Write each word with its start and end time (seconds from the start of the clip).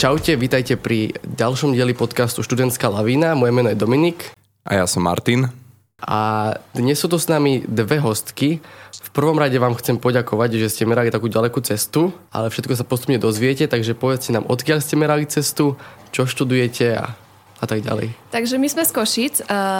Čaute, 0.00 0.32
vítajte 0.32 0.80
pri 0.80 1.12
ďalšom 1.20 1.76
dieli 1.76 1.92
podcastu 1.92 2.40
Študentská 2.40 2.88
lavína. 2.88 3.36
Moje 3.36 3.52
meno 3.52 3.68
je 3.68 3.76
Dominik. 3.76 4.32
A 4.64 4.80
ja 4.80 4.88
som 4.88 5.04
Martin. 5.04 5.52
A 6.00 6.56
dnes 6.72 6.96
sú 6.96 7.04
tu 7.04 7.20
s 7.20 7.28
nami 7.28 7.60
dve 7.68 8.00
hostky. 8.00 8.64
V 8.96 9.10
prvom 9.12 9.36
rade 9.36 9.60
vám 9.60 9.76
chcem 9.76 10.00
poďakovať, 10.00 10.56
že 10.56 10.72
ste 10.72 10.88
merali 10.88 11.12
takú 11.12 11.28
ďalekú 11.28 11.60
cestu, 11.60 12.16
ale 12.32 12.48
všetko 12.48 12.80
sa 12.80 12.88
postupne 12.88 13.20
dozviete, 13.20 13.68
takže 13.68 13.92
povedzte 13.92 14.32
nám, 14.32 14.48
odkiaľ 14.48 14.80
ste 14.80 14.96
merali 14.96 15.28
cestu, 15.28 15.76
čo 16.16 16.24
študujete 16.24 16.96
a 16.96 17.12
a 17.60 17.68
tak 17.68 17.84
ďalej. 17.84 18.16
Takže 18.32 18.56
my 18.56 18.68
sme 18.72 18.88
z 18.88 18.92
Košic, 18.96 19.34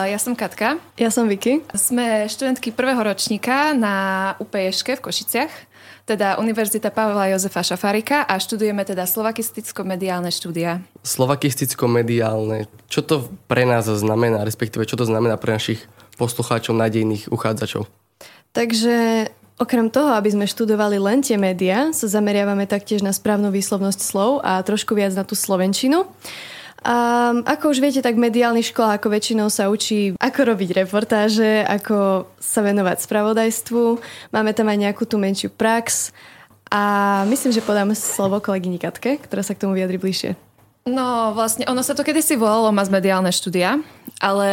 ja 0.04 0.18
som 0.20 0.36
Katka. 0.36 0.76
Ja 1.00 1.08
som 1.08 1.24
Vicky. 1.32 1.64
Sme 1.72 2.28
študentky 2.28 2.76
prvého 2.76 3.00
ročníka 3.00 3.72
na 3.72 4.36
UPŠke 4.36 5.00
v 5.00 5.04
Košiciach, 5.08 5.69
teda 6.10 6.42
Univerzita 6.42 6.90
Pavla 6.90 7.30
Jozefa 7.30 7.62
Šafarika 7.62 8.26
a 8.26 8.34
študujeme 8.42 8.82
teda 8.82 9.06
slovakisticko-mediálne 9.06 10.34
štúdia. 10.34 10.82
Slovakisticko-mediálne. 11.06 12.66
Čo 12.90 13.06
to 13.06 13.14
pre 13.46 13.62
nás 13.62 13.86
znamená, 13.86 14.42
respektíve 14.42 14.82
čo 14.90 14.98
to 14.98 15.06
znamená 15.06 15.38
pre 15.38 15.54
našich 15.54 15.86
poslucháčov, 16.18 16.74
nádejných 16.74 17.30
uchádzačov? 17.30 17.86
Takže 18.50 19.30
Okrem 19.60 19.92
toho, 19.92 20.16
aby 20.16 20.32
sme 20.32 20.48
študovali 20.48 20.96
len 20.96 21.20
tie 21.20 21.36
médiá, 21.36 21.92
sa 21.92 22.08
zameriavame 22.08 22.64
taktiež 22.64 23.04
na 23.04 23.12
správnu 23.12 23.52
výslovnosť 23.52 24.00
slov 24.00 24.40
a 24.40 24.56
trošku 24.64 24.96
viac 24.96 25.12
na 25.12 25.20
tú 25.20 25.36
slovenčinu. 25.36 26.08
A 26.80 26.96
ako 27.44 27.76
už 27.76 27.84
viete, 27.84 28.00
tak 28.00 28.16
v 28.16 28.24
mediálnych 28.24 28.72
školách 28.72 28.96
ako 28.96 29.08
väčšinou 29.12 29.48
sa 29.52 29.68
učí, 29.68 30.16
ako 30.16 30.40
robiť 30.56 30.70
reportáže, 30.80 31.60
ako 31.68 32.24
sa 32.40 32.64
venovať 32.64 33.04
spravodajstvu. 33.04 34.00
Máme 34.32 34.56
tam 34.56 34.72
aj 34.72 34.78
nejakú 34.88 35.04
tú 35.04 35.20
menšiu 35.20 35.52
prax. 35.52 36.16
A 36.70 36.82
myslím, 37.26 37.52
že 37.52 37.66
podám 37.66 37.92
slovo 37.92 38.38
kolegyni 38.40 38.78
Katke, 38.78 39.18
ktorá 39.20 39.42
sa 39.44 39.52
k 39.52 39.66
tomu 39.66 39.76
vyjadri 39.76 39.98
bližšie. 40.00 40.38
No 40.88 41.36
vlastne, 41.36 41.68
ono 41.68 41.84
sa 41.84 41.92
to 41.92 42.00
kedysi 42.00 42.40
volalo 42.40 42.72
mas 42.72 42.88
mediálne 42.88 43.28
štúdia, 43.28 43.84
ale 44.16 44.48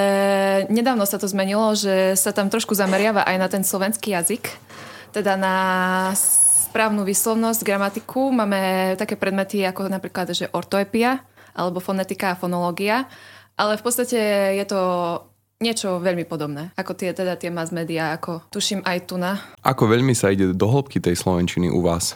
nedávno 0.67 1.07
sa 1.07 1.15
to 1.15 1.29
zmenilo, 1.29 1.71
že 1.71 2.19
sa 2.19 2.35
tam 2.35 2.51
trošku 2.51 2.75
zameriava 2.75 3.23
aj 3.23 3.37
na 3.39 3.47
ten 3.47 3.63
slovenský 3.63 4.11
jazyk, 4.11 4.51
teda 5.15 5.39
na 5.39 5.55
správnu 6.67 7.07
výslovnosť, 7.07 7.63
gramatiku. 7.63 8.27
Máme 8.35 8.93
také 8.99 9.15
predmety 9.15 9.63
ako 9.63 9.87
napríklad, 9.87 10.35
že 10.35 10.51
ortoepia, 10.51 11.23
alebo 11.57 11.81
fonetika 11.81 12.37
a 12.37 12.39
fonológia. 12.39 13.09
Ale 13.57 13.73
v 13.75 13.83
podstate 13.83 14.17
je 14.53 14.65
to 14.69 14.81
niečo 15.57 15.97
veľmi 15.97 16.29
podobné, 16.29 16.69
ako 16.77 16.93
tie, 16.93 17.09
teda 17.17 17.33
tie 17.33 17.49
mass 17.49 17.73
media, 17.73 18.13
ako 18.13 18.45
tuším 18.53 18.85
aj 18.85 19.09
tu 19.09 19.17
na. 19.17 19.41
Ako 19.65 19.89
veľmi 19.89 20.13
sa 20.13 20.29
ide 20.29 20.53
do 20.53 20.67
hĺbky 20.69 21.01
tej 21.01 21.17
slovenčiny 21.17 21.73
u 21.73 21.81
vás? 21.81 22.13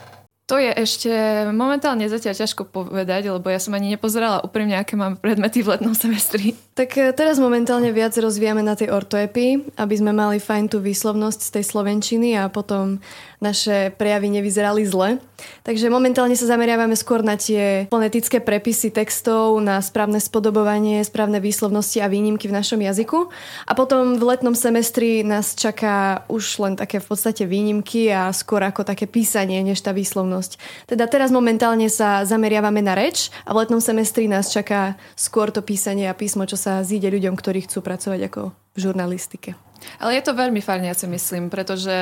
To 0.50 0.58
je 0.58 0.74
ešte 0.74 1.08
momentálne 1.54 2.04
zatiaľ 2.10 2.34
ťažko 2.34 2.68
povedať, 2.68 3.30
lebo 3.30 3.46
ja 3.46 3.62
som 3.62 3.78
ani 3.78 3.94
nepozerala 3.94 4.42
úprimne, 4.44 4.74
aké 4.74 4.98
mám 4.98 5.16
predmety 5.16 5.62
v 5.64 5.78
letnom 5.78 5.94
semestri. 5.96 6.58
Tak 6.74 6.90
e, 6.98 7.14
teraz 7.14 7.40
momentálne 7.40 7.88
viac 7.94 8.12
rozvíjame 8.18 8.60
na 8.60 8.76
tej 8.76 8.90
ortoepii, 8.90 9.80
aby 9.80 9.94
sme 9.96 10.12
mali 10.12 10.42
fajn 10.42 10.68
tú 10.68 10.84
výslovnosť 10.84 11.40
z 11.40 11.50
tej 11.56 11.64
slovenčiny 11.72 12.36
a 12.36 12.50
potom 12.50 13.00
naše 13.42 13.90
prejavy 13.98 14.30
nevyzerali 14.30 14.86
zle. 14.86 15.18
Takže 15.66 15.90
momentálne 15.90 16.38
sa 16.38 16.46
zameriavame 16.46 16.94
skôr 16.94 17.26
na 17.26 17.34
tie 17.34 17.90
fonetické 17.90 18.38
prepisy 18.38 18.94
textov, 18.94 19.58
na 19.58 19.82
správne 19.82 20.22
spodobovanie, 20.22 21.02
správne 21.02 21.42
výslovnosti 21.42 21.98
a 21.98 22.06
výnimky 22.06 22.46
v 22.46 22.54
našom 22.54 22.78
jazyku. 22.78 23.26
A 23.66 23.72
potom 23.74 24.14
v 24.14 24.22
letnom 24.22 24.54
semestri 24.54 25.26
nás 25.26 25.58
čaká 25.58 26.22
už 26.30 26.62
len 26.62 26.74
také 26.78 27.02
v 27.02 27.06
podstate 27.10 27.42
výnimky 27.42 28.14
a 28.14 28.30
skôr 28.30 28.62
ako 28.62 28.86
také 28.86 29.10
písanie, 29.10 29.58
než 29.66 29.82
tá 29.82 29.90
výslovnosť. 29.90 30.86
Teda 30.86 31.10
teraz 31.10 31.34
momentálne 31.34 31.90
sa 31.90 32.22
zameriavame 32.22 32.78
na 32.78 32.94
reč 32.94 33.34
a 33.42 33.50
v 33.50 33.66
letnom 33.66 33.82
semestri 33.82 34.30
nás 34.30 34.54
čaká 34.54 34.94
skôr 35.18 35.50
to 35.50 35.66
písanie 35.66 36.06
a 36.06 36.14
písmo, 36.14 36.46
čo 36.46 36.54
sa 36.54 36.86
zíde 36.86 37.10
ľuďom, 37.10 37.34
ktorí 37.34 37.66
chcú 37.66 37.82
pracovať 37.82 38.30
ako 38.30 38.40
v 38.54 38.78
žurnalistike. 38.78 39.58
Ale 39.98 40.14
je 40.14 40.22
to 40.22 40.38
veľmi 40.38 40.62
fajn, 40.62 40.86
ja 40.86 40.94
si 40.94 41.10
myslím, 41.10 41.50
pretože 41.50 41.96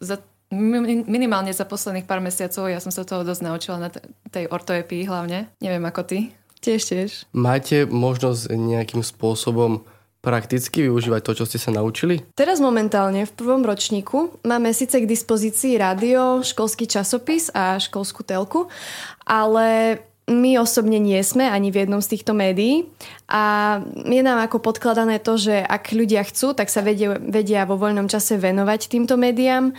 za 0.00 0.16
minimálne 1.06 1.50
za 1.50 1.66
posledných 1.66 2.06
pár 2.06 2.22
mesiacov 2.22 2.70
ja 2.70 2.78
som 2.78 2.94
sa 2.94 3.02
toho 3.02 3.26
dosť 3.26 3.42
naučila 3.42 3.78
na 3.82 3.88
tej 4.30 4.46
ortoepii 4.46 5.06
hlavne. 5.06 5.50
Neviem 5.58 5.84
ako 5.86 6.02
ty. 6.06 6.18
Tiež, 6.62 6.82
tiež. 6.86 7.10
Máte 7.30 7.86
možnosť 7.86 8.50
nejakým 8.54 9.02
spôsobom 9.02 9.86
prakticky 10.26 10.90
využívať 10.90 11.22
to, 11.22 11.32
čo 11.38 11.44
ste 11.46 11.58
sa 11.62 11.70
naučili? 11.70 12.18
Teraz 12.34 12.58
momentálne 12.58 13.22
v 13.22 13.36
prvom 13.38 13.62
ročníku 13.62 14.42
máme 14.42 14.74
síce 14.74 14.98
k 14.98 15.06
dispozícii 15.06 15.78
rádio, 15.78 16.42
školský 16.42 16.90
časopis 16.90 17.54
a 17.54 17.78
školskú 17.78 18.26
telku, 18.26 18.66
ale 19.22 20.02
my 20.26 20.58
osobne 20.58 20.98
nie 20.98 21.22
sme 21.22 21.46
ani 21.46 21.70
v 21.70 21.86
jednom 21.86 22.02
z 22.02 22.18
týchto 22.18 22.34
médií 22.34 22.90
a 23.30 23.78
je 23.94 24.22
nám 24.26 24.42
ako 24.42 24.58
podkladané 24.58 25.22
to, 25.22 25.38
že 25.38 25.62
ak 25.62 25.94
ľudia 25.94 26.26
chcú, 26.26 26.50
tak 26.50 26.66
sa 26.66 26.82
vedia, 26.82 27.14
vedia 27.22 27.62
vo 27.62 27.78
voľnom 27.78 28.10
čase 28.10 28.34
venovať 28.34 28.90
týmto 28.90 29.14
médiám 29.14 29.70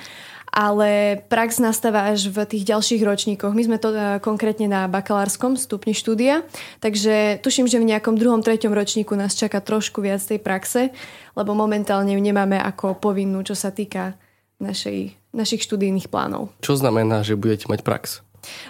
ale 0.57 1.22
prax 1.29 1.62
nastáva 1.62 2.09
až 2.09 2.34
v 2.34 2.41
tých 2.50 2.66
ďalších 2.66 3.06
ročníkoch. 3.06 3.53
My 3.53 3.62
sme 3.69 3.78
to 3.78 3.94
uh, 3.94 4.18
konkrétne 4.18 4.66
na 4.66 4.90
bakalárskom 4.90 5.53
stupni 5.53 5.94
štúdia, 5.94 6.41
takže 6.81 7.38
tuším, 7.45 7.69
že 7.69 7.78
v 7.78 7.94
nejakom 7.94 8.18
druhom, 8.18 8.41
treťom 8.41 8.73
ročníku 8.73 9.13
nás 9.13 9.38
čaká 9.38 9.62
trošku 9.62 10.01
viac 10.01 10.18
tej 10.25 10.41
praxe, 10.41 10.90
lebo 11.38 11.53
momentálne 11.53 12.18
ju 12.18 12.22
nemáme 12.22 12.57
ako 12.57 12.97
povinnú, 12.97 13.45
čo 13.45 13.53
sa 13.53 13.69
týka 13.69 14.18
našej, 14.57 15.13
našich 15.29 15.62
študijných 15.62 16.09
plánov. 16.09 16.50
Čo 16.66 16.74
znamená, 16.74 17.22
že 17.22 17.38
budete 17.38 17.69
mať 17.69 17.85
prax? 17.85 18.25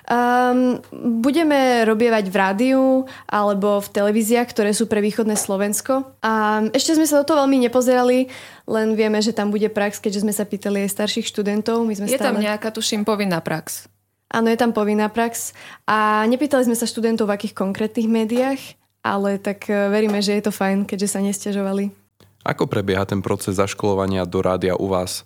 Um, 0.07 0.79
budeme 1.21 1.85
robievať 1.85 2.25
v 2.31 2.35
rádiu 2.35 2.83
alebo 3.29 3.77
v 3.83 3.91
televíziách, 3.93 4.49
ktoré 4.49 4.71
sú 4.73 4.89
pre 4.89 5.03
východné 5.03 5.37
Slovensko. 5.37 6.17
A 6.23 6.63
ešte 6.73 6.97
sme 6.97 7.05
sa 7.05 7.21
do 7.21 7.27
toho 7.27 7.45
veľmi 7.45 7.61
nepozerali, 7.67 8.31
len 8.67 8.99
vieme, 8.99 9.23
že 9.23 9.31
tam 9.31 9.49
bude 9.49 9.71
prax, 9.71 10.03
keďže 10.03 10.27
sme 10.27 10.35
sa 10.35 10.43
pýtali 10.43 10.83
aj 10.83 10.93
starších 10.93 11.31
študentov. 11.31 11.87
My 11.87 11.95
sme 11.95 12.11
je 12.11 12.19
stále... 12.19 12.35
tam 12.35 12.43
nejaká, 12.43 12.69
tuším, 12.75 13.07
povinná 13.07 13.39
prax. 13.39 13.87
Áno, 14.27 14.51
je 14.51 14.59
tam 14.59 14.75
povinná 14.75 15.07
prax. 15.07 15.55
A 15.87 16.27
nepýtali 16.27 16.67
sme 16.67 16.75
sa 16.75 16.83
študentov 16.83 17.31
v 17.31 17.35
akých 17.39 17.55
konkrétnych 17.55 18.11
médiách, 18.11 18.59
ale 18.99 19.39
tak 19.39 19.71
e, 19.71 19.87
veríme, 19.87 20.19
že 20.19 20.35
je 20.35 20.43
to 20.43 20.51
fajn, 20.51 20.83
keďže 20.83 21.15
sa 21.15 21.23
nestiažovali. 21.23 21.95
Ako 22.43 22.67
prebieha 22.67 23.07
ten 23.07 23.23
proces 23.23 23.55
zaškolovania 23.55 24.27
do 24.27 24.43
rádia 24.43 24.75
u 24.75 24.91
vás? 24.91 25.23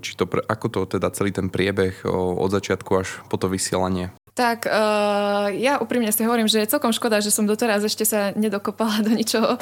či 0.00 0.16
to, 0.16 0.24
ako 0.48 0.66
to 0.72 0.80
teda 0.98 1.12
celý 1.12 1.28
ten 1.28 1.52
priebeh 1.52 2.00
od 2.08 2.48
začiatku 2.48 2.90
až 2.96 3.08
po 3.28 3.36
to 3.36 3.52
vysielanie? 3.52 4.08
Tak 4.38 4.70
uh, 4.70 5.50
ja 5.50 5.82
úprimne 5.82 6.14
si 6.14 6.22
hovorím, 6.22 6.46
že 6.46 6.62
je 6.62 6.70
celkom 6.70 6.94
škoda, 6.94 7.18
že 7.18 7.34
som 7.34 7.42
doteraz 7.42 7.82
ešte 7.82 8.06
sa 8.06 8.30
nedokopala 8.38 9.02
do 9.02 9.10
ničoho, 9.10 9.58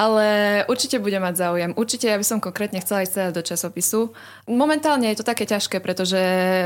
ale 0.00 0.26
určite 0.64 0.96
budem 0.96 1.20
mať 1.20 1.44
záujem. 1.44 1.76
Určite 1.76 2.08
ja 2.08 2.16
by 2.16 2.24
som 2.24 2.40
konkrétne 2.40 2.80
chcela 2.80 3.04
ísť 3.04 3.12
teda 3.20 3.30
do 3.36 3.44
časopisu. 3.44 4.16
Momentálne 4.48 5.12
je 5.12 5.20
to 5.20 5.28
také 5.28 5.44
ťažké, 5.44 5.76
pretože 5.84 6.16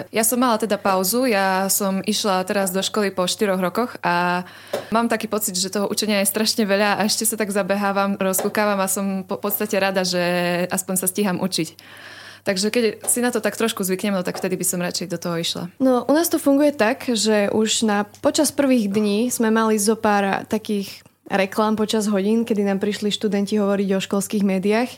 ja 0.06 0.22
som 0.22 0.38
mala 0.38 0.62
teda 0.62 0.78
pauzu, 0.78 1.26
ja 1.26 1.66
som 1.66 1.98
išla 1.98 2.46
teraz 2.46 2.70
do 2.70 2.78
školy 2.78 3.10
po 3.10 3.26
4 3.26 3.58
rokoch 3.58 3.98
a 4.06 4.46
mám 4.94 5.10
taký 5.10 5.26
pocit, 5.26 5.58
že 5.58 5.75
toho 5.75 5.90
učenia 5.90 6.22
je 6.22 6.30
strašne 6.30 6.62
veľa 6.62 7.02
a 7.02 7.10
ešte 7.10 7.26
sa 7.26 7.34
tak 7.34 7.50
zabehávam, 7.50 8.14
rozkúkávam 8.22 8.78
a 8.78 8.86
som 8.86 9.26
po 9.26 9.34
podstate 9.34 9.75
rada, 9.82 10.06
že 10.06 10.22
aspoň 10.70 10.94
sa 10.94 11.10
stíham 11.10 11.42
učiť. 11.42 11.75
Takže 12.48 12.72
keď 12.72 12.84
si 13.04 13.20
na 13.20 13.28
to 13.28 13.44
tak 13.44 13.60
trošku 13.60 13.84
zvyknem, 13.84 14.16
no 14.16 14.25
tak 14.25 14.41
vtedy 14.41 14.56
by 14.56 14.64
som 14.64 14.81
radšej 14.81 15.12
do 15.12 15.20
toho 15.20 15.36
išla. 15.36 15.69
No 15.76 16.09
u 16.09 16.12
nás 16.16 16.32
to 16.32 16.41
funguje 16.41 16.72
tak, 16.72 17.04
že 17.04 17.53
už 17.53 17.84
na 17.84 18.09
počas 18.25 18.48
prvých 18.56 18.88
dní 18.88 19.28
sme 19.28 19.53
mali 19.53 19.76
zo 19.76 20.00
pár 20.00 20.48
takých 20.48 21.04
reklám 21.28 21.76
počas 21.76 22.08
hodín, 22.08 22.48
kedy 22.48 22.64
nám 22.64 22.80
prišli 22.80 23.12
študenti 23.12 23.60
hovoriť 23.60 23.88
o 23.94 24.00
školských 24.00 24.44
médiách 24.44 24.90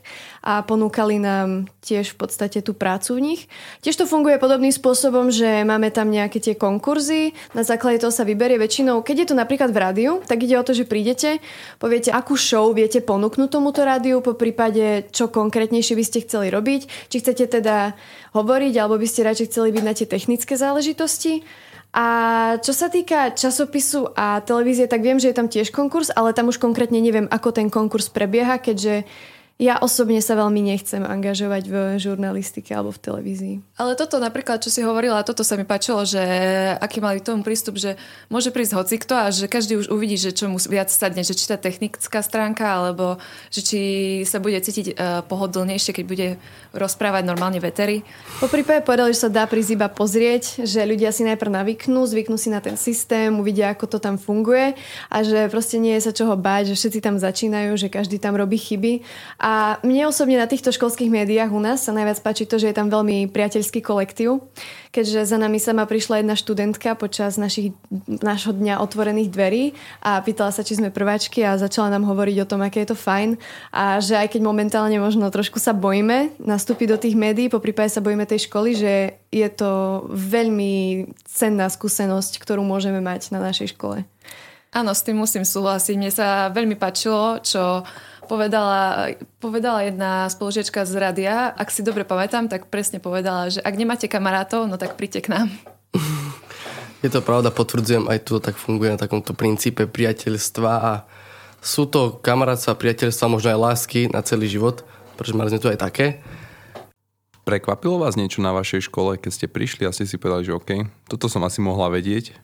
a 0.46 0.62
ponúkali 0.62 1.18
nám 1.18 1.66
tiež 1.82 2.14
v 2.14 2.16
podstate 2.16 2.62
tú 2.62 2.72
prácu 2.72 3.18
v 3.18 3.20
nich. 3.20 3.40
Tiež 3.82 3.98
to 3.98 4.06
funguje 4.06 4.38
podobným 4.38 4.70
spôsobom, 4.70 5.34
že 5.34 5.66
máme 5.66 5.90
tam 5.90 6.08
nejaké 6.08 6.38
tie 6.38 6.54
konkurzy, 6.54 7.34
na 7.52 7.66
základe 7.66 8.00
toho 8.00 8.14
sa 8.14 8.22
vyberie 8.22 8.56
väčšinou, 8.62 9.02
keď 9.02 9.16
je 9.22 9.26
to 9.30 9.34
napríklad 9.34 9.74
v 9.74 9.82
rádiu, 9.82 10.12
tak 10.24 10.46
ide 10.46 10.54
o 10.54 10.66
to, 10.66 10.70
že 10.70 10.86
prídete, 10.86 11.42
poviete, 11.82 12.14
akú 12.14 12.38
show 12.38 12.70
viete 12.70 13.02
ponúknuť 13.02 13.50
tomuto 13.50 13.82
rádiu, 13.82 14.22
po 14.22 14.38
prípade, 14.38 15.10
čo 15.10 15.26
konkrétnejšie 15.26 15.98
by 15.98 16.04
ste 16.06 16.24
chceli 16.24 16.48
robiť, 16.54 17.10
či 17.10 17.16
chcete 17.18 17.60
teda 17.60 17.98
hovoriť, 18.38 18.74
alebo 18.78 18.94
by 18.96 19.06
ste 19.10 19.26
radšej 19.26 19.50
chceli 19.50 19.74
byť 19.74 19.84
na 19.84 19.94
tie 19.96 20.06
technické 20.06 20.54
záležitosti. 20.54 21.42
A 21.90 22.06
čo 22.62 22.70
sa 22.70 22.86
týka 22.86 23.34
časopisu 23.34 24.14
a 24.14 24.38
televízie, 24.46 24.86
tak 24.86 25.02
viem, 25.02 25.18
že 25.18 25.34
je 25.34 25.38
tam 25.38 25.50
tiež 25.50 25.74
konkurs, 25.74 26.14
ale 26.14 26.30
tam 26.30 26.46
už 26.46 26.62
konkrétne 26.62 27.02
neviem, 27.02 27.26
ako 27.26 27.50
ten 27.50 27.66
konkurs 27.66 28.06
prebieha, 28.06 28.62
keďže 28.62 29.02
ja 29.60 29.76
osobne 29.76 30.24
sa 30.24 30.40
veľmi 30.40 30.72
nechcem 30.72 31.04
angažovať 31.04 31.68
v 31.68 31.74
žurnalistike 32.00 32.72
alebo 32.72 32.96
v 32.96 33.02
televízii. 33.04 33.54
Ale 33.76 33.92
toto 33.92 34.16
napríklad, 34.16 34.64
čo 34.64 34.72
si 34.72 34.80
hovorila, 34.80 35.20
toto 35.20 35.44
sa 35.44 35.60
mi 35.60 35.68
páčilo, 35.68 36.00
že 36.08 36.16
aký 36.80 37.04
mali 37.04 37.20
k 37.20 37.28
tomu 37.28 37.44
prístup, 37.44 37.76
že 37.76 38.00
môže 38.32 38.48
prísť 38.56 38.80
hocikto 38.80 39.12
a 39.12 39.28
že 39.28 39.52
každý 39.52 39.76
už 39.76 39.92
uvidí, 39.92 40.16
že 40.16 40.32
čo 40.32 40.48
mu 40.48 40.56
viac 40.56 40.88
sadne, 40.88 41.20
že 41.20 41.36
či 41.36 41.44
tá 41.44 41.60
technická 41.60 42.24
stránka, 42.24 42.64
alebo 42.64 43.20
že 43.52 43.60
či 43.60 43.80
sa 44.24 44.40
bude 44.40 44.56
cítiť 44.56 44.96
uh, 44.96 45.20
pohodlnejšie, 45.28 45.92
keď 45.92 46.04
bude 46.08 46.28
rozprávať 46.72 47.28
normálne 47.28 47.60
vetery. 47.60 48.00
Po 48.40 48.48
prípade 48.48 48.80
povedali, 48.80 49.12
že 49.12 49.28
sa 49.28 49.30
dá 49.30 49.44
prísť 49.44 49.76
iba 49.76 49.92
pozrieť, 49.92 50.64
že 50.64 50.88
ľudia 50.88 51.12
si 51.12 51.20
najprv 51.28 51.52
navyknú, 51.52 52.00
zvyknú 52.08 52.40
si 52.40 52.48
na 52.48 52.64
ten 52.64 52.80
systém, 52.80 53.28
uvidia, 53.36 53.76
ako 53.76 53.92
to 53.92 53.98
tam 54.00 54.16
funguje 54.16 54.72
a 55.12 55.16
že 55.20 55.52
proste 55.52 55.76
nie 55.76 55.92
je 56.00 56.08
sa 56.08 56.16
čoho 56.16 56.32
báť, 56.32 56.72
že 56.72 56.80
všetci 56.80 57.00
tam 57.04 57.20
začínajú, 57.20 57.76
že 57.76 57.92
každý 57.92 58.16
tam 58.16 58.40
robí 58.40 58.56
chyby 58.56 59.04
a 59.36 59.49
a 59.50 59.82
mne 59.82 60.06
osobne 60.06 60.38
na 60.38 60.46
týchto 60.46 60.70
školských 60.70 61.10
médiách 61.10 61.50
u 61.50 61.58
nás 61.58 61.82
sa 61.82 61.90
najviac 61.90 62.22
páči 62.22 62.46
to, 62.46 62.62
že 62.62 62.70
je 62.70 62.76
tam 62.78 62.86
veľmi 62.86 63.26
priateľský 63.34 63.82
kolektív, 63.82 64.46
keďže 64.94 65.26
za 65.26 65.42
nami 65.42 65.58
sama 65.58 65.90
prišla 65.90 66.22
jedna 66.22 66.38
študentka 66.38 66.94
počas 66.94 67.34
našich, 67.34 67.74
našho 68.06 68.54
dňa 68.54 68.78
otvorených 68.78 69.34
dverí 69.34 69.74
a 70.06 70.22
pýtala 70.22 70.54
sa, 70.54 70.62
či 70.62 70.78
sme 70.78 70.94
prváčky 70.94 71.42
a 71.42 71.58
začala 71.58 71.90
nám 71.90 72.06
hovoriť 72.06 72.46
o 72.46 72.46
tom, 72.46 72.62
aké 72.62 72.86
je 72.86 72.94
to 72.94 73.02
fajn 73.02 73.42
a 73.74 73.98
že 73.98 74.14
aj 74.14 74.38
keď 74.38 74.46
momentálne 74.46 75.02
možno 75.02 75.26
trošku 75.34 75.58
sa 75.58 75.74
bojíme 75.74 76.38
nastúpiť 76.38 76.86
do 76.86 77.00
tých 77.02 77.18
médií, 77.18 77.50
po 77.50 77.58
prípade 77.58 77.90
sa 77.90 77.98
bojíme 77.98 78.30
tej 78.30 78.46
školy, 78.46 78.78
že 78.78 79.18
je 79.34 79.48
to 79.50 80.06
veľmi 80.14 81.10
cenná 81.26 81.66
skúsenosť, 81.66 82.38
ktorú 82.38 82.62
môžeme 82.62 83.02
mať 83.02 83.34
na 83.34 83.42
našej 83.42 83.74
škole. 83.74 84.06
Áno, 84.70 84.94
s 84.94 85.02
tým 85.02 85.18
musím 85.18 85.42
súhlasiť. 85.42 85.98
Mne 85.98 86.14
sa 86.14 86.46
veľmi 86.54 86.78
páčilo, 86.78 87.42
čo 87.42 87.82
povedala, 88.30 89.10
povedala 89.42 89.82
jedna 89.82 90.30
spolužiečka 90.30 90.86
z 90.86 90.94
radia, 90.94 91.50
ak 91.50 91.74
si 91.74 91.82
dobre 91.82 92.06
pamätám, 92.06 92.46
tak 92.46 92.70
presne 92.70 93.02
povedala, 93.02 93.50
že 93.50 93.58
ak 93.58 93.74
nemáte 93.74 94.06
kamarátov, 94.06 94.70
no 94.70 94.78
tak 94.78 94.94
príďte 94.94 95.26
k 95.26 95.32
nám. 95.34 95.48
Je 97.02 97.10
to 97.10 97.24
pravda, 97.24 97.50
potvrdzujem, 97.50 98.06
aj 98.12 98.28
tu 98.28 98.36
tak 98.38 98.60
funguje 98.60 98.92
na 98.92 99.00
takomto 99.00 99.32
princípe 99.32 99.88
priateľstva 99.88 100.72
a 100.84 100.92
sú 101.64 101.88
to 101.88 102.20
kamarátstva, 102.20 102.76
priateľstva, 102.76 103.32
možno 103.32 103.56
aj 103.56 103.62
lásky 103.72 104.00
na 104.12 104.20
celý 104.20 104.52
život, 104.52 104.84
pretože 105.16 105.32
mali 105.32 105.48
sme 105.48 105.64
tu 105.64 105.72
aj 105.72 105.80
také. 105.80 106.20
Prekvapilo 107.48 108.04
vás 108.04 108.20
niečo 108.20 108.44
na 108.44 108.52
vašej 108.52 108.92
škole, 108.92 109.16
keď 109.16 109.32
ste 109.32 109.46
prišli 109.48 109.88
a 109.88 109.96
ste 109.96 110.04
si 110.04 110.20
povedali, 110.20 110.52
že 110.52 110.56
OK, 110.56 110.70
toto 111.08 111.24
som 111.32 111.40
asi 111.40 111.64
mohla 111.64 111.88
vedieť? 111.88 112.36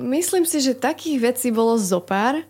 Myslím 0.00 0.48
si, 0.48 0.64
že 0.64 0.72
takých 0.72 1.20
vecí 1.20 1.48
bolo 1.52 1.76
zopár. 1.76 2.40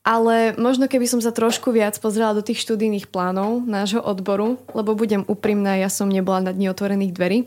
Ale 0.00 0.56
možno 0.56 0.88
keby 0.88 1.04
som 1.04 1.20
sa 1.20 1.28
trošku 1.28 1.76
viac 1.76 1.92
pozrela 2.00 2.32
do 2.32 2.40
tých 2.40 2.64
študijných 2.64 3.12
plánov 3.12 3.68
nášho 3.68 4.00
odboru, 4.00 4.56
lebo 4.72 4.96
budem 4.96 5.28
úprimná, 5.28 5.76
ja 5.76 5.92
som 5.92 6.08
nebola 6.08 6.40
na 6.40 6.56
dni 6.56 6.72
otvorených 6.72 7.12
dverí. 7.12 7.38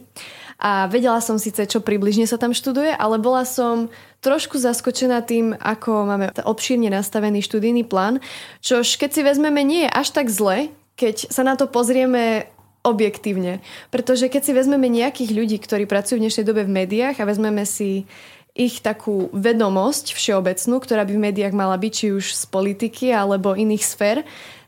A 0.62 0.86
vedela 0.86 1.18
som 1.18 1.42
síce, 1.42 1.66
čo 1.66 1.82
približne 1.82 2.30
sa 2.30 2.38
tam 2.38 2.54
študuje, 2.54 2.94
ale 2.94 3.18
bola 3.18 3.42
som 3.42 3.90
trošku 4.22 4.62
zaskočená 4.62 5.26
tým, 5.26 5.58
ako 5.58 6.06
máme 6.06 6.26
obšírne 6.46 6.94
nastavený 6.94 7.42
študijný 7.42 7.90
plán, 7.90 8.22
čož 8.62 9.02
keď 9.02 9.10
si 9.12 9.22
vezmeme, 9.26 9.66
nie 9.66 9.90
je 9.90 9.92
až 9.92 10.14
tak 10.14 10.30
zle, 10.30 10.70
keď 10.94 11.34
sa 11.34 11.42
na 11.42 11.58
to 11.58 11.66
pozrieme 11.66 12.48
objektívne. 12.84 13.64
Pretože 13.90 14.28
keď 14.28 14.42
si 14.44 14.52
vezmeme 14.54 14.92
nejakých 14.92 15.32
ľudí, 15.34 15.58
ktorí 15.58 15.90
pracujú 15.90 16.20
v 16.20 16.30
dnešnej 16.30 16.46
dobe 16.46 16.68
v 16.68 16.76
médiách 16.84 17.18
a 17.18 17.28
vezmeme 17.28 17.64
si 17.64 18.06
ich 18.54 18.86
takú 18.86 19.34
vedomosť 19.34 20.14
všeobecnú, 20.14 20.78
ktorá 20.78 21.02
by 21.10 21.14
v 21.18 21.24
médiách 21.30 21.58
mala 21.58 21.74
byť, 21.74 21.94
či 21.94 22.06
už 22.14 22.26
z 22.38 22.44
politiky 22.54 23.10
alebo 23.10 23.58
iných 23.58 23.82
sfér, 23.82 24.22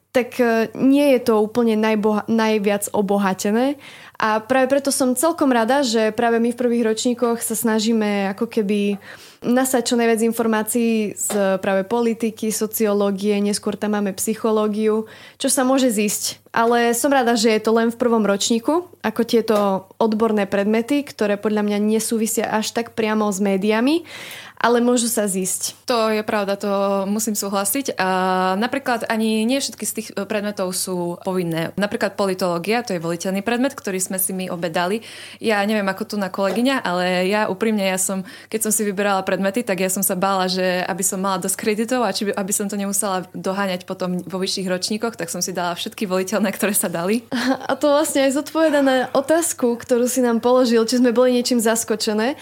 tak 0.09 0.41
e, 0.41 0.73
nie 0.73 1.13
je 1.13 1.21
to 1.21 1.37
úplne 1.37 1.77
najboha- 1.77 2.25
najviac 2.25 2.89
obohatené. 2.95 3.77
A 4.15 4.39
práve 4.41 4.71
preto 4.71 4.89
som 4.89 5.13
celkom 5.13 5.51
rada, 5.51 5.83
že 5.83 6.15
práve 6.15 6.39
my 6.39 6.55
v 6.55 6.59
prvých 6.59 6.87
ročníkoch 6.87 7.43
sa 7.43 7.53
snažíme 7.53 8.31
ako 8.31 8.47
keby 8.47 8.95
nasať 9.45 9.93
čo 9.93 9.95
najviac 9.95 10.25
informácií 10.25 11.13
z 11.13 11.61
práve 11.61 11.85
politiky, 11.85 12.49
sociológie, 12.49 13.37
neskôr 13.37 13.77
tam 13.77 13.93
máme 13.93 14.11
psychológiu, 14.17 15.05
čo 15.37 15.47
sa 15.47 15.61
môže 15.61 15.93
zísť. 15.93 16.41
Ale 16.49 16.97
som 16.97 17.13
rada, 17.13 17.37
že 17.37 17.53
je 17.53 17.61
to 17.61 17.71
len 17.75 17.93
v 17.93 17.99
prvom 17.99 18.25
ročníku, 18.25 18.89
ako 19.05 19.21
tieto 19.21 19.57
odborné 20.01 20.49
predmety, 20.49 21.05
ktoré 21.05 21.37
podľa 21.37 21.61
mňa 21.67 21.77
nesúvisia 21.77 22.49
až 22.49 22.73
tak 22.73 22.97
priamo 22.97 23.29
s 23.29 23.37
médiami 23.37 24.07
ale 24.65 24.81
môžu 24.81 25.05
sa 25.05 25.29
zísť. 25.29 25.77
To 25.85 26.09
je 26.09 26.25
pravda, 26.25 26.57
to 26.57 27.05
musím 27.05 27.37
súhlasiť. 27.37 28.01
A 28.01 28.09
napríklad 28.57 29.05
ani 29.05 29.45
nie 29.45 29.61
všetky 29.61 29.85
z 29.85 29.93
tých 29.93 30.07
predmetov 30.25 30.73
sú 30.73 31.21
povinné. 31.21 31.69
Napríklad 31.77 32.17
politológia, 32.17 32.81
to 32.81 32.97
je 32.97 33.03
voliteľný 33.03 33.45
predmet, 33.45 33.77
ktorý 33.77 34.01
sme 34.01 34.17
si 34.17 34.33
my 34.33 34.49
obedali. 34.49 35.05
Ja 35.37 35.61
neviem 35.69 35.85
ako 35.85 36.03
tu 36.09 36.15
na 36.17 36.33
kolegyňa, 36.33 36.81
ale 36.81 37.29
ja 37.29 37.45
úprimne, 37.45 37.85
ja 37.85 38.01
som, 38.01 38.25
keď 38.49 38.65
som 38.65 38.71
si 38.73 38.81
vyberala 38.81 39.21
predmety, 39.21 39.61
tak 39.61 39.85
ja 39.85 39.89
som 39.93 40.01
sa 40.01 40.17
bála, 40.17 40.49
že 40.49 40.81
aby 40.89 41.05
som 41.05 41.21
mala 41.21 41.37
dosť 41.37 41.61
kreditov 41.61 42.01
a 42.01 42.09
či 42.09 42.25
by, 42.25 42.31
aby 42.33 42.53
som 42.55 42.65
to 42.65 42.73
nemusela 42.73 43.29
doháňať 43.37 43.85
potom 43.85 44.17
vo 44.25 44.41
vyšších 44.41 44.65
ročníkoch, 44.65 45.13
tak 45.13 45.29
som 45.29 45.45
si 45.45 45.53
dala 45.53 45.77
všetky 45.77 46.09
voliteľné, 46.09 46.49
ktoré 46.49 46.73
sa 46.73 46.89
dali. 46.89 47.21
A 47.69 47.77
to 47.77 47.93
vlastne 47.93 48.25
aj 48.25 48.41
zodpoveda 48.41 48.81
na 48.81 49.13
otázku, 49.13 49.77
ktorú 49.77 50.09
si 50.09 50.25
nám 50.25 50.41
položil, 50.41 50.81
či 50.89 50.97
sme 50.97 51.13
boli 51.13 51.37
niečím 51.37 51.61
zaskočené. 51.61 52.33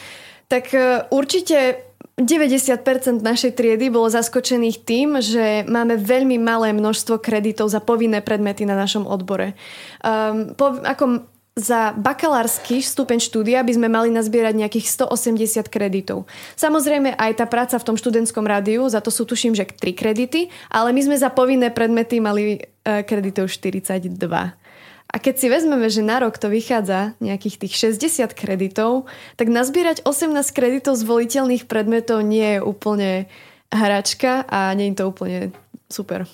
Tak 0.47 0.65
e, 0.75 1.07
určite 1.09 1.81
90% 2.13 3.25
našej 3.25 3.57
triedy 3.57 3.89
bolo 3.89 4.05
zaskočených 4.05 4.85
tým, 4.85 5.17
že 5.17 5.65
máme 5.65 5.97
veľmi 5.97 6.37
malé 6.37 6.69
množstvo 6.69 7.17
kreditov 7.17 7.73
za 7.73 7.81
povinné 7.81 8.21
predmety 8.21 8.69
na 8.69 8.77
našom 8.77 9.09
odbore. 9.09 9.57
Um, 10.05 10.53
po, 10.53 10.77
ako 10.85 11.25
za 11.57 11.93
bakalársky 11.97 12.81
stupeň 12.81 13.17
štúdia 13.21 13.61
by 13.61 13.73
sme 13.77 13.89
mali 13.89 14.09
nazbierať 14.09 14.57
nejakých 14.57 15.09
180 15.09 15.69
kreditov. 15.69 16.25
Samozrejme 16.57 17.13
aj 17.13 17.31
tá 17.37 17.45
práca 17.45 17.77
v 17.77 17.85
tom 17.85 17.97
študentskom 17.97 18.45
rádiu, 18.45 18.85
za 18.89 19.01
to 19.01 19.13
sú 19.13 19.25
tuším, 19.25 19.57
že 19.57 19.65
3 19.65 19.93
kredity, 19.93 20.49
ale 20.69 20.93
my 20.93 21.01
sme 21.01 21.17
za 21.17 21.33
povinné 21.33 21.73
predmety 21.73 22.21
mali 22.21 22.61
uh, 22.61 23.05
kreditov 23.05 23.49
42. 23.49 24.17
A 25.13 25.21
keď 25.21 25.35
si 25.37 25.45
vezmeme, 25.45 25.93
že 25.93 26.01
na 26.01 26.17
rok 26.17 26.41
to 26.41 26.49
vychádza 26.49 27.13
nejakých 27.21 27.61
tých 27.61 27.73
60 28.01 28.33
kreditov, 28.33 29.05
tak 29.37 29.53
nazbierať 29.53 30.01
18 30.09 30.33
kreditov 30.49 30.97
z 30.97 31.05
voliteľných 31.05 31.69
predmetov 31.69 32.25
nie 32.25 32.57
je 32.57 32.59
úplne 32.65 33.29
hračka 33.69 34.41
a 34.49 34.73
nie 34.73 34.89
je 34.89 34.97
to 34.97 35.05
úplne 35.13 35.53
super. 35.85 36.25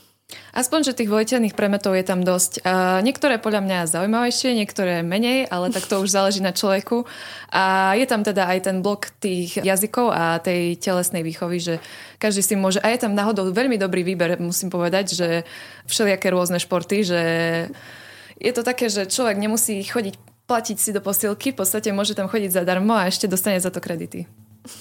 Aspoň, 0.53 0.85
že 0.85 0.93
tých 0.93 1.09
voliteľných 1.09 1.57
predmetov 1.57 1.97
je 1.97 2.05
tam 2.05 2.21
dosť. 2.21 2.61
Uh, 2.61 3.01
niektoré 3.01 3.41
podľa 3.41 3.65
mňa 3.65 3.89
zaujímavejšie, 3.89 4.53
niektoré 4.53 5.01
menej, 5.01 5.49
ale 5.49 5.73
tak 5.73 5.89
to 5.89 6.05
už 6.05 6.13
záleží 6.13 6.37
na 6.37 6.53
človeku. 6.53 7.09
A 7.49 7.97
je 7.97 8.05
tam 8.05 8.21
teda 8.21 8.45
aj 8.45 8.69
ten 8.69 8.85
blok 8.85 9.09
tých 9.17 9.57
jazykov 9.57 10.13
a 10.13 10.37
tej 10.37 10.77
telesnej 10.77 11.25
výchovy, 11.25 11.57
že 11.57 11.75
každý 12.21 12.45
si 12.45 12.53
môže... 12.53 12.77
A 12.85 12.93
je 12.93 13.01
tam 13.01 13.17
náhodou 13.17 13.49
veľmi 13.49 13.81
dobrý 13.81 14.05
výber, 14.05 14.37
musím 14.37 14.69
povedať, 14.69 15.17
že 15.17 15.29
všelijaké 15.89 16.29
rôzne 16.29 16.61
športy, 16.61 17.01
že 17.01 17.21
je 18.39 18.51
to 18.55 18.63
také, 18.63 18.87
že 18.87 19.05
človek 19.05 19.35
nemusí 19.35 19.83
chodiť 19.83 20.15
platiť 20.49 20.77
si 20.81 20.89
do 20.89 21.03
posilky, 21.03 21.53
v 21.53 21.61
podstate 21.61 21.93
môže 21.93 22.17
tam 22.17 22.25
chodiť 22.25 22.49
zadarmo 22.49 22.97
a 22.97 23.05
ešte 23.05 23.29
dostane 23.29 23.61
za 23.61 23.69
to 23.69 23.77
kredity. 23.77 24.25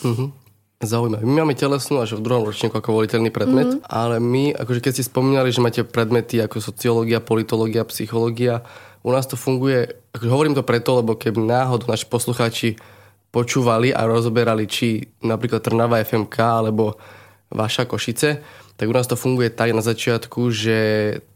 Uh-huh. 0.01 0.33
Zaujímavé. 0.79 1.27
My 1.27 1.43
máme 1.45 1.59
telesnú 1.59 2.01
až 2.01 2.17
v 2.17 2.25
druhom 2.25 2.47
ročníku 2.47 2.79
ako 2.79 3.03
voliteľný 3.03 3.35
predmet, 3.35 3.77
mm. 3.77 3.91
ale 3.91 4.23
my, 4.23 4.55
akože 4.55 4.79
keď 4.79 4.93
ste 4.95 5.11
spomínali, 5.11 5.51
že 5.51 5.59
máte 5.59 5.83
predmety 5.83 6.39
ako 6.39 6.63
sociológia, 6.63 7.19
politológia, 7.19 7.83
psychológia, 7.91 8.63
u 9.03 9.11
nás 9.11 9.27
to 9.27 9.35
funguje, 9.35 9.91
akože 10.15 10.31
hovorím 10.31 10.55
to 10.55 10.63
preto, 10.63 11.03
lebo 11.03 11.19
keby 11.19 11.43
náhodou 11.43 11.91
naši 11.91 12.07
poslucháči 12.07 12.79
počúvali 13.35 13.91
a 13.91 14.07
rozoberali, 14.07 14.71
či 14.71 15.03
napríklad 15.21 15.67
Trnava 15.67 15.99
FMK 16.01 16.37
alebo 16.39 16.95
vaša 17.51 17.85
Košice, 17.85 18.39
tak 18.79 18.87
u 18.87 18.95
nás 18.95 19.11
to 19.11 19.19
funguje 19.19 19.51
tak 19.51 19.75
na 19.75 19.83
začiatku, 19.83 20.55
že 20.55 20.79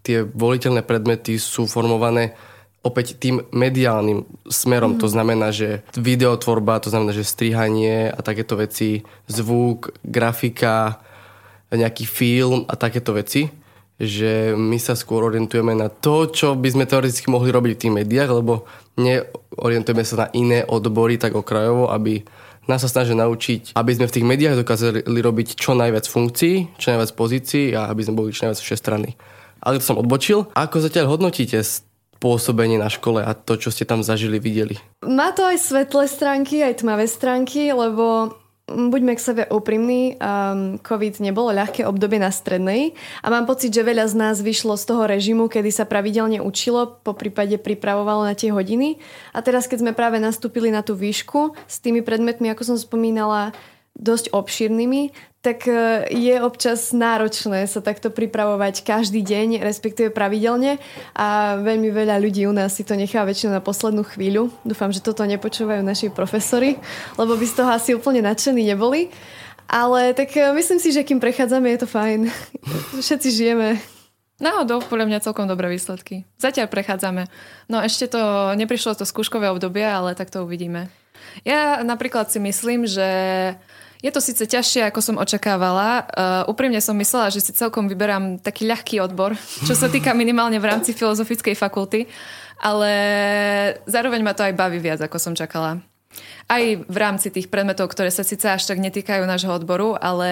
tie 0.06 0.22
voliteľné 0.22 0.87
predmety 0.87 1.37
sú 1.42 1.66
formované 1.66 2.38
opäť 2.87 3.18
tým 3.18 3.42
mediálnym 3.50 4.22
smerom. 4.46 4.94
Mm. 4.94 5.00
To 5.02 5.08
znamená, 5.11 5.49
že 5.50 5.82
videotvorba, 5.99 6.78
to 6.78 6.90
znamená, 6.94 7.11
že 7.11 7.26
strihanie 7.26 8.11
a 8.11 8.20
takéto 8.22 8.54
veci, 8.54 9.02
zvuk, 9.26 9.90
grafika, 10.06 11.02
nejaký 11.75 12.06
film 12.06 12.62
a 12.70 12.78
takéto 12.78 13.11
veci 13.11 13.50
že 14.02 14.58
my 14.58 14.82
sa 14.82 14.99
skôr 14.99 15.22
orientujeme 15.22 15.78
na 15.78 15.87
to, 15.87 16.26
čo 16.26 16.58
by 16.58 16.75
sme 16.75 16.90
teoreticky 16.90 17.30
mohli 17.30 17.54
robiť 17.54 17.72
v 17.78 17.80
tých 17.87 17.96
médiách, 18.02 18.30
lebo 18.34 18.66
neorientujeme 18.99 20.02
sa 20.02 20.26
na 20.26 20.28
iné 20.34 20.66
odbory 20.66 21.22
tak 21.22 21.38
okrajovo, 21.38 21.87
aby 21.87 22.26
nás 22.71 22.83
sa 22.83 22.90
snažia 22.90 23.19
naučiť, 23.19 23.75
aby 23.75 23.92
sme 23.95 24.07
v 24.07 24.14
tých 24.14 24.28
médiách 24.28 24.61
dokázali 24.62 25.02
robiť 25.07 25.59
čo 25.59 25.75
najviac 25.75 26.07
funkcií, 26.07 26.78
čo 26.78 26.95
najviac 26.95 27.11
pozícií 27.14 27.75
a 27.75 27.90
aby 27.90 28.02
sme 28.07 28.19
boli 28.19 28.31
čo 28.31 28.47
najviac 28.47 28.61
strany. 28.78 29.19
Ale 29.62 29.78
to 29.78 29.85
som 29.87 29.99
odbočil. 29.99 30.50
Ako 30.59 30.83
zatiaľ 30.83 31.14
hodnotíte 31.14 31.62
pôsobenie 32.23 32.78
na 32.78 32.87
škole 32.87 33.23
a 33.23 33.35
to, 33.35 33.59
čo 33.59 33.75
ste 33.75 33.83
tam 33.83 34.07
zažili, 34.07 34.38
videli? 34.38 34.78
Má 35.02 35.35
to 35.35 35.42
aj 35.42 35.59
svetlé 35.59 36.07
stránky, 36.07 36.62
aj 36.62 36.87
tmavé 36.87 37.11
stránky, 37.11 37.75
lebo 37.75 38.38
buďme 38.73 39.12
k 39.14 39.21
sebe 39.21 39.43
úprimní, 39.49 40.17
um, 40.17 40.81
COVID 40.81 41.21
nebolo 41.21 41.52
ľahké 41.52 41.85
obdobie 41.85 42.17
na 42.17 42.33
strednej 42.33 42.97
a 43.21 43.29
mám 43.29 43.45
pocit, 43.45 43.71
že 43.71 43.85
veľa 43.85 44.09
z 44.09 44.14
nás 44.17 44.37
vyšlo 44.41 44.75
z 44.81 44.85
toho 44.88 45.05
režimu, 45.05 45.52
kedy 45.52 45.69
sa 45.69 45.85
pravidelne 45.85 46.41
učilo, 46.41 46.99
po 47.05 47.12
prípade 47.12 47.61
pripravovalo 47.61 48.25
na 48.25 48.35
tie 48.35 48.50
hodiny. 48.50 48.97
A 49.37 49.45
teraz, 49.45 49.69
keď 49.69 49.85
sme 49.85 49.93
práve 49.93 50.17
nastúpili 50.19 50.73
na 50.73 50.81
tú 50.81 50.97
výšku 50.97 51.55
s 51.69 51.76
tými 51.79 52.00
predmetmi, 52.00 52.49
ako 52.50 52.75
som 52.75 52.76
spomínala, 52.81 53.55
dosť 53.99 54.32
obšírnymi, 54.32 55.12
tak 55.42 55.66
e, 55.66 56.06
je 56.08 56.38
občas 56.38 56.94
náročné 56.94 57.66
sa 57.66 57.82
takto 57.82 58.14
pripravovať 58.14 58.87
každý 58.87 59.26
deň, 59.26 59.61
respektíve 59.61 60.14
pravidelne 60.14 60.78
a 61.18 61.58
veľmi 61.58 61.90
veľa 61.90 62.22
ľudí 62.22 62.46
u 62.46 62.54
nás 62.54 62.78
si 62.78 62.87
to 62.87 62.94
nechá 62.94 63.26
väčšinou 63.26 63.58
na 63.58 63.62
poslednú 63.62 64.06
chvíľu. 64.06 64.54
Dúfam, 64.62 64.94
že 64.94 65.02
toto 65.02 65.26
nepočúvajú 65.26 65.82
naši 65.82 66.14
profesori, 66.14 66.78
lebo 67.18 67.34
by 67.34 67.44
z 67.44 67.54
toho 67.58 67.70
asi 67.75 67.90
úplne 67.92 68.22
nadšení 68.22 68.62
neboli. 68.62 69.11
Ale 69.66 70.14
tak 70.14 70.30
e, 70.38 70.46
myslím 70.54 70.78
si, 70.78 70.94
že 70.94 71.02
kým 71.02 71.18
prechádzame, 71.18 71.75
je 71.75 71.80
to 71.82 71.88
fajn. 71.90 72.30
Všetci 73.04 73.28
žijeme. 73.34 73.82
Náhodou, 74.42 74.82
podľa 74.82 75.06
mňa 75.06 75.25
celkom 75.26 75.46
dobré 75.46 75.70
výsledky. 75.70 76.26
Zatiaľ 76.38 76.66
prechádzame. 76.66 77.30
No 77.70 77.78
ešte 77.78 78.11
to, 78.11 78.54
neprišlo 78.58 78.99
to 78.99 79.06
skúškové 79.06 79.46
obdobie, 79.50 79.87
ale 79.87 80.18
tak 80.18 80.34
to 80.34 80.42
uvidíme. 80.42 80.90
Ja 81.46 81.80
napríklad 81.87 82.28
si 82.28 82.42
myslím, 82.42 82.84
že 82.84 83.06
je 84.02 84.11
to 84.11 84.18
síce 84.18 84.42
ťažšie, 84.42 84.90
ako 84.90 85.00
som 85.00 85.16
očakávala. 85.23 86.11
Uh, 86.11 86.50
úprimne 86.50 86.82
som 86.82 86.99
myslela, 86.99 87.30
že 87.30 87.38
si 87.38 87.54
celkom 87.54 87.87
vyberám 87.87 88.42
taký 88.42 88.66
ľahký 88.66 88.99
odbor, 88.99 89.38
čo 89.62 89.78
sa 89.78 89.87
týka 89.87 90.11
minimálne 90.11 90.59
v 90.59 90.66
rámci 90.66 90.90
filozofickej 90.90 91.54
fakulty, 91.54 92.11
ale 92.59 92.90
zároveň 93.87 94.21
ma 94.26 94.35
to 94.35 94.42
aj 94.42 94.59
baví 94.59 94.82
viac, 94.82 94.99
ako 95.06 95.23
som 95.23 95.38
čakala 95.38 95.91
aj 96.52 96.85
v 96.85 96.97
rámci 97.00 97.32
tých 97.32 97.49
predmetov, 97.49 97.88
ktoré 97.88 98.12
sa 98.12 98.21
síce 98.21 98.44
až 98.44 98.68
tak 98.68 98.76
netýkajú 98.76 99.25
nášho 99.25 99.52
odboru, 99.56 99.97
ale 99.97 100.30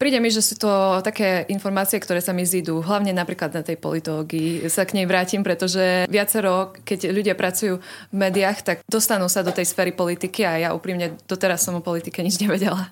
príde 0.00 0.16
mi, 0.16 0.32
že 0.32 0.40
sú 0.40 0.56
to 0.56 1.04
také 1.04 1.44
informácie, 1.52 2.00
ktoré 2.00 2.24
sa 2.24 2.32
mi 2.32 2.48
zídu, 2.48 2.80
hlavne 2.80 3.12
napríklad 3.12 3.52
na 3.52 3.60
tej 3.60 3.76
politológii. 3.76 4.64
Sa 4.72 4.88
k 4.88 4.96
nej 4.96 5.04
vrátim, 5.04 5.44
pretože 5.44 6.08
viacero, 6.08 6.72
keď 6.88 7.12
ľudia 7.12 7.36
pracujú 7.36 7.84
v 7.84 8.16
médiách, 8.16 8.58
tak 8.64 8.76
dostanú 8.88 9.28
sa 9.28 9.44
do 9.44 9.52
tej 9.52 9.68
sféry 9.68 9.92
politiky 9.92 10.48
a 10.48 10.52
ja 10.56 10.68
úprimne 10.72 11.20
doteraz 11.28 11.60
som 11.60 11.76
o 11.76 11.84
politike 11.84 12.24
nič 12.24 12.40
nevedela. 12.40 12.88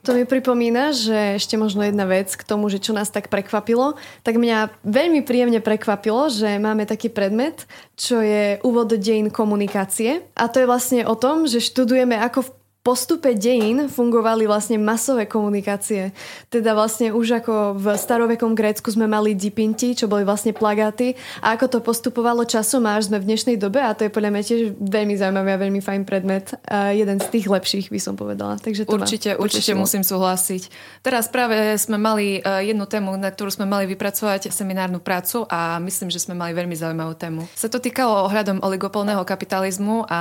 To 0.00 0.16
mi 0.16 0.24
pripomína, 0.24 0.96
že 0.96 1.36
ešte 1.36 1.60
možno 1.60 1.84
jedna 1.84 2.08
vec 2.08 2.32
k 2.32 2.40
tomu, 2.40 2.72
že 2.72 2.80
čo 2.80 2.96
nás 2.96 3.12
tak 3.12 3.28
prekvapilo, 3.28 4.00
tak 4.24 4.40
mňa 4.40 4.80
veľmi 4.80 5.20
príjemne 5.28 5.60
prekvapilo, 5.60 6.32
že 6.32 6.56
máme 6.56 6.88
taký 6.88 7.12
predmet, 7.12 7.68
čo 8.00 8.24
je 8.24 8.56
úvod 8.64 8.88
do 8.88 8.96
dejín 8.96 9.28
komunikácie. 9.28 10.24
A 10.32 10.48
to 10.48 10.64
je 10.64 10.70
vlastne 10.70 11.04
o 11.04 11.12
tom, 11.20 11.44
že 11.44 11.60
študujeme, 11.60 12.16
ako 12.16 12.48
v 12.48 12.50
postupe 12.80 13.36
dejín 13.36 13.92
fungovali 13.92 14.48
vlastne 14.48 14.80
masové 14.80 15.28
komunikácie. 15.28 16.16
Teda 16.48 16.72
vlastne 16.72 17.12
už 17.12 17.44
ako 17.44 17.76
v 17.76 17.86
starovekom 17.92 18.56
Grécku 18.56 18.88
sme 18.88 19.04
mali 19.04 19.36
dipinti, 19.36 19.92
čo 19.92 20.08
boli 20.08 20.24
vlastne 20.24 20.56
plagáty 20.56 21.12
a 21.44 21.60
ako 21.60 21.66
to 21.76 21.78
postupovalo 21.84 22.48
časom 22.48 22.88
až 22.88 23.12
sme 23.12 23.20
v 23.20 23.28
dnešnej 23.28 23.56
dobe 23.60 23.84
a 23.84 23.92
to 23.92 24.08
je 24.08 24.10
podľa 24.12 24.32
mňa 24.32 24.42
tiež 24.42 24.60
veľmi 24.80 25.14
zaujímavý 25.20 25.50
a 25.52 25.58
veľmi 25.60 25.80
fajn 25.84 26.02
predmet. 26.08 26.56
A 26.72 26.96
jeden 26.96 27.20
z 27.20 27.26
tých 27.28 27.52
lepších 27.52 27.92
by 27.92 28.00
som 28.00 28.16
povedala. 28.16 28.56
Takže 28.56 28.88
to 28.88 28.96
určite, 28.96 29.30
určite 29.36 29.76
musím 29.76 30.00
súhlasiť. 30.00 30.72
Teraz 31.04 31.28
práve 31.28 31.76
sme 31.76 32.00
mali 32.00 32.40
e, 32.40 32.64
jednu 32.64 32.88
tému, 32.88 33.12
na 33.20 33.28
ktorú 33.28 33.52
sme 33.52 33.68
mali 33.68 33.84
vypracovať 33.92 34.48
seminárnu 34.48 35.04
prácu 35.04 35.44
a 35.52 35.76
myslím, 35.84 36.08
že 36.08 36.24
sme 36.24 36.32
mali 36.32 36.56
veľmi 36.56 36.72
zaujímavú 36.72 37.12
tému. 37.12 37.44
Sa 37.52 37.68
to 37.68 37.76
týkalo 37.76 38.24
ohľadom 38.24 38.64
oligopolného 38.64 39.20
kapitalizmu 39.28 40.08
a 40.08 40.20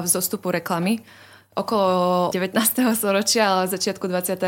vzostupu 0.00 0.48
reklamy 0.48 1.04
okolo 1.52 2.30
19. 2.32 2.56
storočia, 2.96 3.52
ale 3.52 3.68
začiatku 3.68 4.08
20. 4.08 4.40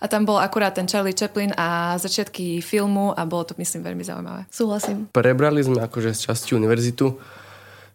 A 0.00 0.04
tam 0.06 0.22
bol 0.22 0.38
akurát 0.38 0.74
ten 0.74 0.86
Charlie 0.86 1.16
Chaplin 1.16 1.50
a 1.58 1.98
začiatky 1.98 2.62
filmu 2.62 3.10
a 3.10 3.26
bolo 3.26 3.50
to, 3.50 3.54
myslím, 3.58 3.82
veľmi 3.82 4.04
zaujímavé. 4.06 4.46
Súhlasím. 4.50 5.10
Prebrali 5.10 5.62
sme 5.62 5.82
akože 5.82 6.14
z 6.14 6.30
časti 6.30 6.54
univerzitu. 6.54 7.18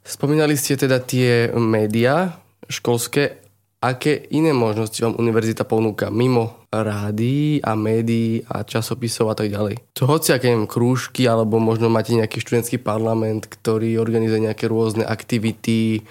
Spomínali 0.03 0.57
ste 0.59 0.75
teda 0.75 0.99
tie 0.99 1.47
médiá 1.55 2.35
školské. 2.67 3.39
Aké 3.81 4.29
iné 4.29 4.53
možnosti 4.53 5.01
vám 5.01 5.17
univerzita 5.17 5.65
ponúka 5.65 6.13
mimo 6.13 6.69
rádií 6.69 7.57
a 7.65 7.73
médií 7.73 8.45
a 8.45 8.61
časopisov 8.61 9.33
a 9.33 9.35
tak 9.35 9.49
ďalej? 9.49 9.81
To 9.97 10.05
hoci 10.05 10.37
aké 10.37 10.53
neviem, 10.53 10.69
krúžky, 10.69 11.25
alebo 11.25 11.57
možno 11.57 11.89
máte 11.89 12.13
nejaký 12.13 12.45
študentský 12.45 12.77
parlament, 12.77 13.49
ktorý 13.49 13.97
organizuje 13.97 14.45
nejaké 14.45 14.69
rôzne 14.69 15.01
aktivity, 15.01 16.05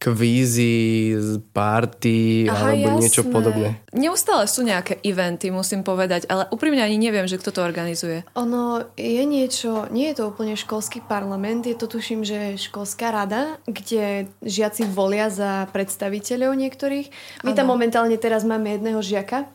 kvízy, 0.00 1.12
party 1.52 2.48
Aha, 2.48 2.72
alebo 2.72 2.96
jasné. 2.96 3.02
niečo 3.04 3.22
podobné. 3.28 3.76
Neustále 3.92 4.48
sú 4.48 4.64
nejaké 4.64 4.96
eventy, 5.04 5.52
musím 5.52 5.84
povedať, 5.84 6.24
ale 6.32 6.48
úprimne 6.48 6.80
ani 6.80 6.96
neviem, 6.96 7.28
že 7.28 7.36
kto 7.36 7.52
to 7.52 7.60
organizuje. 7.60 8.24
Ono 8.32 8.80
je 8.96 9.22
niečo, 9.28 9.92
nie 9.92 10.08
je 10.08 10.24
to 10.24 10.32
úplne 10.32 10.56
školský 10.56 11.04
parlament, 11.04 11.68
je 11.68 11.76
to 11.76 11.84
tuším, 11.84 12.24
že 12.24 12.56
školská 12.56 13.12
rada, 13.12 13.60
kde 13.68 14.32
žiaci 14.40 14.88
volia 14.88 15.28
za 15.28 15.68
predstaviteľov 15.68 16.56
niektorých. 16.56 17.12
My 17.44 17.52
ano. 17.52 17.58
tam 17.60 17.66
momentálne 17.68 18.16
teraz 18.16 18.48
máme 18.48 18.80
jedného 18.80 19.04
žiaka, 19.04 19.52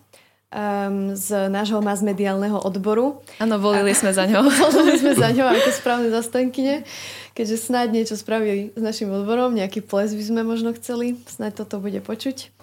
um, 0.55 1.11
z 1.11 1.51
nášho 1.51 1.83
masmediálneho 1.83 2.63
odboru. 2.63 3.19
Áno, 3.43 3.59
volili 3.59 3.91
a, 3.91 3.99
sme 3.99 4.15
za 4.15 4.23
ňo. 4.31 4.47
volili 4.47 4.95
sme 4.95 5.11
za 5.11 5.35
ňo 5.35 5.51
ako 5.51 5.69
správne 5.75 6.07
zastankyne 6.07 6.87
keďže 7.35 7.67
snáď 7.67 7.87
niečo 7.91 8.15
spravili 8.15 8.71
s 8.73 8.81
našim 8.81 9.11
odborom, 9.11 9.51
nejaký 9.53 9.83
ples 9.83 10.15
by 10.15 10.23
sme 10.23 10.41
možno 10.47 10.71
chceli, 10.71 11.19
snáď 11.27 11.67
toto 11.67 11.83
bude 11.83 11.99
počuť. 11.99 12.55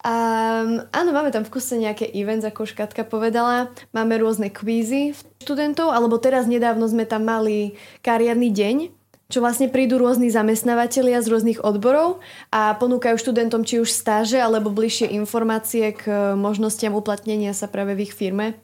A 0.00 0.12
áno, 0.96 1.10
máme 1.12 1.28
tam 1.28 1.44
v 1.44 1.52
kuse 1.52 1.76
nejaké 1.76 2.08
events, 2.16 2.44
ako 2.44 2.64
už 2.64 2.72
Katka 2.72 3.04
povedala. 3.04 3.68
Máme 3.92 4.16
rôzne 4.16 4.48
kvízy 4.48 5.12
študentov, 5.44 5.92
alebo 5.92 6.16
teraz 6.16 6.48
nedávno 6.48 6.88
sme 6.88 7.04
tam 7.04 7.28
mali 7.28 7.76
kariérny 8.00 8.48
deň, 8.48 8.76
čo 9.30 9.38
vlastne 9.38 9.70
prídu 9.70 9.96
rôzni 9.96 10.28
zamestnávateľia 10.28 11.22
z 11.22 11.30
rôznych 11.30 11.62
odborov 11.62 12.18
a 12.50 12.74
ponúkajú 12.74 13.16
študentom 13.16 13.62
či 13.62 13.78
už 13.78 13.88
stáže 13.88 14.42
alebo 14.42 14.74
bližšie 14.74 15.14
informácie 15.14 15.94
k 15.94 16.34
možnostiam 16.34 16.92
uplatnenia 16.98 17.54
sa 17.54 17.70
práve 17.70 17.94
v 17.94 18.10
ich 18.10 18.12
firme. 18.12 18.58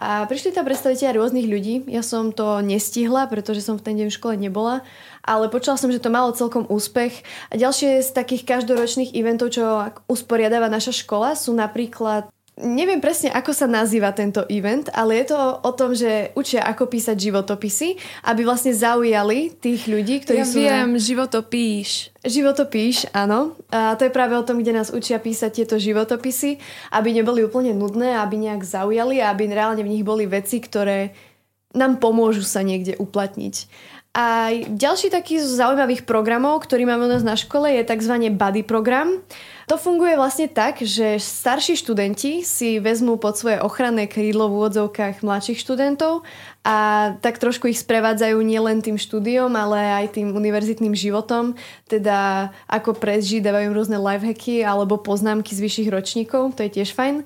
A 0.00 0.24
prišli 0.24 0.56
tam 0.56 0.64
predstaviteľi 0.64 1.20
rôznych 1.20 1.44
ľudí. 1.44 1.84
Ja 1.84 2.00
som 2.00 2.32
to 2.32 2.64
nestihla, 2.64 3.28
pretože 3.28 3.60
som 3.60 3.76
v 3.76 3.84
ten 3.84 3.94
deň 4.00 4.08
v 4.08 4.16
škole 4.16 4.34
nebola, 4.40 4.80
ale 5.20 5.52
počula 5.52 5.76
som, 5.76 5.92
že 5.92 6.00
to 6.00 6.08
malo 6.08 6.32
celkom 6.32 6.64
úspech. 6.72 7.20
A 7.52 7.60
ďalšie 7.60 8.00
z 8.00 8.08
takých 8.16 8.48
každoročných 8.48 9.12
eventov, 9.12 9.52
čo 9.52 9.92
usporiadáva 10.08 10.72
naša 10.72 10.96
škola, 10.96 11.36
sú 11.36 11.52
napríklad 11.52 12.32
Neviem 12.60 13.00
presne, 13.00 13.32
ako 13.32 13.56
sa 13.56 13.64
nazýva 13.64 14.12
tento 14.12 14.44
event, 14.52 14.92
ale 14.92 15.22
je 15.22 15.32
to 15.32 15.38
o 15.64 15.72
tom, 15.72 15.96
že 15.96 16.34
učia, 16.36 16.60
ako 16.66 16.92
písať 16.92 17.16
životopisy, 17.16 17.96
aby 18.28 18.44
vlastne 18.44 18.76
zaujali 18.76 19.56
tých 19.56 19.88
ľudí, 19.88 20.20
ktorí 20.20 20.38
ja 20.42 20.44
sú... 20.44 20.60
Ja 20.60 20.84
viem, 20.84 20.98
na... 20.98 21.00
životopíš. 21.00 22.12
Životopíš, 22.20 23.08
áno. 23.16 23.56
A 23.72 23.96
to 23.96 24.04
je 24.04 24.12
práve 24.12 24.36
o 24.36 24.44
tom, 24.44 24.60
kde 24.60 24.76
nás 24.76 24.92
učia 24.92 25.16
písať 25.16 25.64
tieto 25.64 25.80
životopisy, 25.80 26.60
aby 26.92 27.16
neboli 27.16 27.40
úplne 27.40 27.72
nudné, 27.72 28.20
aby 28.20 28.36
nejak 28.36 28.60
zaujali 28.60 29.24
a 29.24 29.32
aby 29.32 29.48
reálne 29.48 29.80
v 29.80 29.92
nich 29.96 30.04
boli 30.04 30.28
veci, 30.28 30.60
ktoré 30.60 31.16
nám 31.72 32.02
pomôžu 32.02 32.42
sa 32.42 32.60
niekde 32.60 32.98
uplatniť. 32.98 33.54
A 34.10 34.50
ďalší 34.66 35.06
taký 35.06 35.38
z 35.38 35.54
zaujímavých 35.54 36.02
programov, 36.02 36.66
ktorý 36.66 36.82
máme 36.82 37.06
u 37.06 37.10
nás 37.14 37.22
na 37.22 37.38
škole, 37.38 37.70
je 37.70 37.86
tzv. 37.86 38.34
buddy 38.34 38.66
program. 38.66 39.22
To 39.70 39.78
funguje 39.78 40.18
vlastne 40.18 40.50
tak, 40.50 40.82
že 40.82 41.22
starší 41.22 41.78
študenti 41.78 42.42
si 42.42 42.82
vezmú 42.82 43.22
pod 43.22 43.38
svoje 43.38 43.62
ochranné 43.62 44.10
krídlo 44.10 44.50
v 44.50 44.58
úvodzovkách 44.58 45.22
mladších 45.22 45.62
študentov 45.62 46.26
a 46.66 47.14
tak 47.22 47.38
trošku 47.38 47.70
ich 47.70 47.78
sprevádzajú 47.78 48.34
nielen 48.42 48.82
tým 48.82 48.98
štúdiom, 48.98 49.54
ale 49.54 49.78
aj 50.02 50.18
tým 50.18 50.34
univerzitným 50.34 50.90
životom, 50.90 51.54
teda 51.86 52.50
ako 52.66 52.98
prežiť, 52.98 53.46
dávajú 53.46 53.70
rôzne 53.70 54.02
lifehacky 54.02 54.66
alebo 54.66 54.98
poznámky 54.98 55.54
z 55.54 55.62
vyšších 55.62 55.88
ročníkov, 55.94 56.58
to 56.58 56.66
je 56.66 56.82
tiež 56.82 56.98
fajn. 56.98 57.22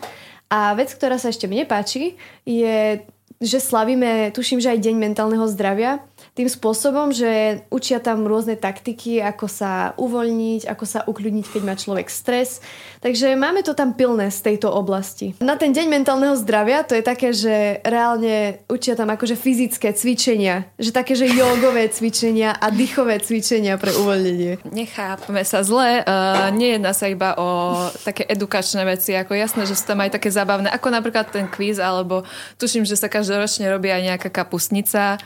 A 0.53 0.77
vec, 0.77 0.93
ktorá 0.93 1.17
sa 1.17 1.33
ešte 1.33 1.49
mne 1.49 1.65
páči, 1.65 2.21
je, 2.45 3.01
že 3.41 3.59
slavíme, 3.59 4.37
tuším, 4.37 4.61
že 4.61 4.69
aj 4.69 4.85
Deň 4.85 4.97
mentálneho 5.01 5.49
zdravia, 5.49 6.05
tým 6.35 6.51
spôsobom, 6.51 7.15
že 7.15 7.63
učia 7.71 8.03
tam 8.03 8.27
rôzne 8.27 8.59
taktiky, 8.59 9.23
ako 9.23 9.47
sa 9.47 9.95
uvoľniť, 9.95 10.67
ako 10.67 10.85
sa 10.85 11.07
ukľudniť, 11.07 11.47
keď 11.47 11.63
má 11.63 11.79
človek 11.79 12.11
stres. 12.11 12.59
Takže 12.99 13.39
máme 13.39 13.63
to 13.63 13.71
tam 13.71 13.95
pilné 13.95 14.35
z 14.35 14.51
tejto 14.51 14.67
oblasti. 14.67 15.39
Na 15.39 15.55
ten 15.55 15.71
deň 15.71 15.87
mentálneho 15.87 16.35
zdravia 16.35 16.83
to 16.83 16.99
je 16.99 17.07
také, 17.07 17.31
že 17.31 17.79
reálne 17.87 18.59
učia 18.67 18.99
tam 18.99 19.15
akože 19.15 19.39
fyzické 19.39 19.95
cvičenia. 19.95 20.67
Že 20.75 20.91
také, 20.91 21.15
že 21.15 21.31
jogové 21.31 21.87
cvičenia 21.87 22.59
a 22.59 22.67
dýchové 22.75 23.23
cvičenia 23.23 23.79
pre 23.79 23.95
uvoľnenie. 23.95 24.67
Nechápme 24.75 25.39
sa 25.47 25.63
zle. 25.63 26.03
Uh, 26.03 26.51
nejedná 26.51 26.91
sa 26.99 27.07
iba 27.07 27.39
o 27.39 27.79
také 28.03 28.27
edukačné 28.27 28.83
veci. 28.83 29.15
Ako 29.15 29.39
jasné, 29.39 29.71
že 29.71 29.79
sú 29.79 29.87
tam 29.87 30.03
aj 30.03 30.19
také 30.19 30.35
zábavné, 30.35 30.67
ako 30.75 30.91
napríklad 30.91 31.31
ten 31.31 31.47
kvíz, 31.47 31.79
alebo 31.79 32.27
tuším, 32.59 32.83
že 32.83 32.99
sa 32.99 33.07
každoročne 33.07 33.71
robí 33.71 33.87
aj 33.95 34.03
nejaká 34.03 34.35
kapustnica 34.35 35.23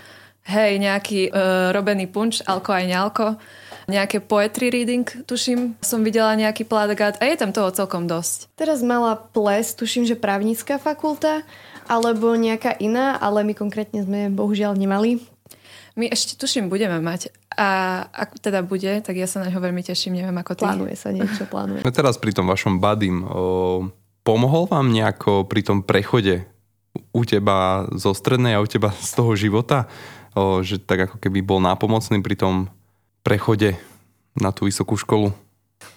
hej, 0.49 0.81
nejaký 0.81 1.29
uh, 1.29 1.71
robený 1.77 2.09
punč, 2.09 2.41
alko 2.49 2.73
aj 2.73 2.85
nealko. 2.89 3.27
nejaké 3.89 4.21
poetry 4.21 4.69
reading, 4.69 5.09
tuším, 5.25 5.81
som 5.81 6.05
videla 6.05 6.37
nejaký 6.37 6.69
plagát 6.69 7.17
a 7.21 7.25
je 7.25 7.41
tam 7.41 7.57
toho 7.57 7.73
celkom 7.73 8.05
dosť. 8.05 8.53
Teraz 8.53 8.85
mala 8.85 9.17
ples, 9.17 9.73
tuším, 9.73 10.05
že 10.05 10.13
právnická 10.13 10.77
fakulta, 10.77 11.41
alebo 11.89 12.37
nejaká 12.37 12.77
iná, 12.77 13.17
ale 13.17 13.49
my 13.49 13.57
konkrétne 13.57 14.05
sme 14.05 14.29
bohužiaľ 14.29 14.77
nemali. 14.77 15.25
My 15.97 16.07
ešte 16.13 16.37
tuším 16.37 16.69
budeme 16.69 17.01
mať. 17.01 17.33
A 17.59 18.05
ak 18.13 18.39
teda 18.39 18.63
bude, 18.63 19.03
tak 19.03 19.19
ja 19.19 19.27
sa 19.27 19.43
na 19.43 19.51
ňo 19.51 19.59
veľmi 19.59 19.83
teším, 19.83 20.21
neviem 20.21 20.37
ako 20.37 20.53
ty. 20.55 20.63
Plánuje 20.69 20.95
sa 20.95 21.11
niečo, 21.11 21.49
plánuje. 21.49 21.83
No 21.83 21.91
teraz 21.91 22.21
pri 22.21 22.31
tom 22.37 22.47
vašom 22.47 22.79
badym, 22.79 23.25
o, 23.27 23.89
pomohol 24.23 24.71
vám 24.71 24.95
nejako 24.95 25.49
pri 25.49 25.67
tom 25.67 25.83
prechode 25.83 26.47
u 27.11 27.25
teba 27.27 27.89
zo 27.97 28.15
strednej 28.15 28.55
a 28.55 28.63
u 28.63 28.69
teba 28.69 28.95
z 28.95 29.11
toho 29.17 29.33
života? 29.35 29.91
Že 30.37 30.83
tak 30.83 31.09
ako 31.09 31.17
keby 31.23 31.41
bol 31.45 31.61
nápomocný 31.63 32.21
pri 32.21 32.37
tom 32.37 32.55
prechode 33.23 33.77
na 34.37 34.53
tú 34.53 34.69
vysokú 34.69 34.97
školu? 34.99 35.33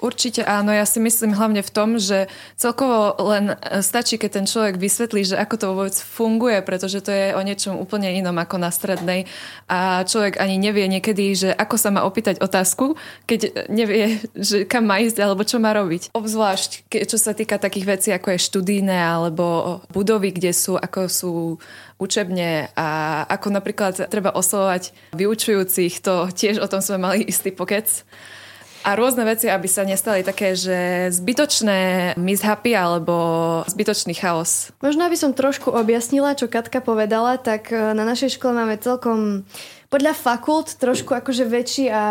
Určite 0.02 0.42
áno, 0.42 0.74
ja 0.74 0.82
si 0.90 0.98
myslím 0.98 1.38
hlavne 1.38 1.62
v 1.62 1.70
tom, 1.70 2.02
že 2.02 2.26
celkovo 2.58 3.14
len 3.22 3.54
e, 3.54 3.86
stačí, 3.86 4.18
keď 4.18 4.42
ten 4.42 4.46
človek 4.50 4.82
vysvetlí, 4.82 5.22
že 5.22 5.38
ako 5.38 5.56
to 5.62 5.66
vôbec 5.78 5.94
funguje, 5.94 6.58
pretože 6.66 7.06
to 7.06 7.14
je 7.14 7.38
o 7.38 7.42
niečom 7.46 7.78
úplne 7.78 8.10
inom 8.18 8.34
ako 8.42 8.58
na 8.58 8.74
strednej 8.74 9.30
a 9.70 10.02
človek 10.02 10.42
ani 10.42 10.58
nevie 10.58 10.90
niekedy, 10.90 11.38
že 11.38 11.50
ako 11.54 11.76
sa 11.78 11.94
má 11.94 12.02
opýtať 12.02 12.42
otázku, 12.42 12.98
keď 13.30 13.70
nevie, 13.70 14.18
že 14.34 14.66
kam 14.66 14.90
má 14.90 14.98
ísť 14.98 15.22
alebo 15.22 15.46
čo 15.46 15.62
má 15.62 15.70
robiť. 15.70 16.18
Obzvlášť, 16.18 16.90
čo 16.90 17.18
sa 17.22 17.38
týka 17.38 17.62
takých 17.62 17.86
vecí, 17.86 18.10
ako 18.10 18.34
je 18.34 18.46
študíne 18.50 18.98
alebo 18.98 19.80
budovy, 19.94 20.34
kde 20.34 20.50
sú, 20.50 20.82
ako 20.82 21.00
sú 21.06 21.34
učebne 22.02 22.74
a 22.74 23.22
ako 23.30 23.54
napríklad 23.54 24.10
treba 24.10 24.34
oslovať 24.34 25.14
vyučujúcich, 25.14 26.02
to 26.02 26.26
tiež 26.34 26.58
o 26.58 26.66
tom 26.66 26.82
sme 26.82 26.98
mali 26.98 27.22
istý 27.22 27.54
pokec 27.54 28.02
a 28.82 28.98
rôzne 28.98 29.24
veci, 29.26 29.46
aby 29.48 29.68
sa 29.70 29.86
nestali 29.86 30.26
také, 30.26 30.58
že 30.58 31.10
zbytočné 31.14 32.14
mishapy 32.18 32.74
alebo 32.74 33.16
zbytočný 33.70 34.18
chaos. 34.18 34.74
Možno 34.82 35.06
aby 35.06 35.18
som 35.18 35.38
trošku 35.38 35.70
objasnila, 35.70 36.34
čo 36.34 36.50
Katka 36.50 36.82
povedala, 36.82 37.38
tak 37.38 37.70
e, 37.70 37.94
na 37.94 38.04
našej 38.04 38.42
škole 38.42 38.58
máme 38.58 38.82
celkom 38.82 39.46
podľa 39.92 40.18
fakult 40.18 40.80
trošku 40.80 41.14
akože 41.14 41.44
väčší 41.46 41.86
a 41.92 42.04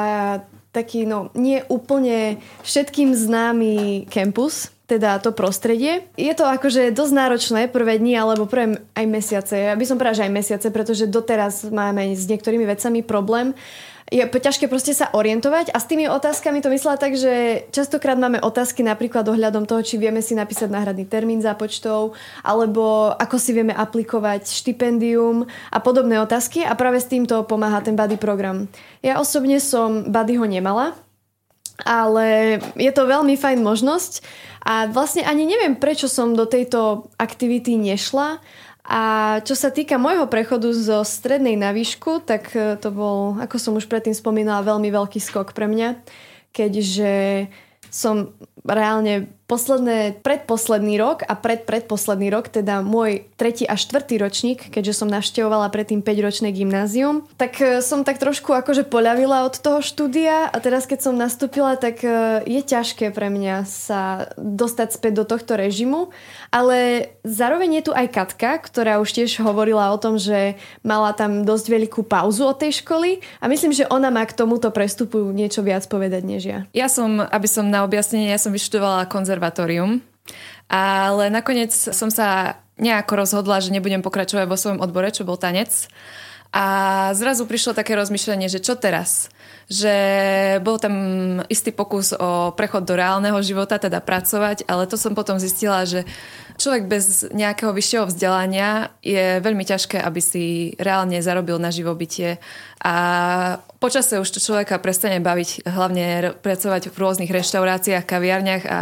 taký, 0.71 1.03
no, 1.09 1.35
nie 1.35 1.65
úplne 1.67 2.39
všetkým 2.62 3.11
známy 3.11 4.07
kampus, 4.07 4.71
teda 4.91 5.23
to 5.23 5.31
prostredie. 5.31 6.03
Je 6.19 6.35
to 6.35 6.43
akože 6.43 6.91
dosť 6.91 7.15
náročné 7.15 7.61
prvé 7.71 8.03
dni 8.03 8.19
alebo 8.19 8.50
prvé 8.50 8.83
aj 8.99 9.07
mesiace. 9.07 9.55
Ja 9.71 9.79
by 9.79 9.85
som 9.87 9.95
povedala, 9.99 10.19
že 10.19 10.27
aj 10.27 10.35
mesiace, 10.35 10.67
pretože 10.75 11.07
doteraz 11.07 11.71
máme 11.71 12.11
s 12.11 12.27
niektorými 12.27 12.67
vecami 12.67 13.07
problém 13.07 13.55
je 14.11 14.26
ťažké 14.26 14.67
proste 14.67 14.90
sa 14.90 15.07
orientovať 15.14 15.71
a 15.71 15.79
s 15.79 15.87
tými 15.87 16.11
otázkami 16.11 16.59
to 16.59 16.69
myslela 16.75 16.99
tak, 16.99 17.14
že 17.14 17.64
častokrát 17.71 18.19
máme 18.19 18.43
otázky 18.43 18.83
napríklad 18.83 19.23
ohľadom 19.31 19.71
toho, 19.71 19.87
či 19.87 20.02
vieme 20.02 20.19
si 20.19 20.35
napísať 20.35 20.67
náhradný 20.67 21.07
termín 21.07 21.38
zápočtov 21.38 22.19
alebo 22.43 23.14
ako 23.14 23.38
si 23.38 23.55
vieme 23.55 23.71
aplikovať 23.71 24.50
štipendium 24.50 25.47
a 25.71 25.79
podobné 25.79 26.19
otázky 26.19 26.67
a 26.67 26.75
práve 26.75 26.99
s 26.99 27.07
týmto 27.07 27.47
pomáha 27.47 27.79
ten 27.87 27.95
buddy 27.95 28.19
program. 28.19 28.67
Ja 28.99 29.23
osobne 29.23 29.62
som 29.62 30.11
buddyho 30.11 30.43
nemala, 30.43 30.99
ale 31.87 32.59
je 32.75 32.90
to 32.90 33.07
veľmi 33.07 33.38
fajn 33.38 33.62
možnosť 33.62 34.26
a 34.67 34.90
vlastne 34.90 35.23
ani 35.25 35.47
neviem, 35.49 35.79
prečo 35.79 36.11
som 36.11 36.35
do 36.35 36.45
tejto 36.45 37.09
aktivity 37.17 37.79
nešla, 37.79 38.43
a 38.85 39.01
čo 39.45 39.53
sa 39.53 39.69
týka 39.69 40.01
môjho 40.01 40.25
prechodu 40.27 40.73
zo 40.73 41.05
strednej 41.05 41.55
na 41.55 41.71
výšku, 41.71 42.25
tak 42.25 42.53
e, 42.57 42.77
to 42.81 42.89
bol, 42.89 43.37
ako 43.37 43.57
som 43.61 43.73
už 43.77 43.87
predtým 43.87 44.17
spomínala, 44.17 44.65
veľmi 44.65 44.89
veľký 44.89 45.21
skok 45.21 45.53
pre 45.53 45.69
mňa, 45.69 46.01
keďže 46.51 47.47
som 47.91 48.33
reálne 48.65 49.29
posledné, 49.50 50.23
predposledný 50.23 50.95
rok 51.02 51.26
a 51.26 51.35
predpredposledný 51.35 52.30
rok, 52.30 52.47
teda 52.54 52.87
môj 52.87 53.26
tretí 53.35 53.66
a 53.66 53.75
štvrtý 53.75 54.23
ročník, 54.23 54.71
keďže 54.71 55.02
som 55.02 55.11
navštevovala 55.11 55.66
predtým 55.75 56.07
5-ročné 56.07 56.54
gymnázium, 56.54 57.26
tak 57.35 57.59
e, 57.59 57.83
som 57.83 58.07
tak 58.07 58.23
trošku 58.23 58.54
akože 58.54 58.87
poľavila 58.87 59.42
od 59.42 59.59
toho 59.59 59.83
štúdia 59.83 60.47
a 60.47 60.57
teraz 60.62 60.87
keď 60.87 61.11
som 61.11 61.19
nastúpila, 61.19 61.75
tak 61.75 62.07
e, 62.07 62.47
je 62.47 62.62
ťažké 62.62 63.11
pre 63.11 63.26
mňa 63.26 63.66
sa 63.66 64.30
dostať 64.38 64.95
späť 64.95 65.12
do 65.19 65.25
tohto 65.26 65.59
režimu, 65.59 66.14
ale 66.54 67.11
zároveň 67.26 67.83
je 67.83 67.90
tu 67.90 67.92
aj 67.92 68.07
Katka, 68.14 68.62
ktorá 68.62 69.02
už 69.02 69.11
tiež 69.11 69.42
hovorila 69.42 69.90
o 69.90 69.99
tom, 69.99 70.14
že 70.14 70.54
mala 70.87 71.11
tam 71.11 71.42
dosť 71.42 71.66
veľkú 71.75 72.07
pauzu 72.07 72.47
od 72.47 72.62
tej 72.62 72.87
školy 72.87 73.19
a 73.42 73.50
myslím, 73.50 73.75
že 73.75 73.90
ona 73.90 74.14
má 74.14 74.23
k 74.23 74.36
tomuto 74.39 74.71
prestupu 74.71 75.34
niečo 75.34 75.67
viac 75.67 75.82
povedať 75.91 76.23
než 76.23 76.43
ja. 76.47 76.58
Ja 76.71 76.86
som, 76.86 77.19
aby 77.19 77.49
som 77.50 77.67
na 77.67 77.82
objasnenie, 77.82 78.30
ja 78.30 78.39
som 78.39 78.54
vyštudovala 78.54 79.10
konzerv 79.10 79.40
konzervatórium. 79.41 80.05
Ale 80.69 81.33
nakoniec 81.33 81.73
som 81.73 82.13
sa 82.13 82.61
nejako 82.76 83.25
rozhodla, 83.25 83.65
že 83.65 83.73
nebudem 83.73 84.05
pokračovať 84.05 84.47
vo 84.47 84.61
svojom 84.61 84.85
odbore, 84.85 85.09
čo 85.11 85.25
bol 85.25 85.41
tanec. 85.41 85.89
A 86.50 87.11
zrazu 87.15 87.47
prišlo 87.47 87.79
také 87.79 87.95
rozmýšľanie, 87.95 88.50
že 88.50 88.63
čo 88.63 88.75
teraz? 88.75 89.31
Že 89.71 89.95
bol 90.67 90.83
tam 90.83 90.95
istý 91.47 91.71
pokus 91.71 92.11
o 92.11 92.50
prechod 92.55 92.83
do 92.87 92.99
reálneho 92.99 93.39
života, 93.43 93.79
teda 93.79 94.03
pracovať, 94.03 94.67
ale 94.67 94.91
to 94.91 94.99
som 94.99 95.15
potom 95.15 95.39
zistila, 95.39 95.87
že 95.87 96.03
človek 96.59 96.91
bez 96.91 97.31
nejakého 97.31 97.71
vyššieho 97.71 98.11
vzdelania 98.11 98.91
je 98.99 99.39
veľmi 99.39 99.63
ťažké, 99.63 100.03
aby 100.03 100.19
si 100.19 100.75
reálne 100.79 101.23
zarobil 101.23 101.63
na 101.63 101.71
živobytie 101.71 102.43
a 102.83 102.95
počase 103.80 104.21
už 104.21 104.28
človeka 104.36 104.76
prestane 104.76 105.19
baviť 105.19 105.64
hlavne 105.64 106.36
pracovať 106.45 106.93
v 106.93 106.97
rôznych 107.00 107.32
reštauráciách, 107.32 108.04
kaviarniach 108.04 108.64
a 108.69 108.78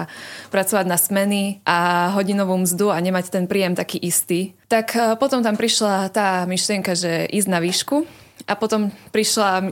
pracovať 0.50 0.86
na 0.90 0.98
smeny 0.98 1.62
a 1.62 2.10
hodinovú 2.18 2.58
mzdu 2.58 2.90
a 2.90 2.98
nemať 2.98 3.30
ten 3.30 3.46
príjem 3.46 3.78
taký 3.78 4.02
istý. 4.02 4.58
Tak 4.66 4.86
e, 4.98 5.14
potom 5.16 5.40
tam 5.40 5.54
prišla 5.54 6.10
tá 6.10 6.44
myšlienka, 6.44 6.98
že 6.98 7.30
ísť 7.30 7.48
na 7.48 7.62
výšku 7.62 8.04
a 8.50 8.52
potom 8.58 8.90
prišla 9.14 9.48
e, 9.54 9.64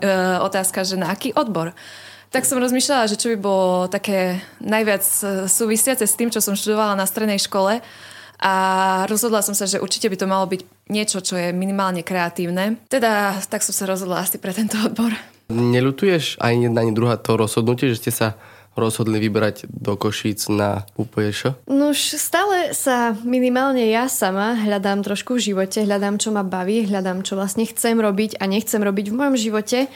otázka, 0.47 0.87
že 0.87 0.95
na 0.97 1.11
aký 1.11 1.35
odbor 1.35 1.75
tak 2.27 2.43
som 2.43 2.59
rozmýšľala, 2.59 3.09
že 3.09 3.17
čo 3.17 3.33
by 3.33 3.39
bolo 3.39 3.87
také 3.87 4.43
najviac 4.61 5.01
e, 5.01 5.25
súvisiace 5.49 6.05
s 6.05 6.19
tým, 6.19 6.29
čo 6.29 6.43
som 6.45 6.59
študovala 6.59 6.99
na 6.99 7.07
strednej 7.07 7.39
škole 7.41 7.81
a 8.41 8.53
rozhodla 9.09 9.41
som 9.41 9.57
sa, 9.57 9.65
že 9.65 9.81
určite 9.81 10.13
by 10.13 10.17
to 10.17 10.27
malo 10.29 10.47
byť 10.49 10.61
niečo, 10.93 11.25
čo 11.25 11.41
je 11.41 11.57
minimálne 11.57 12.05
kreatívne. 12.05 12.81
Teda 12.89 13.37
tak 13.49 13.65
som 13.65 13.73
sa 13.73 13.89
rozhodla 13.89 14.23
asi 14.23 14.37
pre 14.37 14.53
tento 14.53 14.77
odbor. 14.81 15.13
Nelutuješ 15.49 16.43
aj 16.43 16.53
jedna, 16.59 16.83
ani 16.83 16.93
druhá 16.93 17.17
to 17.17 17.39
rozhodnutie, 17.39 17.89
že 17.95 18.03
ste 18.03 18.13
sa 18.13 18.29
rozhodli 18.77 19.17
vybrať 19.17 19.67
do 19.73 19.97
Košíc 19.97 20.53
na 20.53 20.85
UPŠ? 21.01 21.65
No 21.67 21.97
už 21.97 22.21
stále 22.21 22.77
sa 22.77 23.17
minimálne 23.25 23.89
ja 23.89 24.07
sama 24.07 24.53
hľadám 24.53 25.01
trošku 25.01 25.41
v 25.41 25.51
živote, 25.51 25.83
hľadám, 25.83 26.21
čo 26.21 26.29
ma 26.31 26.45
baví, 26.45 26.85
hľadám, 26.85 27.25
čo 27.25 27.41
vlastne 27.41 27.65
chcem 27.65 27.97
robiť 27.97 28.37
a 28.37 28.45
nechcem 28.45 28.85
robiť 28.85 29.11
v 29.11 29.17
mojom 29.17 29.37
živote. 29.41 29.89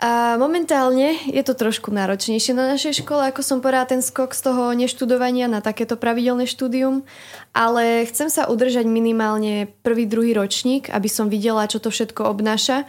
A 0.00 0.34
momentálne 0.40 1.14
je 1.30 1.42
to 1.44 1.54
trošku 1.54 1.92
náročnejšie 1.94 2.56
na 2.56 2.74
našej 2.74 3.04
škole, 3.04 3.28
ako 3.28 3.44
som 3.44 3.58
povedala, 3.60 3.86
ten 3.86 4.02
skok 4.02 4.34
z 4.34 4.50
toho 4.50 4.72
neštudovania 4.74 5.46
na 5.46 5.62
takéto 5.62 5.94
pravidelné 5.94 6.48
štúdium, 6.48 7.06
ale 7.54 8.08
chcem 8.08 8.32
sa 8.32 8.50
udržať 8.50 8.88
minimálne 8.88 9.70
prvý, 9.84 10.08
druhý 10.08 10.34
ročník, 10.34 10.90
aby 10.90 11.06
som 11.06 11.30
videla, 11.30 11.70
čo 11.70 11.78
to 11.78 11.92
všetko 11.92 12.26
obnáša. 12.26 12.88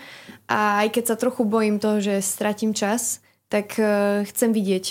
A 0.50 0.86
aj 0.86 1.00
keď 1.00 1.04
sa 1.14 1.22
trochu 1.22 1.46
bojím 1.46 1.78
toho, 1.78 2.02
že 2.02 2.24
stratím 2.24 2.74
čas, 2.74 3.22
tak 3.52 3.78
e, 3.78 4.26
chcem 4.34 4.50
vidieť, 4.50 4.86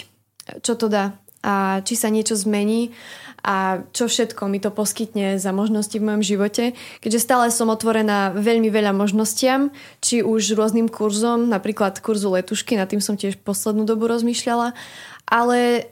čo 0.63 0.79
to 0.79 0.87
dá 0.87 1.19
a 1.43 1.83
či 1.83 1.99
sa 1.99 2.07
niečo 2.07 2.39
zmení 2.39 2.95
a 3.43 3.83
čo 3.91 4.07
všetko 4.07 4.47
mi 4.47 4.63
to 4.63 4.71
poskytne 4.71 5.37
za 5.37 5.51
možnosti 5.51 5.95
v 5.99 6.07
mojom 6.07 6.23
živote, 6.23 6.65
keďže 7.03 7.21
stále 7.27 7.47
som 7.51 7.69
otvorená 7.69 8.31
veľmi 8.35 8.71
veľa 8.71 8.95
možnostiam, 8.95 9.75
či 9.99 10.23
už 10.23 10.55
rôznym 10.55 10.87
kurzom, 10.87 11.51
napríklad 11.51 11.99
kurzu 11.99 12.33
letušky, 12.39 12.79
nad 12.79 12.87
tým 12.87 13.03
som 13.03 13.19
tiež 13.19 13.43
poslednú 13.43 13.83
dobu 13.83 14.07
rozmýšľala, 14.07 14.79
ale 15.27 15.91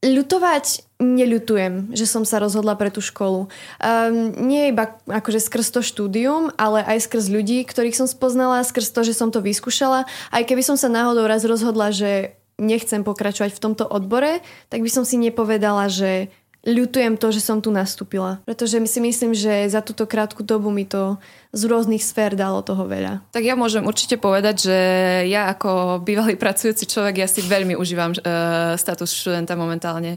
ľutovať 0.00 0.96
neľutujem, 0.96 1.92
že 1.92 2.08
som 2.08 2.24
sa 2.24 2.40
rozhodla 2.40 2.72
pre 2.72 2.88
tú 2.88 3.04
školu. 3.04 3.52
Um, 3.80 4.32
nie 4.48 4.72
iba 4.72 4.96
akože 5.04 5.44
skrz 5.44 5.76
to 5.76 5.80
štúdium, 5.84 6.52
ale 6.56 6.80
aj 6.84 7.04
skrz 7.04 7.28
ľudí, 7.28 7.60
ktorých 7.68 7.96
som 7.96 8.08
spoznala, 8.08 8.64
skrz 8.64 8.96
to, 8.96 9.04
že 9.04 9.12
som 9.12 9.28
to 9.28 9.44
vyskúšala. 9.44 10.08
Aj 10.32 10.42
keby 10.44 10.64
som 10.64 10.80
sa 10.80 10.88
náhodou 10.88 11.28
raz 11.28 11.44
rozhodla, 11.44 11.92
že 11.92 12.40
nechcem 12.60 13.00
pokračovať 13.00 13.56
v 13.56 13.62
tomto 13.62 13.84
odbore, 13.88 14.44
tak 14.68 14.84
by 14.84 14.90
som 14.92 15.04
si 15.08 15.16
nepovedala, 15.16 15.88
že 15.88 16.28
ľutujem 16.64 17.16
to, 17.16 17.32
že 17.32 17.40
som 17.40 17.58
tu 17.64 17.72
nastúpila. 17.72 18.40
Pretože 18.44 18.76
si 18.84 19.00
myslím, 19.00 19.32
že 19.32 19.68
za 19.72 19.80
túto 19.80 20.04
krátku 20.04 20.44
dobu 20.44 20.68
mi 20.68 20.84
to 20.84 21.16
z 21.50 21.66
rôznych 21.66 22.04
sfér 22.04 22.38
dalo 22.38 22.62
toho 22.62 22.86
veľa. 22.86 23.24
Tak 23.34 23.42
ja 23.42 23.58
môžem 23.58 23.82
určite 23.82 24.20
povedať, 24.20 24.70
že 24.70 24.78
ja 25.26 25.50
ako 25.50 26.02
bývalý 26.04 26.38
pracujúci 26.38 26.86
človek, 26.86 27.24
ja 27.24 27.28
si 27.28 27.42
veľmi 27.42 27.74
užívam 27.74 28.14
uh, 28.14 28.76
status 28.78 29.10
študenta 29.10 29.58
momentálne. 29.58 30.14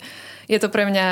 Je 0.52 0.60
to 0.60 0.68
pre 0.68 0.84
mňa 0.84 1.08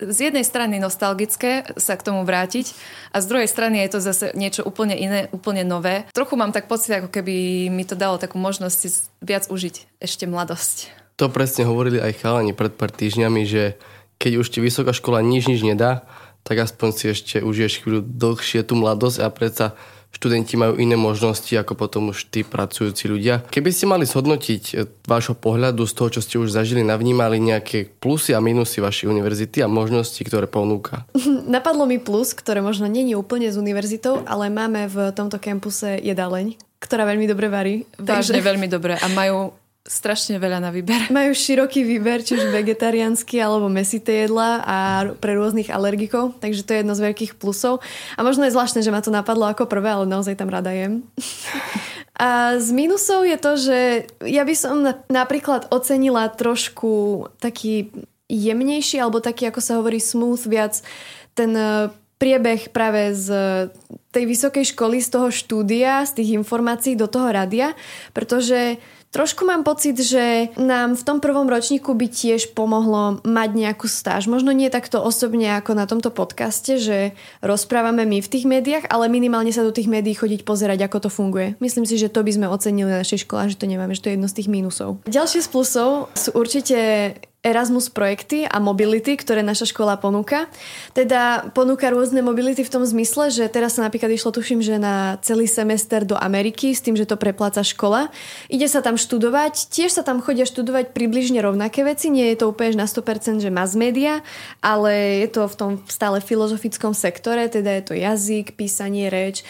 z 0.00 0.32
jednej 0.32 0.42
strany 0.42 0.80
nostalgické 0.80 1.68
sa 1.76 1.94
k 2.00 2.02
tomu 2.02 2.24
vrátiť 2.24 2.72
a 3.12 3.20
z 3.20 3.28
druhej 3.28 3.46
strany 3.46 3.84
je 3.84 3.90
to 3.92 3.98
zase 4.00 4.32
niečo 4.32 4.64
úplne 4.64 4.96
iné, 4.96 5.28
úplne 5.30 5.62
nové. 5.62 6.08
Trochu 6.16 6.34
mám 6.40 6.50
tak 6.50 6.64
pocit, 6.64 6.96
ako 6.96 7.12
keby 7.12 7.68
mi 7.68 7.84
to 7.84 7.92
dalo 7.94 8.16
takú 8.16 8.40
možnosť 8.40 8.76
si 8.80 8.88
viac 9.20 9.46
užiť 9.52 10.00
ešte 10.00 10.24
mladosť. 10.24 11.04
To 11.20 11.30
presne 11.30 11.62
hovorili 11.68 12.02
aj 12.02 12.26
chalani 12.26 12.50
pred 12.56 12.74
pár 12.74 12.90
týždňami, 12.90 13.46
že 13.46 13.78
keď 14.24 14.40
už 14.40 14.48
ti 14.48 14.64
vysoká 14.64 14.96
škola 14.96 15.20
nič 15.20 15.44
nič 15.44 15.60
nedá, 15.60 16.08
tak 16.48 16.64
aspoň 16.64 16.88
si 16.96 17.04
ešte 17.12 17.36
užiješ 17.44 17.84
chvíľu 17.84 18.00
dlhšie 18.00 18.64
tú 18.64 18.80
mladosť 18.80 19.20
a 19.20 19.28
predsa 19.28 19.76
študenti 20.14 20.54
majú 20.54 20.78
iné 20.78 20.94
možnosti 20.94 21.50
ako 21.50 21.74
potom 21.74 22.14
už 22.14 22.30
tí 22.30 22.46
pracujúci 22.46 23.10
ľudia. 23.10 23.42
Keby 23.50 23.74
ste 23.74 23.90
mali 23.90 24.06
zhodnotiť 24.06 24.62
e, 24.72 24.74
vášho 25.10 25.34
pohľadu 25.34 25.82
z 25.84 25.92
toho, 25.92 26.08
čo 26.14 26.20
ste 26.22 26.38
už 26.38 26.54
zažili, 26.54 26.86
navnímali 26.86 27.42
nejaké 27.42 27.90
plusy 27.98 28.30
a 28.30 28.40
minusy 28.40 28.78
vašej 28.78 29.10
univerzity 29.10 29.60
a 29.60 29.68
možnosti, 29.68 30.22
ktoré 30.22 30.46
ponúka? 30.46 31.02
Napadlo 31.50 31.84
mi 31.84 31.98
plus, 31.98 32.30
ktoré 32.32 32.62
možno 32.62 32.86
není 32.86 33.18
úplne 33.18 33.50
s 33.50 33.58
univerzitou, 33.58 34.22
ale 34.24 34.48
máme 34.54 34.86
v 34.86 35.10
tomto 35.10 35.42
kampuse 35.42 35.98
jedaleň, 35.98 36.54
ktorá 36.78 37.02
veľmi 37.10 37.26
dobre 37.26 37.50
varí. 37.50 37.74
Vážne 37.98 38.38
takže... 38.38 38.48
veľmi 38.54 38.68
dobre 38.70 38.94
a 38.94 39.06
majú 39.10 39.50
strašne 39.84 40.40
veľa 40.40 40.64
na 40.64 40.72
výber. 40.72 41.08
Majú 41.12 41.36
široký 41.36 41.84
výber, 41.84 42.24
či 42.24 42.40
už 42.40 42.48
vegetariánsky 42.48 43.36
alebo 43.36 43.68
mesité 43.68 44.24
jedla 44.24 44.64
a 44.64 44.76
pre 45.20 45.36
rôznych 45.36 45.68
alergikov, 45.68 46.40
takže 46.40 46.64
to 46.64 46.72
je 46.72 46.80
jedno 46.80 46.96
z 46.96 47.04
veľkých 47.12 47.36
plusov. 47.36 47.84
A 48.16 48.24
možno 48.24 48.48
je 48.48 48.54
zvláštne, 48.56 48.80
že 48.80 48.92
ma 48.92 49.04
to 49.04 49.12
napadlo 49.12 49.44
ako 49.44 49.68
prvé, 49.68 49.92
ale 49.92 50.08
naozaj 50.08 50.40
tam 50.40 50.48
rada 50.48 50.72
jem. 50.72 51.04
A 52.14 52.62
z 52.62 52.70
minusov 52.70 53.26
je 53.26 53.34
to, 53.34 53.52
že 53.58 53.78
ja 54.22 54.46
by 54.46 54.54
som 54.54 54.86
napríklad 55.10 55.66
ocenila 55.74 56.30
trošku 56.30 57.26
taký 57.42 57.90
jemnejší, 58.30 59.02
alebo 59.02 59.18
taký, 59.18 59.50
ako 59.50 59.58
sa 59.58 59.82
hovorí, 59.82 59.98
smooth 59.98 60.46
viac 60.46 60.78
ten 61.34 61.50
e, 61.58 61.90
priebeh 62.22 62.70
práve 62.70 63.18
z 63.18 63.28
tej 64.14 64.24
vysokej 64.30 64.62
školy, 64.72 65.02
z 65.02 65.10
toho 65.10 65.28
štúdia, 65.34 66.06
z 66.06 66.22
tých 66.22 66.38
informácií 66.38 66.94
do 66.94 67.10
toho 67.10 67.34
radia, 67.34 67.74
pretože 68.14 68.78
Trošku 69.14 69.46
mám 69.46 69.62
pocit, 69.62 69.94
že 69.94 70.50
nám 70.58 70.98
v 70.98 71.06
tom 71.06 71.22
prvom 71.22 71.46
ročníku 71.46 71.94
by 71.94 72.10
tiež 72.10 72.50
pomohlo 72.50 73.22
mať 73.22 73.50
nejakú 73.54 73.86
stáž. 73.86 74.26
Možno 74.26 74.50
nie 74.50 74.66
takto 74.74 74.98
osobne 74.98 75.54
ako 75.54 75.78
na 75.78 75.86
tomto 75.86 76.10
podcaste, 76.10 76.82
že 76.82 77.14
rozprávame 77.38 78.02
my 78.10 78.18
v 78.18 78.26
tých 78.26 78.42
médiách, 78.42 78.90
ale 78.90 79.06
minimálne 79.06 79.54
sa 79.54 79.62
do 79.62 79.70
tých 79.70 79.86
médií 79.86 80.18
chodiť 80.18 80.42
pozerať, 80.42 80.90
ako 80.90 81.06
to 81.06 81.10
funguje. 81.14 81.54
Myslím 81.62 81.86
si, 81.86 81.94
že 81.94 82.10
to 82.10 82.26
by 82.26 82.34
sme 82.34 82.50
ocenili 82.50 82.90
na 82.90 83.06
našej 83.06 83.22
škole, 83.22 83.46
že 83.46 83.54
to 83.54 83.70
nemáme, 83.70 83.94
že 83.94 84.02
to 84.02 84.10
je 84.10 84.18
jedno 84.18 84.26
z 84.26 84.36
tých 84.42 84.50
mínusov. 84.50 84.98
Ďalšie 85.06 85.46
z 85.46 85.48
plusov 85.48 86.10
sú 86.18 86.34
určite 86.34 86.78
Erasmus 87.44 87.92
projekty 87.92 88.48
a 88.48 88.56
mobility, 88.56 89.20
ktoré 89.20 89.44
naša 89.44 89.68
škola 89.68 90.00
ponúka. 90.00 90.48
Teda 90.96 91.44
ponúka 91.52 91.92
rôzne 91.92 92.24
mobility 92.24 92.64
v 92.64 92.72
tom 92.72 92.80
zmysle, 92.88 93.28
že 93.28 93.44
teraz 93.52 93.76
sa 93.76 93.84
napríklad 93.84 94.08
išlo, 94.08 94.32
tuším, 94.32 94.64
že 94.64 94.80
na 94.80 95.20
celý 95.20 95.44
semester 95.44 96.08
do 96.08 96.16
Ameriky 96.16 96.72
s 96.72 96.80
tým, 96.80 96.96
že 96.96 97.04
to 97.04 97.20
prepláca 97.20 97.60
škola. 97.60 98.08
Ide 98.48 98.64
sa 98.64 98.80
tam 98.80 98.96
študovať, 98.96 99.68
tiež 99.68 99.92
sa 99.92 100.00
tam 100.00 100.24
chodia 100.24 100.48
študovať 100.48 100.96
približne 100.96 101.44
rovnaké 101.44 101.84
veci, 101.84 102.08
nie 102.08 102.32
je 102.32 102.40
to 102.40 102.48
úplne 102.48 102.80
na 102.80 102.88
100% 102.88 103.44
že 103.44 103.52
mass 103.52 103.76
media, 103.76 104.24
ale 104.64 105.20
je 105.20 105.28
to 105.28 105.44
v 105.44 105.54
tom 105.60 105.70
stále 105.84 106.24
filozofickom 106.24 106.96
sektore, 106.96 107.44
teda 107.52 107.76
je 107.76 107.82
to 107.84 107.94
jazyk, 107.94 108.56
písanie, 108.56 109.12
reč. 109.12 109.44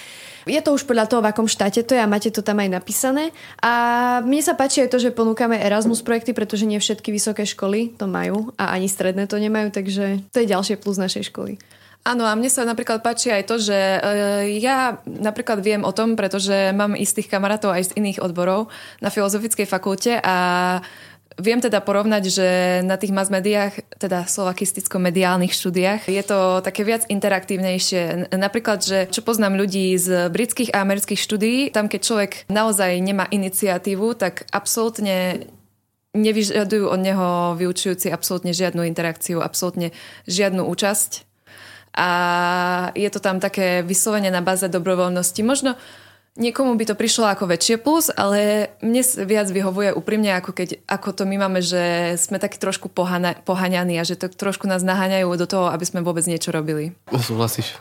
Je 0.44 0.60
to 0.60 0.76
už 0.76 0.84
podľa 0.84 1.08
toho, 1.08 1.20
v 1.24 1.30
akom 1.32 1.48
štáte 1.48 1.80
to 1.84 1.96
je 1.96 2.00
a 2.00 2.08
máte 2.08 2.28
to 2.28 2.44
tam 2.44 2.60
aj 2.60 2.68
napísané. 2.68 3.32
A 3.64 3.72
mne 4.20 4.44
sa 4.44 4.52
páči 4.52 4.84
aj 4.84 4.92
to, 4.92 4.98
že 5.00 5.16
ponúkame 5.16 5.56
Erasmus 5.56 6.04
projekty, 6.04 6.36
pretože 6.36 6.68
nie 6.68 6.76
všetky 6.76 7.08
vysoké 7.08 7.48
školy 7.48 7.96
to 7.96 8.04
majú 8.04 8.52
a 8.60 8.76
ani 8.76 8.88
stredné 8.88 9.24
to 9.24 9.40
nemajú, 9.40 9.72
takže 9.72 10.20
to 10.30 10.38
je 10.44 10.52
ďalšie 10.52 10.76
plus 10.76 11.00
našej 11.00 11.32
školy. 11.32 11.56
Áno, 12.04 12.28
a 12.28 12.36
mne 12.36 12.52
sa 12.52 12.68
napríklad 12.68 13.00
páči 13.00 13.32
aj 13.32 13.48
to, 13.48 13.56
že 13.56 13.72
e, 13.72 13.98
ja 14.60 15.00
napríklad 15.08 15.64
viem 15.64 15.80
o 15.88 15.92
tom, 15.96 16.20
pretože 16.20 16.52
mám 16.76 16.92
istých 16.92 17.32
kamarátov 17.32 17.72
aj 17.72 17.96
z 17.96 17.96
iných 17.96 18.20
odborov 18.20 18.68
na 19.00 19.08
Filozofickej 19.08 19.64
fakulte 19.64 20.20
a 20.20 20.36
Viem 21.34 21.58
teda 21.58 21.82
porovnať, 21.82 22.22
že 22.30 22.48
na 22.86 22.94
tých 22.94 23.10
mass 23.10 23.26
médiách, 23.26 23.82
teda 23.98 24.22
slovakisticko-mediálnych 24.30 25.50
štúdiách, 25.50 26.06
je 26.06 26.22
to 26.22 26.62
také 26.62 26.86
viac 26.86 27.02
interaktívnejšie. 27.10 28.30
Napríklad, 28.30 28.78
že 28.86 29.10
čo 29.10 29.18
poznám 29.18 29.58
ľudí 29.58 29.98
z 29.98 30.30
britských 30.30 30.70
a 30.70 30.86
amerických 30.86 31.18
štúdií, 31.18 31.58
tam 31.74 31.90
keď 31.90 32.00
človek 32.06 32.32
naozaj 32.46 33.02
nemá 33.02 33.26
iniciatívu, 33.34 34.14
tak 34.14 34.46
absolútne 34.54 35.50
nevyžadujú 36.14 36.86
od 36.86 37.00
neho 37.02 37.28
vyučujúci 37.58 38.14
absolútne 38.14 38.54
žiadnu 38.54 38.86
interakciu, 38.86 39.42
absolútne 39.42 39.90
žiadnu 40.30 40.62
účasť. 40.62 41.26
A 41.98 42.08
je 42.94 43.10
to 43.10 43.18
tam 43.18 43.42
také 43.42 43.82
vyslovene 43.82 44.30
na 44.30 44.42
báze 44.42 44.66
dobrovoľnosti. 44.70 45.42
Možno 45.42 45.74
Niekomu 46.34 46.74
by 46.74 46.90
to 46.90 46.98
prišlo 46.98 47.30
ako 47.30 47.46
väčšie 47.46 47.78
plus, 47.78 48.10
ale 48.10 48.74
mne 48.82 49.06
viac 49.22 49.46
vyhovuje 49.54 49.94
úprimne, 49.94 50.34
ako, 50.34 50.50
keď, 50.50 50.82
ako 50.90 51.14
to 51.14 51.22
my 51.30 51.38
máme, 51.38 51.62
že 51.62 52.18
sme 52.18 52.42
takí 52.42 52.58
trošku 52.58 52.90
pohana, 52.90 53.38
pohaňaní 53.46 54.02
a 54.02 54.02
že 54.02 54.18
to 54.18 54.26
trošku 54.26 54.66
nás 54.66 54.82
naháňajú 54.82 55.30
do 55.38 55.46
toho, 55.46 55.70
aby 55.70 55.86
sme 55.86 56.02
vôbec 56.02 56.26
niečo 56.26 56.50
robili. 56.50 56.90
Súhlasíš? 57.14 57.78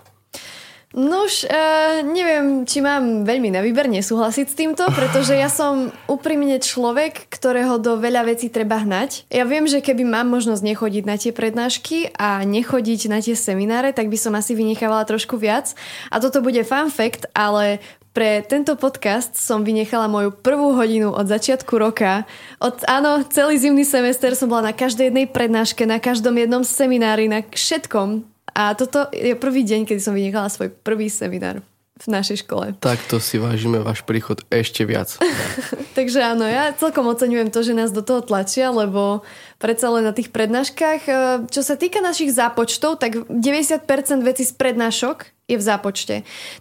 No 0.93 1.25
už 1.25 1.49
uh, 1.49 2.05
neviem, 2.05 2.69
či 2.69 2.77
mám 2.77 3.25
veľmi 3.25 3.49
na 3.49 3.65
výber 3.65 3.89
nesúhlasiť 3.89 4.45
s 4.45 4.53
týmto, 4.53 4.85
pretože 4.93 5.33
ja 5.33 5.49
som 5.49 5.89
úprimne 6.05 6.61
človek, 6.61 7.33
ktorého 7.33 7.81
do 7.81 7.97
veľa 7.97 8.29
vecí 8.29 8.53
treba 8.53 8.77
hnať. 8.77 9.25
Ja 9.33 9.49
viem, 9.49 9.65
že 9.65 9.81
keby 9.81 10.05
mám 10.05 10.29
možnosť 10.29 10.61
nechodiť 10.61 11.03
na 11.09 11.17
tie 11.17 11.33
prednášky 11.33 12.13
a 12.13 12.45
nechodiť 12.45 13.09
na 13.09 13.25
tie 13.25 13.33
semináre, 13.33 13.89
tak 13.89 14.13
by 14.13 14.17
som 14.21 14.37
asi 14.37 14.53
vynechávala 14.53 15.09
trošku 15.09 15.33
viac. 15.41 15.73
A 16.13 16.21
toto 16.21 16.45
bude 16.45 16.61
fun 16.61 16.93
fact, 16.93 17.25
ale 17.33 17.81
pre 18.13 18.45
tento 18.45 18.77
podcast 18.77 19.33
som 19.33 19.65
vynechala 19.65 20.05
moju 20.05 20.29
prvú 20.29 20.77
hodinu 20.77 21.09
od 21.09 21.25
začiatku 21.25 21.73
roka. 21.81 22.29
Od, 22.61 22.85
áno, 22.85 23.25
celý 23.25 23.57
zimný 23.57 23.81
semester 23.83 24.37
som 24.37 24.47
bola 24.47 24.69
na 24.69 24.73
každej 24.77 25.09
jednej 25.09 25.25
prednáške, 25.25 25.83
na 25.89 25.97
každom 25.97 26.37
jednom 26.37 26.61
seminári, 26.61 27.25
na 27.25 27.41
všetkom. 27.41 28.21
A 28.53 28.77
toto 28.77 29.09
je 29.09 29.33
prvý 29.33 29.65
deň, 29.65 29.89
kedy 29.89 29.97
som 29.97 30.13
vynechala 30.13 30.45
svoj 30.53 30.69
prvý 30.69 31.09
seminár 31.09 31.65
v 31.93 32.07
našej 32.09 32.45
škole. 32.45 32.77
Takto 32.77 33.17
si 33.17 33.41
vážime 33.41 33.81
váš 33.81 34.05
príchod 34.05 34.41
ešte 34.53 34.85
viac. 34.85 35.17
Takže 35.97 36.21
áno, 36.21 36.45
ja 36.45 36.73
celkom 36.73 37.05
oceňujem 37.09 37.49
to, 37.49 37.65
že 37.65 37.77
nás 37.77 37.89
do 37.93 38.05
toho 38.05 38.21
tlačia, 38.21 38.69
lebo 38.69 39.25
predsa 39.57 39.93
len 39.93 40.05
na 40.05 40.13
tých 40.13 40.33
prednáškach, 40.33 41.01
e, 41.05 41.13
čo 41.53 41.61
sa 41.61 41.77
týka 41.77 42.01
našich 42.01 42.33
zápočtov, 42.33 42.97
tak 42.97 43.25
90% 43.29 43.85
vecí 44.25 44.43
z 44.45 44.53
prednášok 44.57 45.42
je 45.53 45.61
v 45.61 45.63
zápočte. 45.63 46.15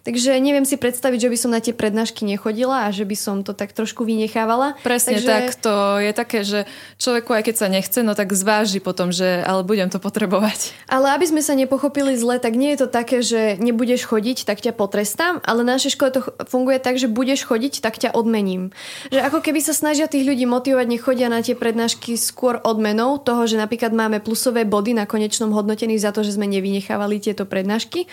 Takže 0.05 0.37
neviem 0.37 0.63
si 0.63 0.77
predstaviť, 0.77 1.27
že 1.27 1.31
by 1.33 1.37
som 1.37 1.51
na 1.51 1.59
tie 1.59 1.73
prednášky 1.73 2.23
nechodila 2.23 2.85
a 2.85 2.93
že 2.93 3.03
by 3.03 3.15
som 3.17 3.35
to 3.41 3.57
tak 3.57 3.73
trošku 3.73 4.05
vynechávala. 4.05 4.77
Presne 4.85 5.17
Takže... 5.17 5.29
tak, 5.29 5.45
to 5.57 5.73
je 5.99 6.11
také, 6.13 6.39
že 6.45 6.59
človeku 7.01 7.33
aj 7.33 7.43
keď 7.49 7.55
sa 7.57 7.67
nechce, 7.67 7.99
no 8.05 8.13
tak 8.13 8.29
zváži 8.31 8.77
potom, 8.77 9.09
že 9.09 9.41
ale 9.41 9.65
budem 9.65 9.89
to 9.89 9.97
potrebovať. 9.97 10.75
Ale 10.85 11.09
aby 11.17 11.25
sme 11.25 11.41
sa 11.41 11.57
nepochopili 11.57 12.13
zle, 12.13 12.37
tak 12.37 12.53
nie 12.53 12.75
je 12.77 12.85
to 12.85 12.87
také, 12.91 13.25
že 13.25 13.57
nebudeš 13.57 14.05
chodiť, 14.05 14.45
tak 14.45 14.61
ťa 14.61 14.77
potrestám, 14.77 15.41
ale 15.41 15.65
na 15.65 15.79
našej 15.79 15.97
škole 15.97 16.11
to 16.13 16.21
funguje 16.45 16.77
tak, 16.77 17.01
že 17.01 17.09
budeš 17.09 17.47
chodiť, 17.47 17.81
tak 17.81 17.97
ťa 17.97 18.13
odmením. 18.13 18.69
Že 19.09 19.19
ako 19.25 19.39
keby 19.41 19.59
sa 19.63 19.73
snažia 19.73 20.11
tých 20.11 20.27
ľudí 20.27 20.45
motivovať, 20.45 20.87
nechodia 20.91 21.31
na 21.31 21.41
tie 21.41 21.57
prednášky 21.57 22.19
skôr 22.19 22.59
odmenou 22.61 23.17
toho, 23.17 23.47
že 23.47 23.57
napríklad 23.57 23.95
máme 23.95 24.19
plusové 24.19 24.67
body 24.67 24.93
na 24.93 25.07
konečnom 25.07 25.55
hodnotení 25.55 25.95
za 25.95 26.11
to, 26.11 26.21
že 26.21 26.35
sme 26.35 26.45
nevynechávali 26.45 27.23
tieto 27.23 27.47
prednášky, 27.47 28.05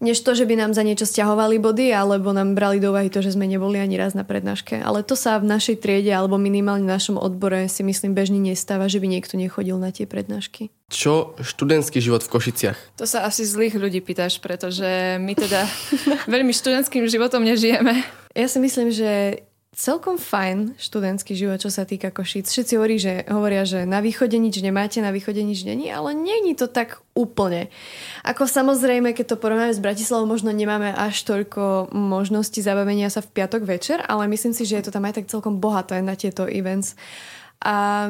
než 0.00 0.23
to, 0.24 0.32
že 0.32 0.48
by 0.48 0.56
nám 0.56 0.72
za 0.72 0.80
niečo 0.80 1.04
stiahovali 1.04 1.60
body, 1.60 1.92
alebo 1.92 2.32
nám 2.32 2.56
brali 2.56 2.80
do 2.80 2.96
úvahy 2.96 3.12
to, 3.12 3.20
že 3.20 3.36
sme 3.36 3.44
neboli 3.44 3.76
ani 3.76 4.00
raz 4.00 4.16
na 4.16 4.24
prednáške. 4.24 4.80
Ale 4.80 5.04
to 5.04 5.12
sa 5.12 5.36
v 5.36 5.46
našej 5.46 5.84
triede, 5.84 6.10
alebo 6.10 6.40
minimálne 6.40 6.88
v 6.88 6.94
našom 6.96 7.20
odbore 7.20 7.68
si 7.68 7.84
myslím 7.84 8.16
bežne 8.16 8.40
nestáva, 8.40 8.88
že 8.88 8.98
by 8.98 9.06
niekto 9.12 9.36
nechodil 9.36 9.76
na 9.76 9.92
tie 9.92 10.08
prednášky. 10.08 10.72
Čo 10.88 11.36
študentský 11.44 12.00
život 12.00 12.24
v 12.24 12.32
Košiciach? 12.32 12.78
To 12.96 13.04
sa 13.04 13.28
asi 13.28 13.44
zlých 13.44 13.76
ľudí 13.76 14.00
pýtaš, 14.00 14.40
pretože 14.40 15.20
my 15.20 15.36
teda 15.36 15.68
veľmi 16.34 16.56
študentským 16.56 17.04
životom 17.04 17.44
nežijeme. 17.44 18.00
Ja 18.32 18.48
si 18.48 18.58
myslím, 18.58 18.90
že 18.90 19.44
celkom 19.74 20.16
fajn 20.16 20.78
študentský 20.78 21.34
život, 21.34 21.58
čo 21.58 21.68
sa 21.68 21.82
týka 21.82 22.14
Košíc. 22.14 22.46
Všetci 22.46 22.78
hovorí, 22.78 22.96
že, 23.02 23.26
hovoria, 23.26 23.66
že 23.66 23.82
na 23.84 23.98
východe 23.98 24.38
nič 24.38 24.62
nemáte, 24.62 25.02
na 25.02 25.10
východe 25.10 25.42
nič 25.42 25.66
není, 25.66 25.90
ale 25.90 26.14
není 26.14 26.54
to 26.54 26.70
tak 26.70 27.02
úplne. 27.12 27.68
Ako 28.22 28.46
samozrejme, 28.46 29.10
keď 29.12 29.34
to 29.34 29.40
porovnáme 29.42 29.74
s 29.74 29.82
Bratislavou, 29.82 30.30
možno 30.30 30.54
nemáme 30.54 30.94
až 30.94 31.26
toľko 31.26 31.90
možností 31.90 32.62
zabavenia 32.62 33.10
sa 33.10 33.20
v 33.20 33.34
piatok 33.34 33.66
večer, 33.66 33.98
ale 34.06 34.30
myslím 34.30 34.54
si, 34.54 34.62
že 34.62 34.78
je 34.78 34.84
to 34.86 34.94
tam 34.94 35.04
aj 35.04 35.18
tak 35.18 35.26
celkom 35.26 35.58
bohaté 35.58 35.98
na 36.00 36.14
tieto 36.14 36.46
events. 36.46 36.94
A 37.58 38.06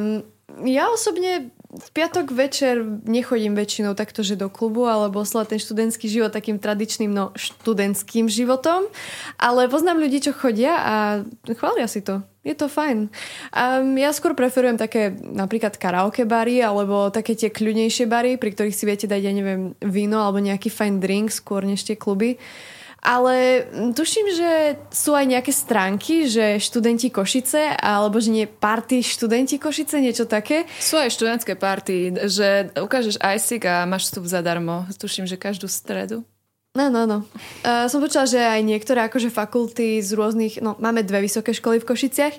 ja 0.63 0.85
osobne 0.93 1.51
v 1.75 1.89
piatok 1.91 2.31
večer 2.31 2.87
nechodím 3.03 3.59
väčšinou 3.59 3.99
takto, 3.99 4.23
že 4.23 4.39
do 4.39 4.47
klubu 4.47 4.87
alebo 4.87 5.27
oslať 5.27 5.57
ten 5.57 5.61
študentský 5.61 6.07
život 6.07 6.31
takým 6.31 6.63
tradičným, 6.63 7.11
no 7.11 7.35
študentským 7.35 8.31
životom, 8.31 8.87
ale 9.43 9.67
poznám 9.67 9.99
ľudí, 9.99 10.23
čo 10.23 10.33
chodia 10.37 10.79
a 10.79 10.95
chvália 11.59 11.91
si 11.91 12.01
to. 12.07 12.23
Je 12.45 12.53
to 12.53 12.69
fajn. 12.69 13.09
Um, 13.57 13.97
ja 13.97 14.13
skôr 14.13 14.37
preferujem 14.37 14.77
také 14.77 15.17
napríklad 15.17 15.81
karaoke 15.81 16.29
bary 16.29 16.61
alebo 16.61 17.09
také 17.09 17.33
tie 17.33 17.49
kľudnejšie 17.49 18.05
bary, 18.05 18.37
pri 18.37 18.53
ktorých 18.53 18.77
si 18.77 18.85
viete 18.85 19.09
dať, 19.09 19.21
ja 19.25 19.33
neviem, 19.33 19.73
víno 19.81 20.21
alebo 20.21 20.45
nejaký 20.45 20.69
fajn 20.69 21.01
drink 21.01 21.33
skôr 21.33 21.65
než 21.65 21.89
tie 21.89 21.97
kluby. 21.97 22.37
Ale 23.05 23.69
tuším, 23.93 24.33
že 24.33 24.51
sú 24.89 25.13
aj 25.13 25.29
nejaké 25.29 25.53
stránky, 25.53 26.25
že 26.25 26.57
študenti 26.57 27.13
Košice, 27.13 27.77
alebo 27.77 28.17
že 28.17 28.33
nie 28.33 28.49
party 28.49 29.05
študenti 29.05 29.61
Košice, 29.61 30.01
niečo 30.01 30.25
také. 30.25 30.65
Sú 30.81 30.97
aj 30.97 31.13
študentské 31.13 31.53
party, 31.53 32.17
že 32.25 32.73
ukážeš 32.73 33.21
ISIC 33.21 33.69
a 33.69 33.85
máš 33.85 34.09
vstup 34.09 34.25
zadarmo. 34.25 34.89
Tuším, 34.97 35.29
že 35.29 35.37
každú 35.37 35.69
stredu. 35.69 36.25
No, 36.75 36.91
no, 36.91 37.07
no. 37.07 37.23
Uh, 37.63 37.87
som 37.87 38.03
počula, 38.03 38.27
že 38.27 38.43
aj 38.43 38.59
niektoré 38.67 39.07
akože 39.07 39.31
fakulty 39.31 40.03
z 40.03 40.11
rôznych, 40.11 40.59
no 40.59 40.75
máme 40.83 41.07
dve 41.07 41.23
vysoké 41.23 41.55
školy 41.55 41.79
v 41.79 41.87
Košiciach 41.87 42.35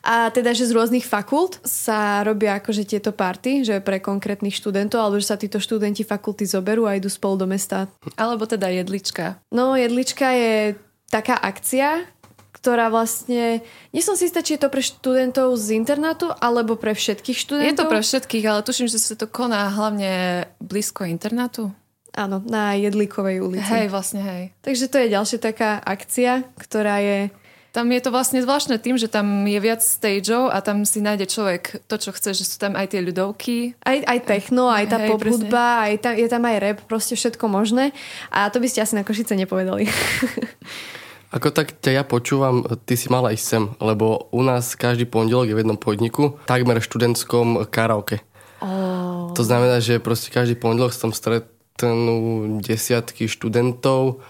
a 0.00 0.32
teda, 0.32 0.56
že 0.56 0.64
z 0.64 0.72
rôznych 0.72 1.04
fakult 1.04 1.60
sa 1.60 2.24
robia 2.24 2.56
akože 2.56 2.88
tieto 2.88 3.12
party, 3.12 3.60
že 3.60 3.84
pre 3.84 4.00
konkrétnych 4.00 4.56
študentov, 4.56 5.04
alebo 5.04 5.20
že 5.20 5.28
sa 5.28 5.36
títo 5.36 5.60
študenti 5.60 6.00
fakulty 6.00 6.48
zoberú 6.48 6.88
a 6.88 6.96
idú 6.96 7.12
spolu 7.12 7.44
do 7.44 7.44
mesta. 7.44 7.84
Alebo 8.16 8.48
teda 8.48 8.72
jedlička. 8.72 9.36
No, 9.52 9.76
jedlička 9.76 10.32
je 10.32 10.80
taká 11.12 11.36
akcia, 11.36 12.08
ktorá 12.56 12.88
vlastne... 12.88 13.60
Nie 13.92 14.00
som 14.00 14.16
si 14.16 14.32
istá, 14.32 14.40
či 14.40 14.56
je 14.56 14.64
to 14.64 14.72
pre 14.72 14.80
študentov 14.80 15.60
z 15.60 15.76
internátu, 15.76 16.32
alebo 16.40 16.80
pre 16.80 16.96
všetkých 16.96 17.36
študentov. 17.36 17.68
Je 17.68 17.80
to 17.84 17.92
pre 17.92 18.00
všetkých, 18.00 18.44
ale 18.48 18.64
tuším, 18.64 18.88
že 18.88 18.96
sa 18.96 19.12
to 19.12 19.28
koná 19.28 19.68
hlavne 19.68 20.48
blízko 20.56 21.04
internátu. 21.04 21.68
Áno, 22.14 22.38
na 22.46 22.78
Jedlíkovej 22.78 23.42
ulici. 23.42 23.66
Hej, 23.66 23.90
vlastne 23.90 24.22
hej. 24.22 24.42
Takže 24.62 24.86
to 24.86 24.96
je 25.02 25.14
ďalšia 25.18 25.38
taká 25.42 25.82
akcia, 25.82 26.46
ktorá 26.62 27.02
je... 27.02 27.34
Tam 27.74 27.90
je 27.90 27.98
to 27.98 28.14
vlastne 28.14 28.38
zvláštne 28.38 28.78
tým, 28.78 28.94
že 28.94 29.10
tam 29.10 29.26
je 29.50 29.58
viac 29.58 29.82
stageov 29.82 30.46
a 30.46 30.62
tam 30.62 30.86
si 30.86 31.02
nájde 31.02 31.26
človek 31.26 31.82
to, 31.90 31.98
čo 31.98 32.14
chce, 32.14 32.38
že 32.38 32.46
sú 32.46 32.62
tam 32.62 32.78
aj 32.78 32.94
tie 32.94 33.02
ľudovky. 33.02 33.74
Aj, 33.82 33.98
aj 33.98 34.30
techno, 34.30 34.70
aj 34.70 34.94
tá 34.94 35.02
Hej, 35.02 35.10
pop 35.10 35.26
hudba, 35.26 35.90
aj 35.90 35.94
tam, 35.98 36.14
je 36.14 36.28
tam 36.30 36.42
aj 36.46 36.56
rap, 36.62 36.78
proste 36.86 37.18
všetko 37.18 37.50
možné. 37.50 37.90
A 38.30 38.46
to 38.46 38.62
by 38.62 38.70
ste 38.70 38.86
asi 38.86 38.94
na 38.94 39.02
Košice 39.02 39.34
nepovedali. 39.34 39.90
Ako 41.34 41.50
tak 41.50 41.74
ťa 41.82 41.98
ja 41.98 42.04
počúvam, 42.06 42.62
ty 42.86 42.94
si 42.94 43.10
mala 43.10 43.34
ísť 43.34 43.42
sem, 43.42 43.64
lebo 43.82 44.30
u 44.30 44.46
nás 44.46 44.78
každý 44.78 45.02
pondelok 45.02 45.50
je 45.50 45.54
v 45.58 45.66
jednom 45.66 45.74
podniku, 45.74 46.38
takmer 46.46 46.78
študentskom 46.78 47.66
karaoke. 47.74 48.22
Oh. 48.62 49.34
To 49.34 49.42
znamená, 49.42 49.82
že 49.82 49.98
proste 49.98 50.30
každý 50.30 50.54
pondelok 50.54 50.94
som 50.94 51.10
stret, 51.10 51.50
stretnú 51.74 52.62
desiatky 52.62 53.26
študentov, 53.26 54.22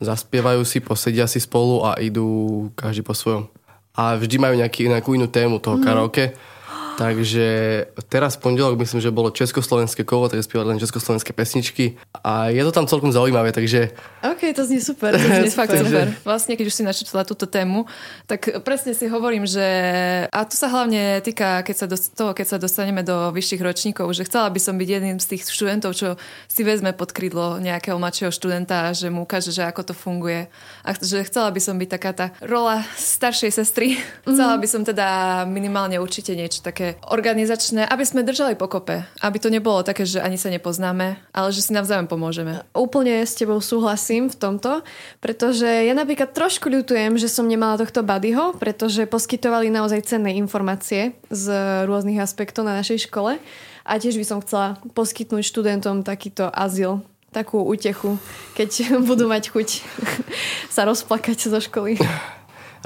zaspievajú 0.00 0.64
si, 0.64 0.80
posedia 0.80 1.28
si 1.28 1.44
spolu 1.44 1.84
a 1.84 2.00
idú 2.00 2.68
každý 2.72 3.04
po 3.04 3.12
svojom. 3.12 3.52
A 3.92 4.16
vždy 4.16 4.36
majú 4.40 4.56
nejaký, 4.56 4.88
nejakú 4.88 5.12
inú 5.12 5.28
tému 5.28 5.60
toho 5.60 5.76
mm. 5.76 5.84
karaoke 5.84 6.32
Takže 6.96 7.46
teraz 8.08 8.40
v 8.40 8.48
pondelok 8.48 8.80
myslím, 8.80 9.04
že 9.04 9.12
bolo 9.12 9.28
československé 9.28 10.00
kolo, 10.08 10.32
takže 10.32 10.48
spievali 10.48 10.72
len 10.72 10.80
československé 10.80 11.36
pesničky 11.36 12.00
a 12.24 12.48
je 12.48 12.64
to 12.64 12.72
tam 12.72 12.88
celkom 12.88 13.12
zaujímavé, 13.12 13.52
takže... 13.52 13.92
OK, 14.24 14.56
to 14.56 14.64
znie 14.64 14.80
super. 14.80 15.12
To 15.12 15.20
znie 15.20 15.52
fakt 15.60 15.76
super. 15.76 16.08
Vlastne, 16.24 16.56
keď 16.56 16.66
už 16.72 16.74
si 16.74 16.82
načítala 16.82 17.28
túto 17.28 17.44
tému, 17.44 17.84
tak 18.24 18.64
presne 18.64 18.96
si 18.96 19.04
hovorím, 19.12 19.44
že 19.44 19.66
a 20.32 20.40
to 20.48 20.56
sa 20.56 20.72
hlavne 20.72 21.20
týka 21.20 21.60
keď 21.62 21.76
sa 21.76 21.86
do, 21.86 21.96
toho, 21.98 22.30
keď 22.32 22.46
sa 22.46 22.58
dostaneme 22.62 23.04
do 23.04 23.28
vyšších 23.34 23.60
ročníkov, 23.60 24.06
že 24.16 24.24
chcela 24.24 24.48
by 24.48 24.60
som 24.62 24.80
byť 24.80 24.88
jedným 24.88 25.18
z 25.20 25.26
tých 25.36 25.42
študentov, 25.50 25.92
čo 25.92 26.16
si 26.48 26.62
vezme 26.64 26.96
pod 26.96 27.12
krídlo 27.12 27.60
nejakého 27.60 28.00
mladšieho 28.00 28.32
študenta 28.32 28.88
a 28.88 28.94
že 28.96 29.12
mu 29.12 29.26
ukáže, 29.26 29.52
že 29.52 29.66
ako 29.66 29.92
to 29.92 29.94
funguje. 29.94 30.46
A 30.86 30.94
že 30.94 31.26
chcela 31.26 31.50
by 31.50 31.60
som 31.60 31.76
byť 31.76 31.88
taká 31.90 32.10
tá 32.14 32.26
rola 32.38 32.86
staršej 32.96 33.50
sestry. 33.50 33.98
Mm-hmm. 33.98 34.30
Chcela 34.36 34.54
by 34.56 34.68
som 34.70 34.82
teda 34.86 35.08
minimálne 35.48 35.98
určite 35.98 36.38
niečo 36.38 36.62
také 36.62 36.85
také 36.86 37.10
organizačné, 37.10 37.82
aby 37.82 38.04
sme 38.06 38.22
držali 38.22 38.54
pokope. 38.54 39.02
Aby 39.18 39.42
to 39.42 39.50
nebolo 39.50 39.82
také, 39.82 40.06
že 40.06 40.22
ani 40.22 40.38
sa 40.38 40.52
nepoznáme, 40.52 41.18
ale 41.34 41.48
že 41.50 41.66
si 41.66 41.74
navzájom 41.74 42.06
pomôžeme. 42.06 42.62
Úplne 42.70 43.26
s 43.26 43.34
tebou 43.34 43.58
súhlasím 43.58 44.30
v 44.30 44.38
tomto, 44.38 44.86
pretože 45.18 45.66
ja 45.66 45.94
napríklad 45.96 46.30
trošku 46.30 46.70
ľutujem, 46.70 47.18
že 47.18 47.26
som 47.26 47.50
nemala 47.50 47.80
tohto 47.80 48.06
buddyho, 48.06 48.54
pretože 48.62 49.10
poskytovali 49.10 49.72
naozaj 49.72 50.06
cenné 50.06 50.38
informácie 50.38 51.18
z 51.32 51.44
rôznych 51.90 52.22
aspektov 52.22 52.62
na 52.62 52.78
našej 52.78 53.10
škole 53.10 53.42
a 53.82 53.92
tiež 53.98 54.14
by 54.18 54.26
som 54.26 54.38
chcela 54.42 54.78
poskytnúť 54.94 55.42
študentom 55.42 56.06
takýto 56.06 56.46
azyl 56.50 57.02
takú 57.34 57.60
útechu, 57.66 58.16
keď 58.54 58.70
budú 59.08 59.26
mať 59.26 59.50
chuť 59.50 59.68
sa 60.74 60.86
rozplakať 60.86 61.50
zo 61.50 61.58
školy. 61.58 61.98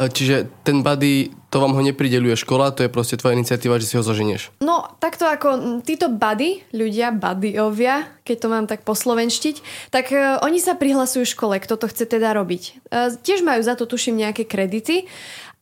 E, 0.01 0.09
čiže 0.09 0.49
ten 0.65 0.81
buddy, 0.81 1.29
to 1.53 1.61
vám 1.61 1.77
ho 1.77 1.83
neprideluje 1.85 2.33
škola, 2.41 2.73
to 2.73 2.89
je 2.89 2.91
proste 2.91 3.21
tvoja 3.21 3.37
iniciatíva, 3.37 3.77
že 3.77 3.93
si 3.93 3.95
ho 4.01 4.03
zoženieš. 4.03 4.49
No, 4.65 4.89
takto 4.97 5.29
ako 5.29 5.85
títo 5.85 6.09
buddy, 6.09 6.65
ľudia, 6.73 7.13
buddyovia, 7.13 8.09
keď 8.25 8.37
to 8.41 8.49
mám 8.49 8.65
tak 8.65 8.81
poslovenštiť, 8.89 9.57
tak 9.93 10.09
uh, 10.17 10.41
oni 10.41 10.57
sa 10.57 10.73
prihlasujú 10.73 11.29
škole, 11.29 11.61
kto 11.61 11.77
to 11.77 11.87
chce 11.93 12.09
teda 12.09 12.33
robiť. 12.33 12.89
Uh, 12.89 13.13
tiež 13.21 13.45
majú 13.45 13.61
za 13.61 13.77
to, 13.77 13.85
tuším, 13.85 14.17
nejaké 14.17 14.49
kredity 14.49 15.05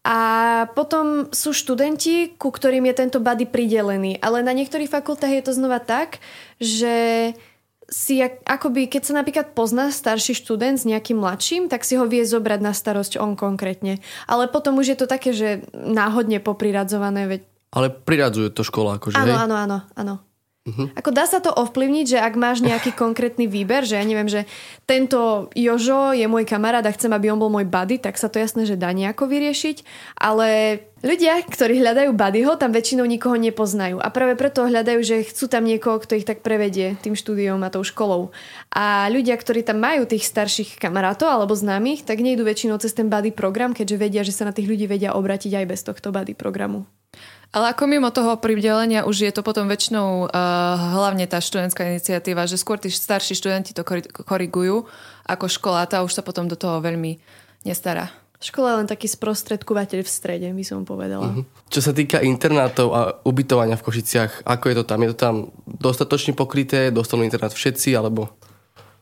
a 0.07 0.19
potom 0.73 1.29
sú 1.35 1.51
študenti, 1.51 2.39
ku 2.39 2.55
ktorým 2.55 2.87
je 2.87 2.95
tento 2.95 3.19
buddy 3.19 3.45
pridelený. 3.45 4.23
Ale 4.23 4.47
na 4.47 4.55
niektorých 4.55 4.89
fakultách 4.89 5.35
je 5.35 5.43
to 5.43 5.53
znova 5.53 5.83
tak, 5.83 6.23
že 6.63 7.35
si 7.89 8.21
akoby, 8.23 8.93
keď 8.93 9.03
sa 9.03 9.13
napríklad 9.17 9.57
pozná 9.57 9.89
starší 9.89 10.37
študent 10.37 10.77
s 10.77 10.85
nejakým 10.85 11.17
mladším, 11.17 11.73
tak 11.73 11.89
si 11.89 11.97
ho 11.97 12.05
vie 12.05 12.21
zobrať 12.21 12.61
na 12.61 12.77
starosť 12.77 13.17
on 13.17 13.33
konkrétne. 13.33 14.05
Ale 14.29 14.53
potom 14.53 14.77
už 14.77 14.93
je 14.93 14.99
to 15.01 15.09
také, 15.09 15.33
že 15.33 15.65
náhodne 15.73 16.39
popriradzované. 16.45 17.25
Veď... 17.25 17.41
Ale 17.73 17.89
priradzuje 17.89 18.53
to 18.53 18.61
škola, 18.61 19.01
akože, 19.01 19.17
Áno, 19.17 19.35
áno, 19.41 19.55
áno, 19.57 19.79
áno. 19.97 20.15
Uh-huh. 20.69 20.93
Ako 20.93 21.11
dá 21.17 21.25
sa 21.25 21.41
to 21.41 21.49
ovplyvniť, 21.49 22.07
že 22.13 22.19
ak 22.21 22.35
máš 22.37 22.61
nejaký 22.61 22.93
konkrétny 23.03 23.49
výber, 23.49 23.89
že 23.89 23.97
ja 23.97 24.05
neviem, 24.05 24.29
že 24.29 24.45
tento 24.85 25.49
Jožo 25.57 26.13
je 26.13 26.29
môj 26.29 26.45
kamarát 26.45 26.85
a 26.85 26.93
chcem, 26.93 27.09
aby 27.09 27.33
on 27.33 27.41
bol 27.41 27.49
môj 27.49 27.65
buddy, 27.65 27.97
tak 27.97 28.21
sa 28.21 28.29
to 28.29 28.37
jasné, 28.37 28.69
že 28.69 28.77
dá 28.77 28.93
nejako 28.93 29.25
vyriešiť, 29.33 29.83
ale 30.21 30.81
ľudia, 31.01 31.41
ktorí 31.47 31.81
hľadajú 31.81 32.11
buddyho, 32.13 32.61
tam 32.61 32.75
väčšinou 32.77 33.09
nikoho 33.09 33.41
nepoznajú 33.41 33.97
a 34.03 34.09
práve 34.13 34.37
preto 34.37 34.69
hľadajú, 34.69 35.01
že 35.01 35.25
chcú 35.25 35.49
tam 35.49 35.65
niekoho, 35.65 36.03
kto 36.03 36.21
ich 36.21 36.29
tak 36.29 36.45
prevedie 36.45 37.01
tým 37.01 37.17
štúdiom 37.17 37.61
a 37.65 37.73
tou 37.73 37.87
školou. 37.87 38.35
A 38.69 39.09
ľudia, 39.09 39.39
ktorí 39.41 39.65
tam 39.65 39.81
majú 39.81 40.05
tých 40.05 40.29
starších 40.29 40.77
kamarátov 40.77 41.31
alebo 41.31 41.57
známych, 41.57 42.05
tak 42.05 42.21
nejdú 42.21 42.45
väčšinou 42.45 42.77
cez 42.83 42.93
ten 42.93 43.09
buddy 43.09 43.33
program, 43.33 43.73
keďže 43.73 43.97
vedia, 43.97 44.23
že 44.27 44.37
sa 44.37 44.45
na 44.45 44.53
tých 44.53 44.69
ľudí 44.69 44.85
vedia 44.85 45.17
obratiť 45.17 45.65
aj 45.65 45.67
bez 45.71 45.81
tohto 45.87 46.13
buddy 46.13 46.37
programu. 46.37 46.85
Ale 47.49 47.73
ako 47.73 47.89
mimo 47.89 48.13
toho 48.13 48.37
pridelenia 48.37 49.09
už 49.09 49.25
je 49.25 49.33
to 49.33 49.41
potom 49.41 49.73
väčšinou 49.73 50.29
uh, 50.29 50.33
hlavne 51.01 51.25
tá 51.25 51.41
študentská 51.41 51.89
iniciatíva, 51.97 52.45
že 52.45 52.61
skôr 52.61 52.77
tí 52.77 52.93
starší 52.93 53.33
študenti 53.33 53.73
to 53.73 53.89
korigujú 54.13 54.85
ako 55.25 55.47
škola, 55.49 55.89
tá 55.89 56.05
už 56.05 56.13
sa 56.13 56.21
potom 56.21 56.45
do 56.45 56.61
toho 56.61 56.85
veľmi 56.85 57.17
nestará. 57.65 58.13
Škola 58.39 58.71
je 58.71 58.79
len 58.85 58.89
taký 58.89 59.11
sprostredkovateľ 59.11 60.07
v 60.07 60.11
strede, 60.11 60.47
by 60.55 60.63
som 60.63 60.87
povedala. 60.87 61.27
Uh-huh. 61.27 61.45
Čo 61.75 61.83
sa 61.83 61.91
týka 61.91 62.23
internátov 62.23 62.89
a 62.95 63.19
ubytovania 63.27 63.75
v 63.75 63.83
Košiciach, 63.83 64.47
ako 64.47 64.65
je 64.71 64.77
to 64.79 64.85
tam? 64.87 65.03
Je 65.03 65.11
to 65.11 65.19
tam 65.19 65.37
dostatočne 65.67 66.39
pokryté? 66.39 66.95
Dostanú 66.95 67.27
internát 67.27 67.51
všetci? 67.51 67.99
Alebo... 67.99 68.31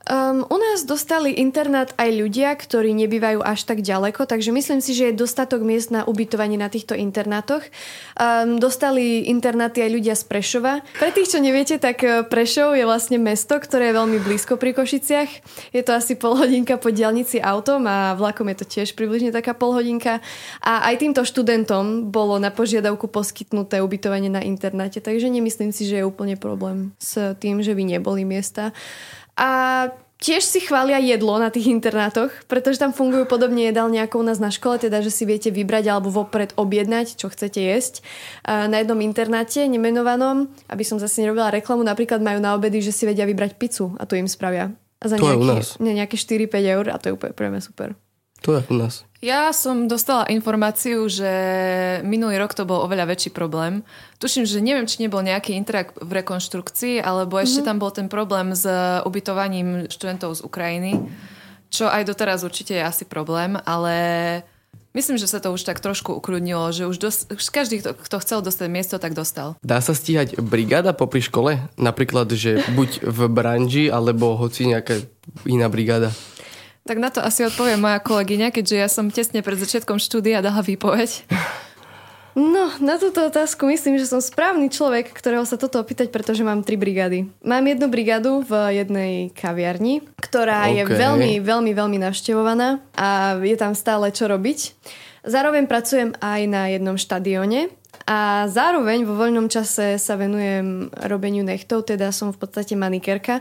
Um, 0.06 0.46
u 0.46 0.54
nás 0.54 0.86
dostali 0.86 1.34
internát 1.34 1.90
aj 1.98 2.14
ľudia, 2.14 2.54
ktorí 2.54 2.94
nebývajú 2.94 3.42
až 3.42 3.66
tak 3.66 3.82
ďaleko, 3.82 4.30
takže 4.30 4.54
myslím 4.54 4.78
si, 4.78 4.94
že 4.94 5.10
je 5.10 5.18
dostatok 5.18 5.66
miest 5.66 5.90
na 5.90 6.06
ubytovanie 6.06 6.54
na 6.54 6.70
týchto 6.70 6.94
internátoch. 6.94 7.66
Um, 8.14 8.62
dostali 8.62 9.26
internáty 9.26 9.82
aj 9.82 9.90
ľudia 9.90 10.14
z 10.14 10.22
Prešova. 10.30 10.86
Pre 10.94 11.10
tých, 11.10 11.34
čo 11.34 11.42
neviete, 11.42 11.82
tak 11.82 12.06
e, 12.06 12.22
Prešov 12.22 12.78
je 12.78 12.86
vlastne 12.86 13.18
mesto, 13.18 13.58
ktoré 13.58 13.90
je 13.90 13.98
veľmi 13.98 14.18
blízko 14.22 14.54
pri 14.54 14.78
Košiciach. 14.78 15.30
Je 15.74 15.82
to 15.82 15.90
asi 15.90 16.14
pol 16.14 16.38
hodinka 16.38 16.78
po 16.78 16.94
diálnici 16.94 17.42
autom 17.42 17.82
a 17.90 18.14
vlakom 18.14 18.46
je 18.54 18.62
to 18.62 18.66
tiež 18.78 18.94
približne 18.94 19.34
taká 19.34 19.58
pol 19.58 19.74
hodinka. 19.74 20.22
A 20.62 20.86
aj 20.86 21.02
týmto 21.02 21.26
študentom 21.26 22.14
bolo 22.14 22.38
na 22.38 22.54
požiadavku 22.54 23.10
poskytnuté 23.10 23.82
ubytovanie 23.82 24.30
na 24.30 24.38
internáte, 24.38 25.02
takže 25.02 25.26
nemyslím 25.26 25.74
si, 25.74 25.82
že 25.82 25.98
je 25.98 26.06
úplne 26.06 26.38
problém 26.38 26.94
s 27.02 27.34
tým, 27.42 27.58
že 27.58 27.74
by 27.74 27.98
neboli 27.98 28.22
miesta. 28.22 28.70
A 29.36 29.48
tiež 30.16 30.40
si 30.48 30.64
chvália 30.64 30.96
jedlo 30.96 31.36
na 31.36 31.52
tých 31.52 31.68
internátoch, 31.68 32.32
pretože 32.48 32.80
tam 32.80 32.96
fungujú 32.96 33.28
podobne 33.28 33.68
jedálne 33.68 34.00
ako 34.00 34.24
u 34.24 34.24
nás 34.24 34.40
na 34.40 34.48
škole, 34.48 34.80
teda 34.80 35.04
že 35.04 35.12
si 35.12 35.28
viete 35.28 35.52
vybrať 35.52 35.92
alebo 35.92 36.08
vopred 36.08 36.56
objednať, 36.56 37.20
čo 37.20 37.28
chcete 37.28 37.60
jesť. 37.60 38.00
Na 38.48 38.80
jednom 38.80 38.96
internáte 39.04 39.68
nemenovanom, 39.68 40.48
aby 40.72 40.84
som 40.88 40.96
zase 40.96 41.20
nerobila 41.20 41.52
reklamu, 41.52 41.84
napríklad 41.84 42.24
majú 42.24 42.40
na 42.40 42.56
obedy, 42.56 42.80
že 42.80 42.96
si 42.96 43.04
vedia 43.04 43.28
vybrať 43.28 43.60
pizzu 43.60 43.92
a 44.00 44.08
tu 44.08 44.16
im 44.16 44.24
spravia. 44.24 44.72
A 45.04 45.12
za 45.12 45.20
to 45.20 45.28
nejaký, 45.28 45.36
je 45.36 45.44
u 45.44 45.48
nás. 45.52 45.66
nejaké 45.76 46.16
4-5 46.16 46.74
eur 46.80 46.84
a 46.88 46.96
to 46.96 47.12
je 47.12 47.12
úplne 47.12 47.36
pre 47.36 47.52
mňa 47.52 47.60
super. 47.60 47.92
To 48.46 48.54
je 48.54 48.62
u 48.70 48.78
nás. 48.78 49.02
Ja 49.18 49.50
som 49.50 49.90
dostala 49.90 50.30
informáciu, 50.30 51.10
že 51.10 51.26
minulý 52.06 52.38
rok 52.38 52.54
to 52.54 52.62
bol 52.62 52.86
oveľa 52.86 53.10
väčší 53.10 53.34
problém. 53.34 53.82
Tuším, 54.22 54.46
že 54.46 54.62
neviem, 54.62 54.86
či 54.86 55.02
nebol 55.02 55.18
nejaký 55.18 55.58
interak 55.58 55.98
v 55.98 56.22
rekonštrukcii, 56.22 57.02
alebo 57.02 57.42
ešte 57.42 57.66
mm-hmm. 57.66 57.66
tam 57.66 57.82
bol 57.82 57.90
ten 57.90 58.06
problém 58.06 58.54
s 58.54 58.62
ubytovaním 59.02 59.90
študentov 59.90 60.38
z 60.38 60.46
Ukrajiny, 60.46 60.92
čo 61.74 61.90
aj 61.90 62.06
doteraz 62.06 62.46
určite 62.46 62.78
je 62.78 62.86
asi 62.86 63.02
problém, 63.02 63.58
ale 63.66 63.96
myslím, 64.94 65.18
že 65.18 65.26
sa 65.26 65.42
to 65.42 65.50
už 65.50 65.66
tak 65.66 65.82
trošku 65.82 66.14
ukrudnilo, 66.14 66.70
že 66.70 66.86
už, 66.86 66.96
dos- 67.02 67.26
už 67.26 67.50
každý, 67.50 67.82
kto, 67.82 67.98
kto 67.98 68.16
chcel 68.22 68.38
dostať 68.46 68.68
miesto, 68.70 69.02
tak 69.02 69.18
dostal. 69.18 69.58
Dá 69.66 69.82
sa 69.82 69.90
stíhať 69.90 70.38
brigáda 70.38 70.94
popri 70.94 71.18
škole? 71.18 71.66
Napríklad, 71.74 72.30
že 72.30 72.62
buď 72.78 73.02
v 73.02 73.20
branži, 73.26 73.84
alebo 73.90 74.38
hoci 74.38 74.70
nejaká 74.70 75.02
iná 75.50 75.66
brigáda? 75.66 76.14
Tak 76.86 77.02
na 77.02 77.10
to 77.10 77.18
asi 77.18 77.42
odpovie 77.42 77.74
moja 77.74 77.98
kolegyňa, 77.98 78.54
keďže 78.54 78.76
ja 78.78 78.86
som 78.86 79.10
tesne 79.10 79.42
pred 79.42 79.58
začiatkom 79.58 79.98
štúdia 79.98 80.38
dala 80.38 80.62
výpoveď. 80.62 81.26
No, 82.36 82.68
na 82.84 83.00
túto 83.00 83.24
otázku 83.24 83.64
myslím, 83.64 83.96
že 83.96 84.06
som 84.06 84.20
správny 84.20 84.68
človek, 84.68 85.08
ktorého 85.08 85.48
sa 85.48 85.56
toto 85.56 85.80
opýtať, 85.80 86.12
pretože 86.12 86.44
mám 86.44 86.60
tri 86.60 86.76
brigády. 86.76 87.32
Mám 87.40 87.64
jednu 87.64 87.88
brigádu 87.88 88.44
v 88.44 88.76
jednej 88.76 89.32
kaviarni, 89.32 90.04
ktorá 90.20 90.68
okay. 90.68 90.76
je 90.78 90.82
veľmi, 90.84 91.32
veľmi, 91.40 91.72
veľmi 91.72 91.98
navštevovaná 92.06 92.84
a 92.92 93.40
je 93.40 93.56
tam 93.56 93.72
stále 93.72 94.12
čo 94.12 94.28
robiť. 94.28 94.76
Zároveň 95.24 95.64
pracujem 95.64 96.12
aj 96.20 96.40
na 96.44 96.68
jednom 96.70 97.00
štadióne 97.00 97.72
a 98.04 98.46
zároveň 98.52 99.08
vo 99.08 99.16
voľnom 99.16 99.48
čase 99.48 99.96
sa 99.96 100.14
venujem 100.20 100.92
robeniu 101.08 101.40
nechtov, 101.40 101.88
teda 101.88 102.12
som 102.12 102.30
v 102.30 102.38
podstate 102.38 102.76
manikerka 102.76 103.40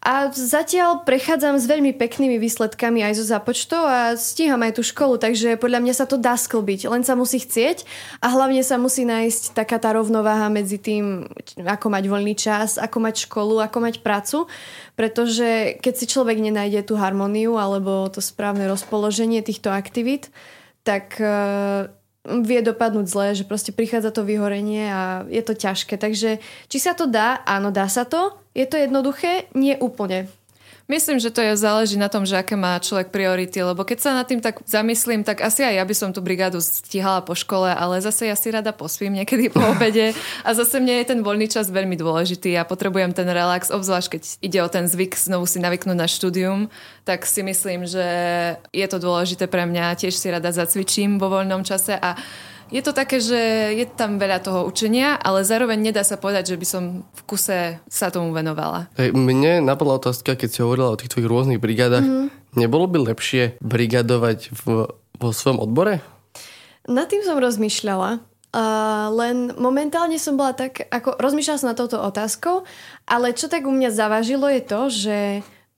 a 0.00 0.32
zatiaľ 0.32 1.04
prechádzam 1.04 1.60
s 1.60 1.68
veľmi 1.68 1.92
peknými 1.92 2.40
výsledkami 2.40 3.04
aj 3.04 3.20
zo 3.20 3.24
započtov 3.36 3.82
a 3.84 4.00
stíham 4.16 4.56
aj 4.64 4.80
tú 4.80 4.82
školu, 4.82 5.20
takže 5.20 5.60
podľa 5.60 5.84
mňa 5.84 5.94
sa 5.94 6.08
to 6.08 6.16
dá 6.16 6.40
sklbiť. 6.40 6.88
Len 6.88 7.04
sa 7.04 7.12
musí 7.12 7.36
chcieť 7.36 7.84
a 8.24 8.32
hlavne 8.32 8.64
sa 8.64 8.80
musí 8.80 9.04
nájsť 9.04 9.52
taká 9.52 9.76
tá 9.76 9.92
rovnováha 9.92 10.48
medzi 10.48 10.80
tým, 10.80 11.28
ako 11.60 11.86
mať 11.92 12.04
voľný 12.08 12.32
čas, 12.32 12.80
ako 12.80 12.96
mať 12.96 13.28
školu, 13.28 13.60
ako 13.60 13.78
mať 13.84 13.94
prácu. 14.00 14.48
Pretože 14.96 15.76
keď 15.84 15.92
si 15.92 16.08
človek 16.08 16.40
nenájde 16.40 16.80
tú 16.88 16.96
harmóniu 16.96 17.60
alebo 17.60 18.08
to 18.08 18.24
správne 18.24 18.64
rozpoloženie 18.72 19.44
týchto 19.44 19.68
aktivít, 19.68 20.32
tak 20.80 21.20
uh, 21.20 21.92
vie 22.46 22.60
dopadnúť 22.62 23.06
zle, 23.06 23.26
že 23.34 23.44
proste 23.44 23.74
prichádza 23.74 24.14
to 24.14 24.22
vyhorenie 24.22 24.88
a 24.88 25.26
je 25.26 25.42
to 25.42 25.54
ťažké. 25.58 25.98
Takže 25.98 26.40
či 26.70 26.78
sa 26.78 26.96
to 26.96 27.10
dá? 27.10 27.42
Áno, 27.44 27.74
dá 27.74 27.90
sa 27.90 28.06
to. 28.06 28.38
Je 28.54 28.66
to 28.66 28.78
jednoduché? 28.78 29.50
Nie 29.54 29.78
úplne. 29.78 30.30
Myslím, 30.90 31.22
že 31.22 31.30
to 31.30 31.38
je 31.38 31.54
záleží 31.54 31.94
na 31.94 32.10
tom, 32.10 32.26
že 32.26 32.34
aké 32.34 32.58
má 32.58 32.74
človek 32.82 33.14
priority, 33.14 33.62
lebo 33.62 33.86
keď 33.86 33.98
sa 34.02 34.10
nad 34.10 34.26
tým 34.26 34.42
tak 34.42 34.58
zamyslím, 34.66 35.22
tak 35.22 35.38
asi 35.38 35.62
aj 35.62 35.78
ja 35.78 35.84
by 35.86 35.94
som 35.94 36.10
tú 36.10 36.18
brigádu 36.18 36.58
stihala 36.58 37.22
po 37.22 37.38
škole, 37.38 37.70
ale 37.70 38.02
zase 38.02 38.26
ja 38.26 38.34
si 38.34 38.50
rada 38.50 38.74
pospím 38.74 39.14
niekedy 39.14 39.54
po 39.54 39.62
obede 39.72 40.18
a 40.42 40.50
zase 40.50 40.82
mne 40.82 40.98
je 40.98 41.14
ten 41.14 41.22
voľný 41.22 41.46
čas 41.46 41.70
veľmi 41.70 41.94
dôležitý. 41.94 42.58
Ja 42.58 42.66
potrebujem 42.66 43.14
ten 43.14 43.30
relax, 43.30 43.70
obzvlášť 43.70 44.18
keď 44.18 44.22
ide 44.42 44.58
o 44.66 44.68
ten 44.68 44.90
zvyk 44.90 45.14
znovu 45.14 45.46
si 45.46 45.62
navyknúť 45.62 45.94
na 45.94 46.10
štúdium, 46.10 46.66
tak 47.06 47.22
si 47.22 47.46
myslím, 47.46 47.86
že 47.86 48.06
je 48.74 48.86
to 48.90 48.98
dôležité 48.98 49.46
pre 49.46 49.70
mňa. 49.70 49.94
Tiež 49.94 50.18
si 50.18 50.26
rada 50.26 50.50
zacvičím 50.50 51.22
vo 51.22 51.30
voľnom 51.30 51.62
čase 51.62 51.94
a 51.94 52.18
je 52.70 52.82
to 52.86 52.94
také, 52.94 53.18
že 53.18 53.74
je 53.74 53.86
tam 53.86 54.16
veľa 54.22 54.38
toho 54.40 54.62
učenia, 54.62 55.18
ale 55.18 55.42
zároveň 55.42 55.90
nedá 55.90 56.06
sa 56.06 56.14
povedať, 56.14 56.54
že 56.54 56.56
by 56.56 56.66
som 56.66 56.82
v 57.02 57.20
kuse 57.26 57.82
sa 57.90 58.06
tomu 58.14 58.30
venovala. 58.30 58.86
Hey, 58.94 59.10
mne 59.10 59.66
napadla 59.66 59.98
otázka, 59.98 60.38
keď 60.38 60.48
si 60.48 60.62
hovorila 60.62 60.94
o 60.94 60.98
tých 60.98 61.10
tvojich 61.10 61.28
rôznych 61.28 61.60
brigádach. 61.60 62.06
Mm-hmm. 62.06 62.58
Nebolo 62.58 62.86
by 62.86 63.10
lepšie 63.10 63.58
brigadovať 63.58 64.54
v, 64.54 64.90
vo 65.18 65.30
svojom 65.34 65.62
odbore? 65.62 65.98
Nad 66.86 67.10
tým 67.10 67.26
som 67.26 67.38
rozmýšľala. 67.38 68.22
Uh, 68.50 69.06
len 69.14 69.54
momentálne 69.54 70.18
som 70.18 70.34
bola 70.34 70.50
tak, 70.50 70.82
ako 70.90 71.14
rozmýšľala 71.22 71.60
som 71.62 71.70
na 71.70 71.78
touto 71.78 72.02
otázkou, 72.02 72.66
ale 73.06 73.30
čo 73.30 73.46
tak 73.46 73.62
u 73.62 73.70
mňa 73.70 73.94
zavažilo 73.94 74.50
je 74.50 74.62
to, 74.66 74.80
že 74.90 75.18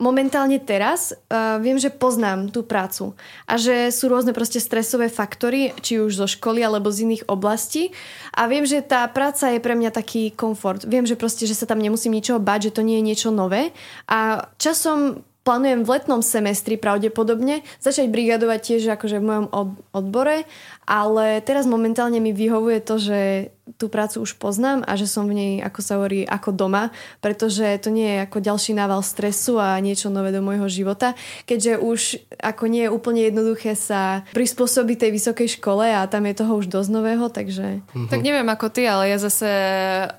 momentálne 0.03 0.59
teraz 0.59 1.15
uh, 1.15 1.63
viem, 1.63 1.79
že 1.79 1.95
poznám 1.95 2.51
tú 2.51 2.67
prácu 2.67 3.15
a 3.47 3.55
že 3.55 3.95
sú 3.95 4.11
rôzne 4.11 4.35
proste 4.35 4.59
stresové 4.59 5.07
faktory, 5.07 5.71
či 5.79 6.03
už 6.03 6.19
zo 6.19 6.27
školy 6.27 6.67
alebo 6.67 6.91
z 6.91 7.07
iných 7.07 7.31
oblastí 7.31 7.95
a 8.35 8.51
viem, 8.51 8.67
že 8.67 8.83
tá 8.83 9.07
práca 9.07 9.55
je 9.55 9.63
pre 9.63 9.79
mňa 9.79 9.95
taký 9.95 10.35
komfort. 10.35 10.83
Viem, 10.83 11.07
že 11.07 11.15
proste, 11.15 11.47
že 11.47 11.55
sa 11.55 11.71
tam 11.71 11.79
nemusím 11.79 12.19
ničoho 12.19 12.43
bať, 12.43 12.69
že 12.69 12.75
to 12.75 12.83
nie 12.83 12.99
je 12.99 13.07
niečo 13.15 13.31
nové 13.31 13.71
a 14.11 14.51
časom 14.59 15.23
plánujem 15.43 15.83
v 15.83 15.93
letnom 15.99 16.23
semestri 16.23 16.79
pravdepodobne 16.79 17.67
začať 17.83 18.07
brigadovať 18.11 18.59
tiež 18.63 18.83
akože 18.95 19.19
v 19.19 19.27
mojom 19.27 19.47
odbore, 19.91 20.47
ale 20.93 21.41
teraz 21.41 21.65
momentálne 21.65 22.21
mi 22.21 22.37
vyhovuje 22.37 22.85
to, 22.85 23.01
že 23.01 23.49
tú 23.81 23.89
prácu 23.89 24.21
už 24.21 24.37
poznám 24.37 24.85
a 24.85 24.93
že 25.01 25.09
som 25.09 25.25
v 25.25 25.33
nej, 25.33 25.53
ako 25.65 25.81
sa 25.81 25.97
hovorí, 25.97 26.29
ako 26.29 26.53
doma, 26.53 26.93
pretože 27.25 27.65
to 27.81 27.89
nie 27.89 28.19
je 28.19 28.19
ako 28.29 28.39
ďalší 28.45 28.77
nával 28.77 29.01
stresu 29.01 29.57
a 29.57 29.81
niečo 29.81 30.13
nové 30.13 30.35
do 30.37 30.45
môjho 30.45 30.69
života, 30.69 31.17
keďže 31.49 31.81
už 31.81 32.01
ako 32.37 32.69
nie 32.69 32.85
je 32.85 32.91
úplne 32.93 33.25
jednoduché 33.25 33.73
sa 33.73 34.29
prispôsobiť 34.37 35.09
tej 35.09 35.11
vysokej 35.17 35.49
škole 35.57 35.89
a 35.89 36.05
tam 36.05 36.29
je 36.29 36.35
toho 36.37 36.53
už 36.61 36.69
dosť 36.69 36.91
nového, 36.93 37.33
takže... 37.33 37.81
Mm-hmm. 37.81 38.11
Tak 38.13 38.21
neviem 38.21 38.49
ako 38.53 38.67
ty, 38.69 38.85
ale 38.85 39.09
ja 39.09 39.17
zase, 39.17 39.49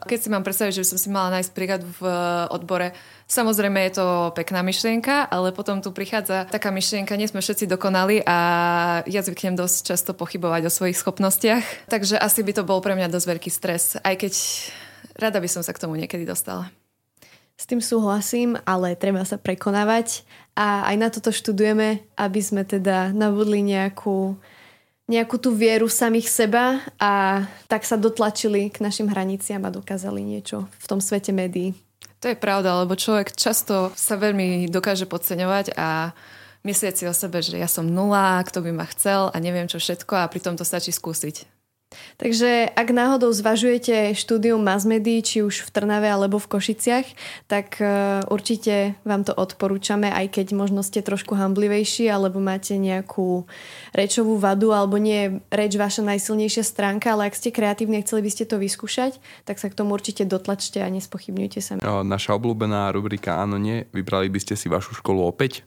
keď 0.10 0.18
si 0.18 0.32
mám 0.34 0.42
predstaviť, 0.42 0.74
že 0.74 0.82
by 0.82 0.90
som 0.90 1.00
si 1.00 1.10
mala 1.14 1.30
nájsť 1.38 1.52
brigadu 1.54 1.86
v 2.02 2.04
odbore, 2.50 2.98
Samozrejme 3.34 3.80
je 3.90 3.98
to 3.98 4.08
pekná 4.36 4.62
myšlienka, 4.62 5.26
ale 5.26 5.56
potom 5.56 5.80
tu 5.82 5.90
prichádza 5.90 6.46
taká 6.46 6.70
myšlienka, 6.70 7.18
nie 7.18 7.26
sme 7.26 7.42
všetci 7.42 7.66
dokonali 7.66 8.22
a 8.22 8.38
ja 9.10 9.26
zvyknem 9.26 9.58
dosť 9.58 9.78
často 9.90 10.12
pochybovať 10.14 10.63
o 10.68 10.74
svojich 10.74 11.00
schopnostiach, 11.00 11.92
takže 11.92 12.20
asi 12.20 12.42
by 12.44 12.52
to 12.56 12.64
bol 12.64 12.80
pre 12.80 12.96
mňa 12.96 13.12
dosť 13.12 13.28
veľký 13.36 13.52
stres, 13.52 14.00
aj 14.02 14.16
keď 14.24 14.34
rada 15.20 15.40
by 15.40 15.50
som 15.52 15.62
sa 15.62 15.76
k 15.76 15.82
tomu 15.82 16.00
niekedy 16.00 16.24
dostala. 16.24 16.72
S 17.54 17.70
tým 17.70 17.80
súhlasím, 17.80 18.58
ale 18.66 18.98
treba 18.98 19.22
sa 19.24 19.38
prekonávať 19.38 20.26
a 20.58 20.90
aj 20.90 20.96
na 20.98 21.08
toto 21.14 21.30
študujeme, 21.30 22.02
aby 22.18 22.42
sme 22.42 22.66
teda 22.66 23.14
nabudli 23.14 23.62
nejakú 23.62 24.36
nejakú 25.04 25.36
tú 25.36 25.52
vieru 25.52 25.92
samých 25.92 26.32
seba 26.32 26.80
a 26.96 27.44
tak 27.68 27.84
sa 27.84 28.00
dotlačili 28.00 28.72
k 28.72 28.80
našim 28.80 29.12
hraniciam 29.12 29.60
a 29.68 29.74
dokázali 29.74 30.24
niečo 30.24 30.72
v 30.80 30.86
tom 30.88 31.04
svete 31.04 31.36
médií. 31.36 31.76
To 32.24 32.32
je 32.32 32.40
pravda, 32.40 32.80
lebo 32.80 32.96
človek 32.96 33.36
často 33.36 33.92
sa 34.00 34.16
veľmi 34.16 34.72
dokáže 34.72 35.04
podceňovať 35.04 35.76
a 35.76 36.16
myslieť 36.64 36.94
si 36.96 37.06
o 37.08 37.14
sebe, 37.14 37.44
že 37.44 37.60
ja 37.60 37.68
som 37.68 37.88
nula, 37.88 38.42
kto 38.44 38.64
by 38.64 38.72
ma 38.72 38.88
chcel 38.90 39.30
a 39.32 39.38
neviem 39.40 39.68
čo 39.68 39.80
všetko 39.80 40.24
a 40.24 40.30
pritom 40.32 40.56
to 40.56 40.64
stačí 40.64 40.92
skúsiť. 40.96 41.54
Takže 42.18 42.74
ak 42.74 42.90
náhodou 42.90 43.30
zvažujete 43.32 44.18
štúdium 44.18 44.62
mass 44.62 44.86
médií, 44.86 45.22
či 45.22 45.46
už 45.46 45.66
v 45.66 45.70
Trnave 45.70 46.10
alebo 46.10 46.42
v 46.42 46.50
Košiciach, 46.50 47.08
tak 47.46 47.78
e, 47.80 47.86
určite 48.28 48.98
vám 49.06 49.24
to 49.26 49.34
odporúčame, 49.34 50.10
aj 50.10 50.34
keď 50.34 50.58
možno 50.58 50.82
ste 50.82 51.06
trošku 51.06 51.38
hamblivejší 51.38 52.10
alebo 52.10 52.42
máte 52.42 52.78
nejakú 52.78 53.46
rečovú 53.94 54.42
vadu 54.42 54.74
alebo 54.74 54.98
nie 54.98 55.18
je 55.18 55.30
reč 55.54 55.74
vaša 55.78 56.02
najsilnejšia 56.06 56.64
stránka, 56.66 57.14
ale 57.14 57.30
ak 57.30 57.38
ste 57.38 57.54
kreatívni 57.54 58.02
a 58.02 58.06
chceli 58.06 58.26
by 58.26 58.32
ste 58.34 58.44
to 58.50 58.58
vyskúšať, 58.58 59.18
tak 59.46 59.62
sa 59.62 59.70
k 59.70 59.78
tomu 59.78 59.96
určite 59.96 60.26
dotlačte 60.26 60.82
a 60.82 60.90
nespochybňujte 60.90 61.60
sa. 61.62 61.78
Naša 62.04 62.36
obľúbená 62.38 62.90
rubrika 62.94 63.36
Áno, 63.44 63.58
nie. 63.58 63.90
Vybrali 63.92 64.30
by 64.30 64.40
ste 64.40 64.54
si 64.54 64.70
vašu 64.70 64.94
školu 64.98 65.26
opäť? 65.26 65.66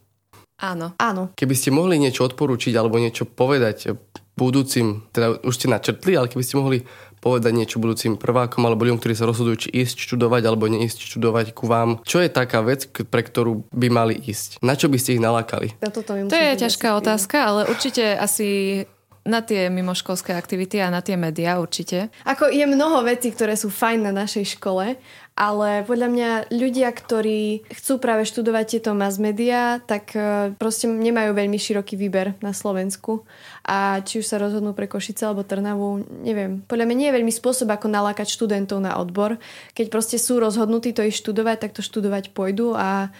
Áno. 0.61 0.97
Áno. 0.97 1.37
Keby 1.37 1.55
ste 1.57 1.75
mohli 1.75 2.01
niečo 2.01 2.25
odporúčiť 2.25 2.73
alebo 2.77 2.97
niečo 2.97 3.29
povedať 3.29 3.93
budúcim, 4.37 5.09
teda 5.13 5.41
už 5.45 5.55
ste 5.57 5.73
načrtli, 5.73 6.13
ale 6.13 6.29
keby 6.29 6.45
ste 6.45 6.61
mohli 6.61 6.79
povedať 7.25 7.53
niečo 7.57 7.81
budúcim 7.81 8.21
prvákom 8.21 8.63
alebo 8.69 8.85
ľuďom, 8.85 9.01
ktorí 9.01 9.17
sa 9.17 9.27
rozhodujú, 9.27 9.67
či 9.67 9.69
ísť 9.73 9.97
študovať 10.05 10.43
alebo 10.45 10.69
neísť 10.69 11.09
študovať 11.09 11.57
ku 11.57 11.65
vám. 11.67 12.05
Čo 12.05 12.21
je 12.21 12.31
taká 12.31 12.61
vec, 12.61 12.87
pre 12.87 13.25
ktorú 13.25 13.67
by 13.73 13.89
mali 13.89 14.15
ísť? 14.15 14.61
Na 14.61 14.77
čo 14.77 14.93
by 14.93 15.01
ste 15.01 15.17
ich 15.17 15.25
nalákali? 15.25 15.75
Ja 15.81 15.91
to 15.91 16.37
je 16.37 16.53
ťažká 16.61 16.95
otázka, 17.01 17.37
ale 17.49 17.61
určite 17.73 18.15
asi 18.15 18.85
na 19.27 19.43
tie 19.43 19.67
mimoškolské 19.67 20.39
aktivity 20.39 20.79
a 20.79 20.87
na 20.87 21.03
tie 21.03 21.19
médiá 21.19 21.59
určite. 21.59 22.15
Ako 22.23 22.47
je 22.47 22.63
mnoho 22.63 23.03
vecí, 23.03 23.35
ktoré 23.35 23.59
sú 23.59 23.75
fajn 23.75 24.07
na 24.07 24.13
našej 24.15 24.55
škole, 24.57 24.95
ale 25.37 25.85
podľa 25.85 26.09
mňa 26.09 26.31
ľudia, 26.49 26.89
ktorí 26.89 27.69
chcú 27.69 28.01
práve 28.01 28.25
študovať 28.25 28.65
tieto 28.73 28.97
mass 28.97 29.21
media, 29.21 29.85
tak 29.85 30.17
e, 30.17 30.57
proste 30.57 30.89
nemajú 30.89 31.37
veľmi 31.37 31.61
široký 31.61 31.93
výber 31.93 32.33
na 32.41 32.57
Slovensku. 32.57 33.29
A 33.69 34.01
či 34.01 34.25
už 34.25 34.27
sa 34.33 34.41
rozhodnú 34.41 34.73
pre 34.73 34.89
Košice 34.89 35.29
alebo 35.29 35.45
Trnavu, 35.45 36.09
neviem. 36.25 36.65
Podľa 36.65 36.89
mňa 36.89 36.97
nie 36.97 37.09
je 37.13 37.17
veľmi 37.21 37.33
spôsob, 37.37 37.69
ako 37.69 37.93
nalákať 37.93 38.33
študentov 38.33 38.81
na 38.81 38.97
odbor. 38.97 39.37
Keď 39.77 39.93
proste 39.93 40.17
sú 40.17 40.41
rozhodnutí 40.41 40.97
to 40.97 41.05
ísť 41.05 41.29
študovať, 41.29 41.69
tak 41.69 41.77
to 41.77 41.85
študovať 41.85 42.33
pôjdu 42.33 42.73
a 42.73 43.13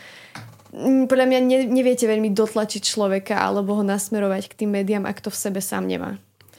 mm, 0.73 1.13
podľa 1.13 1.27
mňa 1.29 1.41
ne, 1.45 1.59
neviete 1.69 2.09
veľmi 2.09 2.33
dotlačiť 2.33 2.81
človeka 2.81 3.37
alebo 3.37 3.77
ho 3.77 3.85
nasmerovať 3.85 4.57
k 4.57 4.65
tým 4.65 4.73
médiám, 4.73 5.05
ak 5.05 5.21
to 5.21 5.29
v 5.29 5.37
sebe 5.37 5.61
sám 5.61 5.85
nemá. 5.85 6.17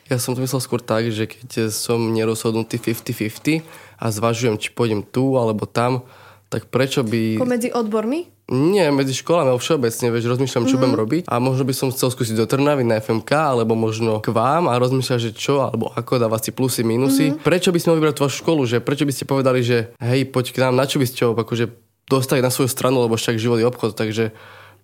Ja 0.07 0.17
som 0.17 0.31
to 0.31 0.39
myslel 0.39 0.59
skôr 0.59 0.79
tak, 0.79 1.07
že 1.07 1.25
keď 1.25 1.67
som 1.67 1.99
nerozhodnutý 2.09 2.77
50-50 2.77 3.63
a 3.95 4.05
zvažujem, 4.07 4.55
či 4.55 4.69
pôjdem 4.69 5.01
tu 5.01 5.35
alebo 5.35 5.63
tam, 5.63 6.07
tak 6.47 6.67
prečo 6.67 7.03
by... 7.03 7.35
Ako 7.35 7.45
medzi 7.45 7.69
odbormi? 7.69 8.31
Nie, 8.47 8.87
medzi 8.89 9.11
školami, 9.11 9.51
ale 9.51 9.59
všeobecne, 9.59 10.07
vieš, 10.07 10.25
rozmýšľam, 10.29 10.63
čo 10.63 10.75
Mhm. 10.75 10.79
budem 10.79 10.95
robiť 10.95 11.21
a 11.27 11.35
možno 11.37 11.63
by 11.63 11.73
som 11.73 11.91
chcel 11.91 12.07
skúsiť 12.07 12.31
do 12.33 12.47
Trnavy 12.47 12.87
na 12.87 12.95
FMK, 12.97 13.27
alebo 13.27 13.75
možno 13.75 14.23
k 14.23 14.31
vám 14.31 14.71
a 14.71 14.79
rozmýšľať, 14.79 15.19
že 15.21 15.31
čo, 15.33 15.59
alebo 15.61 15.91
ako 15.91 16.15
dávať 16.17 16.41
si 16.41 16.51
plusy, 16.53 16.81
minusy. 16.81 17.25
Mhm. 17.29 17.43
Prečo 17.43 17.69
by 17.69 17.79
sme 17.81 17.99
vybrať 17.99 18.15
vašu 18.17 18.39
školu, 18.39 18.63
že 18.63 18.79
prečo 18.79 19.03
by 19.03 19.11
ste 19.11 19.27
povedali, 19.27 19.59
že 19.59 19.91
hej, 19.99 20.23
poď 20.25 20.45
k 20.49 20.61
nám, 20.63 20.73
na 20.73 20.87
čo 20.87 20.95
by 20.95 21.05
ste 21.05 21.19
ho 21.21 21.35
akože 21.35 21.67
dostali 22.07 22.39
na 22.39 22.47
svoju 22.47 22.71
stranu, 22.71 23.03
lebo 23.03 23.19
však 23.19 23.35
život 23.35 23.59
je 23.59 23.67
obchod, 23.67 23.91
takže 23.91 24.31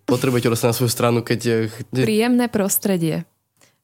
potrebujete 0.03 0.51
dostať 0.51 0.67
na 0.67 0.75
svoju 0.75 0.91
stranu, 0.91 1.23
keď... 1.23 1.39
eh, 1.71 2.03
Príjemné 2.03 2.51
prostredie. 2.51 3.23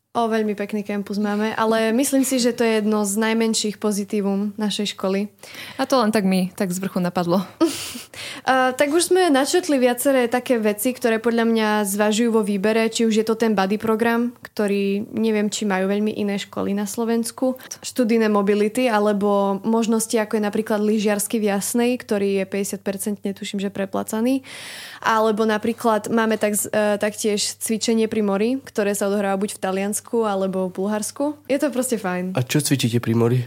O, 0.10 0.26
veľmi 0.26 0.58
pekný 0.58 0.82
kampus 0.82 1.22
máme, 1.22 1.54
ale 1.54 1.94
myslím 1.94 2.26
si, 2.26 2.42
že 2.42 2.50
to 2.50 2.66
je 2.66 2.82
jedno 2.82 3.06
z 3.06 3.14
najmenších 3.30 3.78
pozitívum 3.78 4.58
našej 4.58 4.98
školy. 4.98 5.30
A 5.78 5.86
to 5.86 6.02
len 6.02 6.10
tak 6.10 6.26
mi 6.26 6.50
tak 6.58 6.74
z 6.74 6.82
vrchu 6.82 6.98
napadlo. 6.98 7.46
Uh, 8.44 8.76
tak 8.76 8.92
už 8.92 9.14
sme 9.14 9.32
načetli 9.32 9.80
viaceré 9.80 10.28
také 10.28 10.60
veci, 10.60 10.92
ktoré 10.92 11.24
podľa 11.24 11.46
mňa 11.48 11.68
zvažujú 11.88 12.36
vo 12.36 12.44
výbere, 12.44 12.92
či 12.92 13.08
už 13.08 13.22
je 13.22 13.26
to 13.26 13.36
ten 13.40 13.56
buddy 13.56 13.80
program, 13.80 14.36
ktorý 14.44 15.08
neviem, 15.16 15.48
či 15.48 15.64
majú 15.64 15.88
veľmi 15.88 16.18
iné 16.20 16.36
školy 16.36 16.76
na 16.76 16.84
Slovensku, 16.84 17.56
študijné 17.80 18.28
mobility, 18.28 18.92
alebo 18.92 19.62
možnosti 19.64 20.12
ako 20.20 20.36
je 20.36 20.44
napríklad 20.44 20.84
lyžiarsky 20.84 21.40
v 21.40 21.52
Jasnej, 21.54 21.96
ktorý 21.96 22.44
je 22.44 22.46
50% 22.80 23.24
netuším, 23.24 23.60
že 23.64 23.72
preplacaný. 23.72 24.44
Alebo 25.00 25.48
napríklad 25.48 26.12
máme 26.12 26.36
tak, 26.36 26.60
uh, 26.60 27.00
taktiež 27.00 27.56
cvičenie 27.60 28.12
pri 28.12 28.20
mori, 28.20 28.50
ktoré 28.68 28.92
sa 28.98 29.08
odohráva 29.08 29.40
buď 29.40 29.56
v 29.56 29.64
Taliansku 29.64 29.99
alebo 30.24 30.72
v 30.72 30.80
Bulharsku. 30.80 31.36
Je 31.52 31.60
to 31.60 31.74
proste 31.74 32.00
fajn. 32.00 32.38
A 32.38 32.42
čo 32.46 32.64
cvičíte 32.64 33.04
pri 33.04 33.14
mori? 33.18 33.40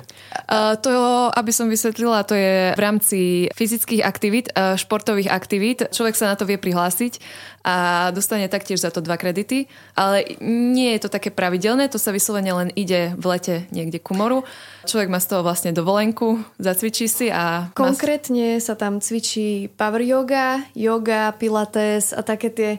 Uh, 0.49 0.77
to, 0.77 0.93
aby 1.33 1.53
som 1.55 1.71
vysvetlila, 1.73 2.25
to 2.29 2.37
je 2.37 2.77
v 2.77 2.81
rámci 2.81 3.19
fyzických 3.57 4.03
aktivít, 4.05 4.53
uh, 4.53 4.77
športových 4.77 5.33
aktivít. 5.33 5.89
Človek 5.89 6.15
sa 6.19 6.33
na 6.33 6.37
to 6.37 6.45
vie 6.45 6.61
prihlásiť 6.61 7.23
a 7.63 8.11
dostane 8.11 8.51
taktiež 8.51 8.83
za 8.83 8.91
to 8.91 8.99
dva 8.99 9.15
kredity, 9.15 9.71
ale 9.95 10.27
nie 10.43 10.99
je 10.99 11.07
to 11.07 11.15
také 11.15 11.31
pravidelné, 11.31 11.87
to 11.87 12.01
sa 12.01 12.11
vyslovene 12.11 12.51
len 12.51 12.69
ide 12.75 13.15
v 13.15 13.25
lete 13.31 13.71
niekde 13.71 14.03
ku 14.03 14.19
moru. 14.19 14.43
Človek 14.83 15.07
má 15.07 15.23
z 15.23 15.31
toho 15.31 15.47
vlastne 15.47 15.71
dovolenku, 15.71 16.43
zacvičí 16.59 17.07
si 17.07 17.31
a... 17.31 17.71
má- 17.71 17.75
Konkrétne 17.79 18.59
sa 18.59 18.75
tam 18.75 18.99
cvičí 18.99 19.71
power 19.79 20.03
yoga, 20.03 20.67
yoga, 20.75 21.31
pilates 21.39 22.11
a 22.11 22.27
také 22.27 22.51
tie 22.51 22.71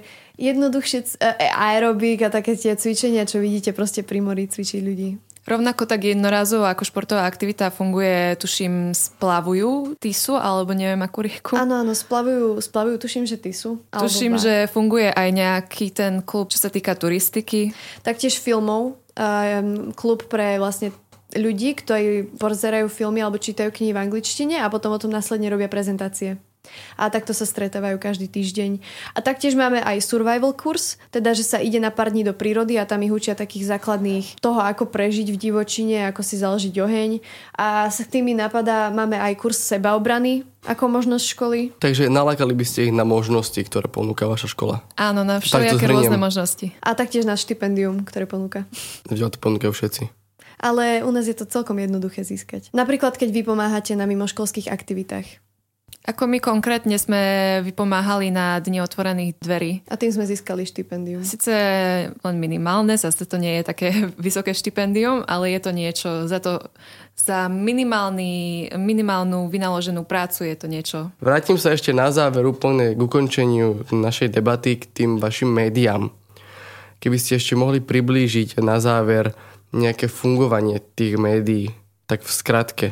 jednoduchšie 0.43 0.99
c- 1.07 1.15
e, 1.23 1.47
aerobik 1.47 2.27
a 2.27 2.29
také 2.29 2.59
tie 2.59 2.75
cvičenia, 2.75 3.23
čo 3.23 3.39
vidíte 3.39 3.71
proste 3.71 4.03
pri 4.03 4.19
mori 4.19 4.51
cvičiť 4.51 4.81
ľudí. 4.83 5.09
Rovnako 5.43 5.83
tak 5.83 6.07
jednorazovo 6.07 6.63
ako 6.63 6.87
športová 6.87 7.27
aktivita 7.27 7.67
funguje, 7.67 8.39
tuším, 8.39 8.95
splavujú 8.95 9.99
Tisu, 9.99 10.39
alebo 10.39 10.71
neviem 10.71 11.03
akú 11.03 11.19
rieku. 11.19 11.59
Áno, 11.59 11.83
áno, 11.83 11.91
splavujú, 11.91 12.63
splavujú 12.63 12.95
tuším, 12.95 13.27
že 13.27 13.35
alebo 13.91 14.07
Tuším, 14.07 14.39
že 14.39 14.71
funguje 14.71 15.11
aj 15.11 15.29
nejaký 15.35 15.91
ten 15.91 16.23
klub, 16.23 16.47
čo 16.47 16.63
sa 16.63 16.71
týka 16.71 16.95
turistiky. 16.95 17.75
Taktiež 18.07 18.39
filmov, 18.39 18.95
um, 19.19 19.91
klub 19.91 20.31
pre 20.31 20.63
vlastne 20.63 20.95
ľudí, 21.35 21.75
ktorí 21.75 22.39
pozerajú 22.39 22.87
filmy 22.87 23.19
alebo 23.19 23.35
čítajú 23.35 23.67
knihy 23.67 23.91
v 23.91 23.99
angličtine 23.99 24.63
a 24.63 24.71
potom 24.71 24.95
o 24.95 25.01
tom 25.01 25.11
následne 25.11 25.51
robia 25.51 25.67
prezentácie. 25.67 26.39
A 26.95 27.11
takto 27.11 27.36
sa 27.36 27.43
stretávajú 27.43 27.99
každý 27.99 28.32
týždeň. 28.32 28.80
A 29.14 29.20
taktiež 29.20 29.53
máme 29.53 29.84
aj 29.84 29.99
survival 29.99 30.55
kurz, 30.55 30.95
teda 31.11 31.36
že 31.36 31.43
sa 31.43 31.59
ide 31.59 31.78
na 31.82 31.91
pár 31.91 32.16
dní 32.16 32.24
do 32.24 32.32
prírody 32.32 32.80
a 32.80 32.88
tam 32.88 33.03
ich 33.03 33.11
učia 33.11 33.36
takých 33.36 33.68
základných 33.68 34.39
toho, 34.39 34.64
ako 34.64 34.88
prežiť 34.88 35.28
v 35.28 35.38
divočine, 35.38 36.07
ako 36.07 36.22
si 36.24 36.39
založiť 36.39 36.74
oheň. 36.80 37.11
A 37.59 37.91
s 37.91 37.99
tými 38.07 38.32
napadá, 38.32 38.88
máme 38.89 39.20
aj 39.20 39.34
kurz 39.39 39.59
sebaobrany 39.59 40.47
ako 40.64 40.88
možnosť 40.88 41.26
školy. 41.36 41.59
Takže 41.84 42.07
nalákali 42.07 42.55
by 42.55 42.64
ste 42.64 42.88
ich 42.88 42.93
na 42.95 43.03
možnosti, 43.03 43.59
ktoré 43.59 43.91
ponúka 43.91 44.24
vaša 44.32 44.47
škola. 44.47 44.80
Áno, 44.95 45.28
na 45.28 45.43
všelijaké 45.43 45.91
rôzne 45.91 46.16
možnosti. 46.16 46.72
A 46.80 46.95
taktiež 46.95 47.28
na 47.28 47.36
štipendium, 47.36 48.07
ktoré 48.07 48.24
ponúka. 48.24 48.64
Že 49.11 49.36
to 49.36 49.39
ponúkajú 49.43 49.76
všetci. 49.76 50.03
Ale 50.64 51.03
u 51.03 51.11
nás 51.11 51.28
je 51.28 51.36
to 51.36 51.43
celkom 51.43 51.76
jednoduché 51.76 52.24
získať. 52.24 52.72
Napríklad, 52.72 53.20
keď 53.20 53.36
vy 53.36 53.41
pomáhate 53.43 53.99
na 53.99 54.07
mimoškolských 54.07 54.72
aktivitách. 54.72 55.43
Ako 56.04 56.28
my 56.28 56.43
konkrétne 56.43 56.99
sme 56.99 57.64
vypomáhali 57.64 58.28
na 58.28 58.60
Dni 58.60 58.84
otvorených 58.84 59.39
dverí. 59.39 59.88
A 59.88 59.95
tým 59.95 60.12
sme 60.12 60.28
získali 60.28 60.68
štipendium. 60.68 61.24
Sice 61.24 61.56
len 62.12 62.36
minimálne, 62.43 62.99
zase 62.99 63.24
to 63.24 63.39
nie 63.39 63.60
je 63.60 63.64
také 63.64 63.89
vysoké 64.20 64.51
štipendium, 64.51 65.24
ale 65.24 65.56
je 65.56 65.60
to 65.64 65.72
niečo 65.72 66.10
za 66.28 66.43
to, 66.43 66.60
za 67.16 67.47
minimálny, 67.47 68.68
minimálnu 68.76 69.47
vynaloženú 69.47 70.04
prácu 70.04 70.43
je 70.43 70.56
to 70.60 70.68
niečo. 70.68 70.99
Vrátim 71.24 71.56
sa 71.56 71.72
ešte 71.72 71.95
na 71.95 72.12
záver 72.12 72.43
úplne 72.43 72.91
k 72.91 72.99
ukončeniu 72.99 73.88
našej 73.88 74.28
debaty 74.28 74.76
k 74.76 74.84
tým 74.91 75.24
vašim 75.24 75.47
médiám. 75.47 76.12
Keby 76.99 77.16
ste 77.16 77.39
ešte 77.39 77.56
mohli 77.56 77.80
priblížiť 77.80 78.60
na 78.60 78.84
záver 78.84 79.32
nejaké 79.72 80.12
fungovanie 80.12 80.84
tých 80.99 81.16
médií, 81.16 81.72
tak 82.12 82.28
v 82.28 82.32
skratke. 82.32 82.88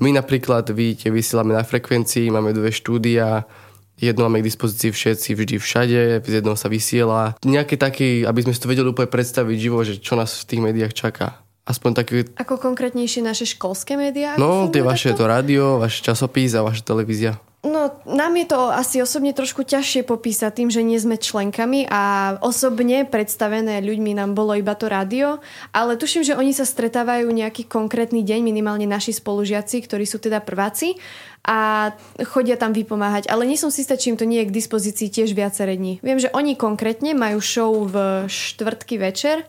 My 0.00 0.12
napríklad, 0.12 0.68
vidíte, 0.70 1.08
vysielame 1.08 1.56
na 1.56 1.64
frekvencii, 1.64 2.28
máme 2.28 2.52
dve 2.52 2.68
štúdia, 2.68 3.48
jedno 3.96 4.28
máme 4.28 4.44
k 4.44 4.48
dispozícii 4.52 4.92
všetci, 4.92 5.28
vždy 5.32 5.56
všade, 5.56 6.00
z 6.20 6.32
jedného 6.40 6.56
sa 6.56 6.68
vysiela. 6.68 7.32
Nejaké 7.40 7.80
také, 7.80 8.28
aby 8.28 8.44
sme 8.44 8.52
si 8.52 8.60
to 8.60 8.68
vedeli 8.68 8.92
úplne 8.92 9.08
predstaviť 9.08 9.56
živo, 9.56 9.80
že 9.82 9.96
čo 9.96 10.14
nás 10.20 10.36
v 10.36 10.46
tých 10.52 10.60
médiách 10.60 10.92
čaká. 10.92 11.40
Aspoň 11.66 11.90
také, 11.98 12.14
Ako 12.38 12.62
konkrétnejšie 12.62 13.26
naše 13.26 13.42
školské 13.42 13.98
médiá? 13.98 14.38
no 14.38 14.70
tie 14.70 14.86
vaše, 14.86 15.10
takto? 15.10 15.26
to 15.26 15.32
rádio, 15.32 15.64
vaš 15.82 15.98
časopis 15.98 16.54
a 16.54 16.62
vaša 16.62 16.86
televízia. 16.86 17.42
No, 17.64 17.90
nám 18.06 18.36
je 18.38 18.46
to 18.46 18.70
asi 18.70 19.02
osobne 19.02 19.34
trošku 19.34 19.66
ťažšie 19.66 20.06
popísať 20.06 20.62
tým, 20.62 20.68
že 20.70 20.86
nie 20.86 21.02
sme 21.02 21.18
členkami 21.18 21.90
a 21.90 22.36
osobne 22.38 23.02
predstavené 23.02 23.82
ľuďmi 23.82 24.14
nám 24.14 24.38
bolo 24.38 24.54
iba 24.54 24.76
to 24.78 24.86
rádio, 24.86 25.42
ale 25.74 25.98
tuším, 25.98 26.22
že 26.22 26.38
oni 26.38 26.54
sa 26.54 26.62
stretávajú 26.62 27.26
nejaký 27.26 27.66
konkrétny 27.66 28.22
deň, 28.22 28.40
minimálne 28.46 28.86
naši 28.86 29.18
spolužiaci, 29.18 29.82
ktorí 29.82 30.06
sú 30.06 30.22
teda 30.22 30.38
prváci 30.46 30.94
a 31.42 31.90
chodia 32.30 32.54
tam 32.54 32.70
vypomáhať. 32.70 33.26
Ale 33.26 33.42
nie 33.42 33.58
som 33.58 33.74
si 33.74 33.82
istá, 33.82 33.98
či 33.98 34.14
im 34.14 34.18
to 34.20 34.28
nie 34.28 34.46
je 34.46 34.50
k 34.52 34.56
dispozícii 34.62 35.10
tiež 35.10 35.34
viaceré 35.34 35.74
dní. 35.74 35.98
Viem, 36.06 36.22
že 36.22 36.30
oni 36.30 36.54
konkrétne 36.54 37.18
majú 37.18 37.42
show 37.42 37.72
v 37.82 38.26
štvrtky 38.30 38.94
večer, 38.98 39.42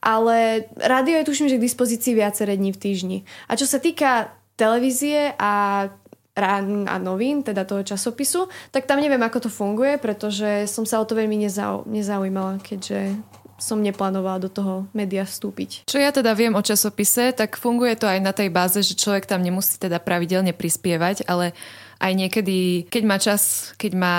ale 0.00 0.68
rádio 0.80 1.20
je 1.20 1.28
tuším, 1.28 1.48
že 1.52 1.60
k 1.60 1.66
dispozícii 1.66 2.12
viaceré 2.16 2.56
dní 2.56 2.72
v 2.72 2.80
týždni. 2.80 3.18
A 3.48 3.56
čo 3.56 3.68
sa 3.68 3.80
týka 3.80 4.32
televízie 4.54 5.34
a 5.34 5.88
rán 6.34 6.90
a 6.90 6.98
novín, 6.98 7.46
teda 7.46 7.62
toho 7.62 7.86
časopisu, 7.86 8.50
tak 8.74 8.90
tam 8.90 8.98
neviem, 8.98 9.22
ako 9.22 9.46
to 9.46 9.50
funguje, 9.50 10.02
pretože 10.02 10.66
som 10.66 10.82
sa 10.82 10.98
o 10.98 11.06
to 11.06 11.14
veľmi 11.14 11.46
nezau, 11.46 11.86
nezaujímala, 11.86 12.58
keďže 12.58 13.14
som 13.54 13.78
neplánovala 13.78 14.42
do 14.42 14.50
toho 14.50 14.90
média 14.90 15.22
vstúpiť. 15.22 15.86
Čo 15.86 16.02
ja 16.02 16.10
teda 16.10 16.34
viem 16.34 16.58
o 16.58 16.62
časopise, 16.62 17.30
tak 17.30 17.54
funguje 17.54 17.94
to 17.94 18.10
aj 18.10 18.18
na 18.18 18.34
tej 18.34 18.50
báze, 18.50 18.82
že 18.82 18.98
človek 18.98 19.30
tam 19.30 19.46
nemusí 19.46 19.78
teda 19.78 20.02
pravidelne 20.02 20.50
prispievať, 20.50 21.24
ale 21.30 21.54
aj 22.02 22.12
niekedy, 22.12 22.90
keď 22.90 23.02
má 23.06 23.16
čas, 23.22 23.72
keď 23.78 23.92
má 23.94 24.18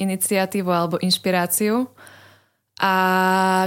iniciatívu 0.00 0.66
alebo 0.72 0.96
inšpiráciu. 0.98 1.86
A 2.82 2.92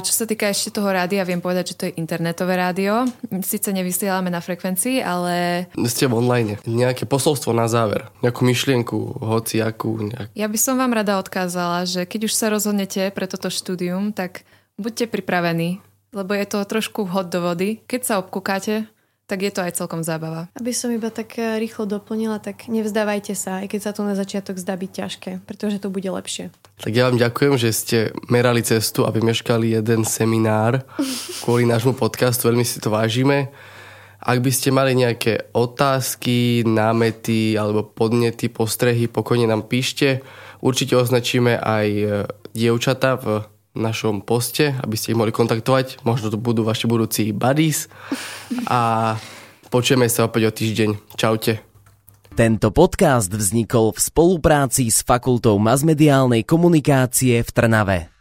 čo 0.03 0.11
sa 0.11 0.27
týka 0.27 0.51
ešte 0.51 0.75
toho 0.75 0.91
rádia, 0.91 1.23
viem 1.23 1.39
povedať, 1.39 1.71
že 1.71 1.77
to 1.79 1.83
je 1.87 1.95
internetové 1.95 2.59
rádio. 2.59 3.07
Sice 3.47 3.71
nevysielame 3.71 4.27
na 4.27 4.43
frekvencii, 4.43 4.99
ale 4.99 5.65
Ste 5.87 6.11
v 6.11 6.19
online. 6.19 6.59
Nejaké 6.67 7.07
posolstvo 7.07 7.55
na 7.55 7.71
záver. 7.71 8.11
Nejakú 8.19 8.43
myšlienku, 8.43 9.23
hoci 9.23 9.63
akú. 9.63 10.03
Nejak... 10.03 10.35
ja 10.35 10.47
by 10.51 10.59
som 10.59 10.75
vám 10.75 10.91
rada 10.91 11.15
odkázala, 11.15 11.87
že 11.87 12.03
keď 12.03 12.27
už 12.27 12.33
sa 12.35 12.51
rozhodnete 12.51 13.07
pre 13.15 13.23
toto 13.23 13.47
štúdium, 13.47 14.11
tak 14.11 14.43
buďte 14.75 15.07
pripravení, 15.07 15.79
lebo 16.11 16.35
je 16.35 16.45
to 16.51 16.59
trošku 16.67 17.07
vhod 17.07 17.31
do 17.31 17.39
vody. 17.39 17.79
Keď 17.87 18.01
sa 18.03 18.13
obkúkáte, 18.19 18.91
tak 19.25 19.41
je 19.41 19.51
to 19.51 19.65
aj 19.65 19.77
celkom 19.77 20.05
zábava. 20.05 20.53
Aby 20.53 20.71
som 20.73 20.93
iba 20.93 21.09
tak 21.09 21.37
eh, 21.41 21.57
rýchlo 21.57 21.89
doplnila, 21.89 22.37
tak 22.37 22.69
nevzdávajte 22.69 23.33
sa, 23.33 23.65
aj 23.65 23.73
keď 23.73 23.79
sa 23.81 23.91
to 23.91 24.01
na 24.05 24.13
začiatok 24.13 24.61
zdá 24.61 24.77
byť 24.77 24.91
ťažké, 24.93 25.31
pretože 25.49 25.81
to 25.81 25.89
bude 25.89 26.05
lepšie. 26.05 26.53
Tak 26.81 26.93
ja 26.93 27.09
vám 27.09 27.17
ďakujem, 27.17 27.53
že 27.57 27.69
ste 27.73 27.97
merali 28.29 28.61
cestu 28.61 29.03
a 29.03 29.13
vymeškali 29.13 29.73
jeden 29.73 30.05
seminár 30.05 30.85
kvôli 31.43 31.65
nášmu 31.65 31.97
podcastu. 31.97 32.53
Veľmi 32.53 32.63
si 32.63 32.77
to 32.77 32.93
vážime. 32.93 33.49
Ak 34.25 34.41
by 34.41 34.49
ste 34.49 34.73
mali 34.73 34.97
nejaké 34.97 35.53
otázky, 35.53 36.65
námety 36.65 37.53
alebo 37.53 37.85
podnety, 37.85 38.49
postrehy, 38.49 39.05
pokojne 39.05 39.45
nám 39.45 39.69
píšte. 39.69 40.25
Určite 40.65 40.97
označíme 40.97 41.61
aj 41.61 41.87
e, 41.93 42.05
dievčata 42.57 43.21
v 43.21 43.45
našom 43.79 44.23
poste, 44.23 44.73
aby 44.79 44.95
ste 44.95 45.11
ich 45.11 45.19
mohli 45.19 45.35
kontaktovať. 45.35 46.01
Možno 46.07 46.31
to 46.31 46.39
budú 46.39 46.63
vaši 46.63 46.87
budúci 46.87 47.35
buddies. 47.35 47.91
A 48.71 49.13
počujeme 49.67 50.07
sa 50.07 50.25
opäť 50.25 50.49
o 50.49 50.51
týždeň. 50.55 50.89
Čaute. 51.19 51.59
Tento 52.35 52.67
podcast 52.71 53.31
vznikol 53.31 53.95
v 53.95 53.99
spolupráci 53.99 54.91
s 54.91 55.03
Fakultou 55.07 55.55
masmediálnej 55.55 56.43
komunikácie 56.43 57.39
v 57.39 57.49
Trnave. 57.51 58.14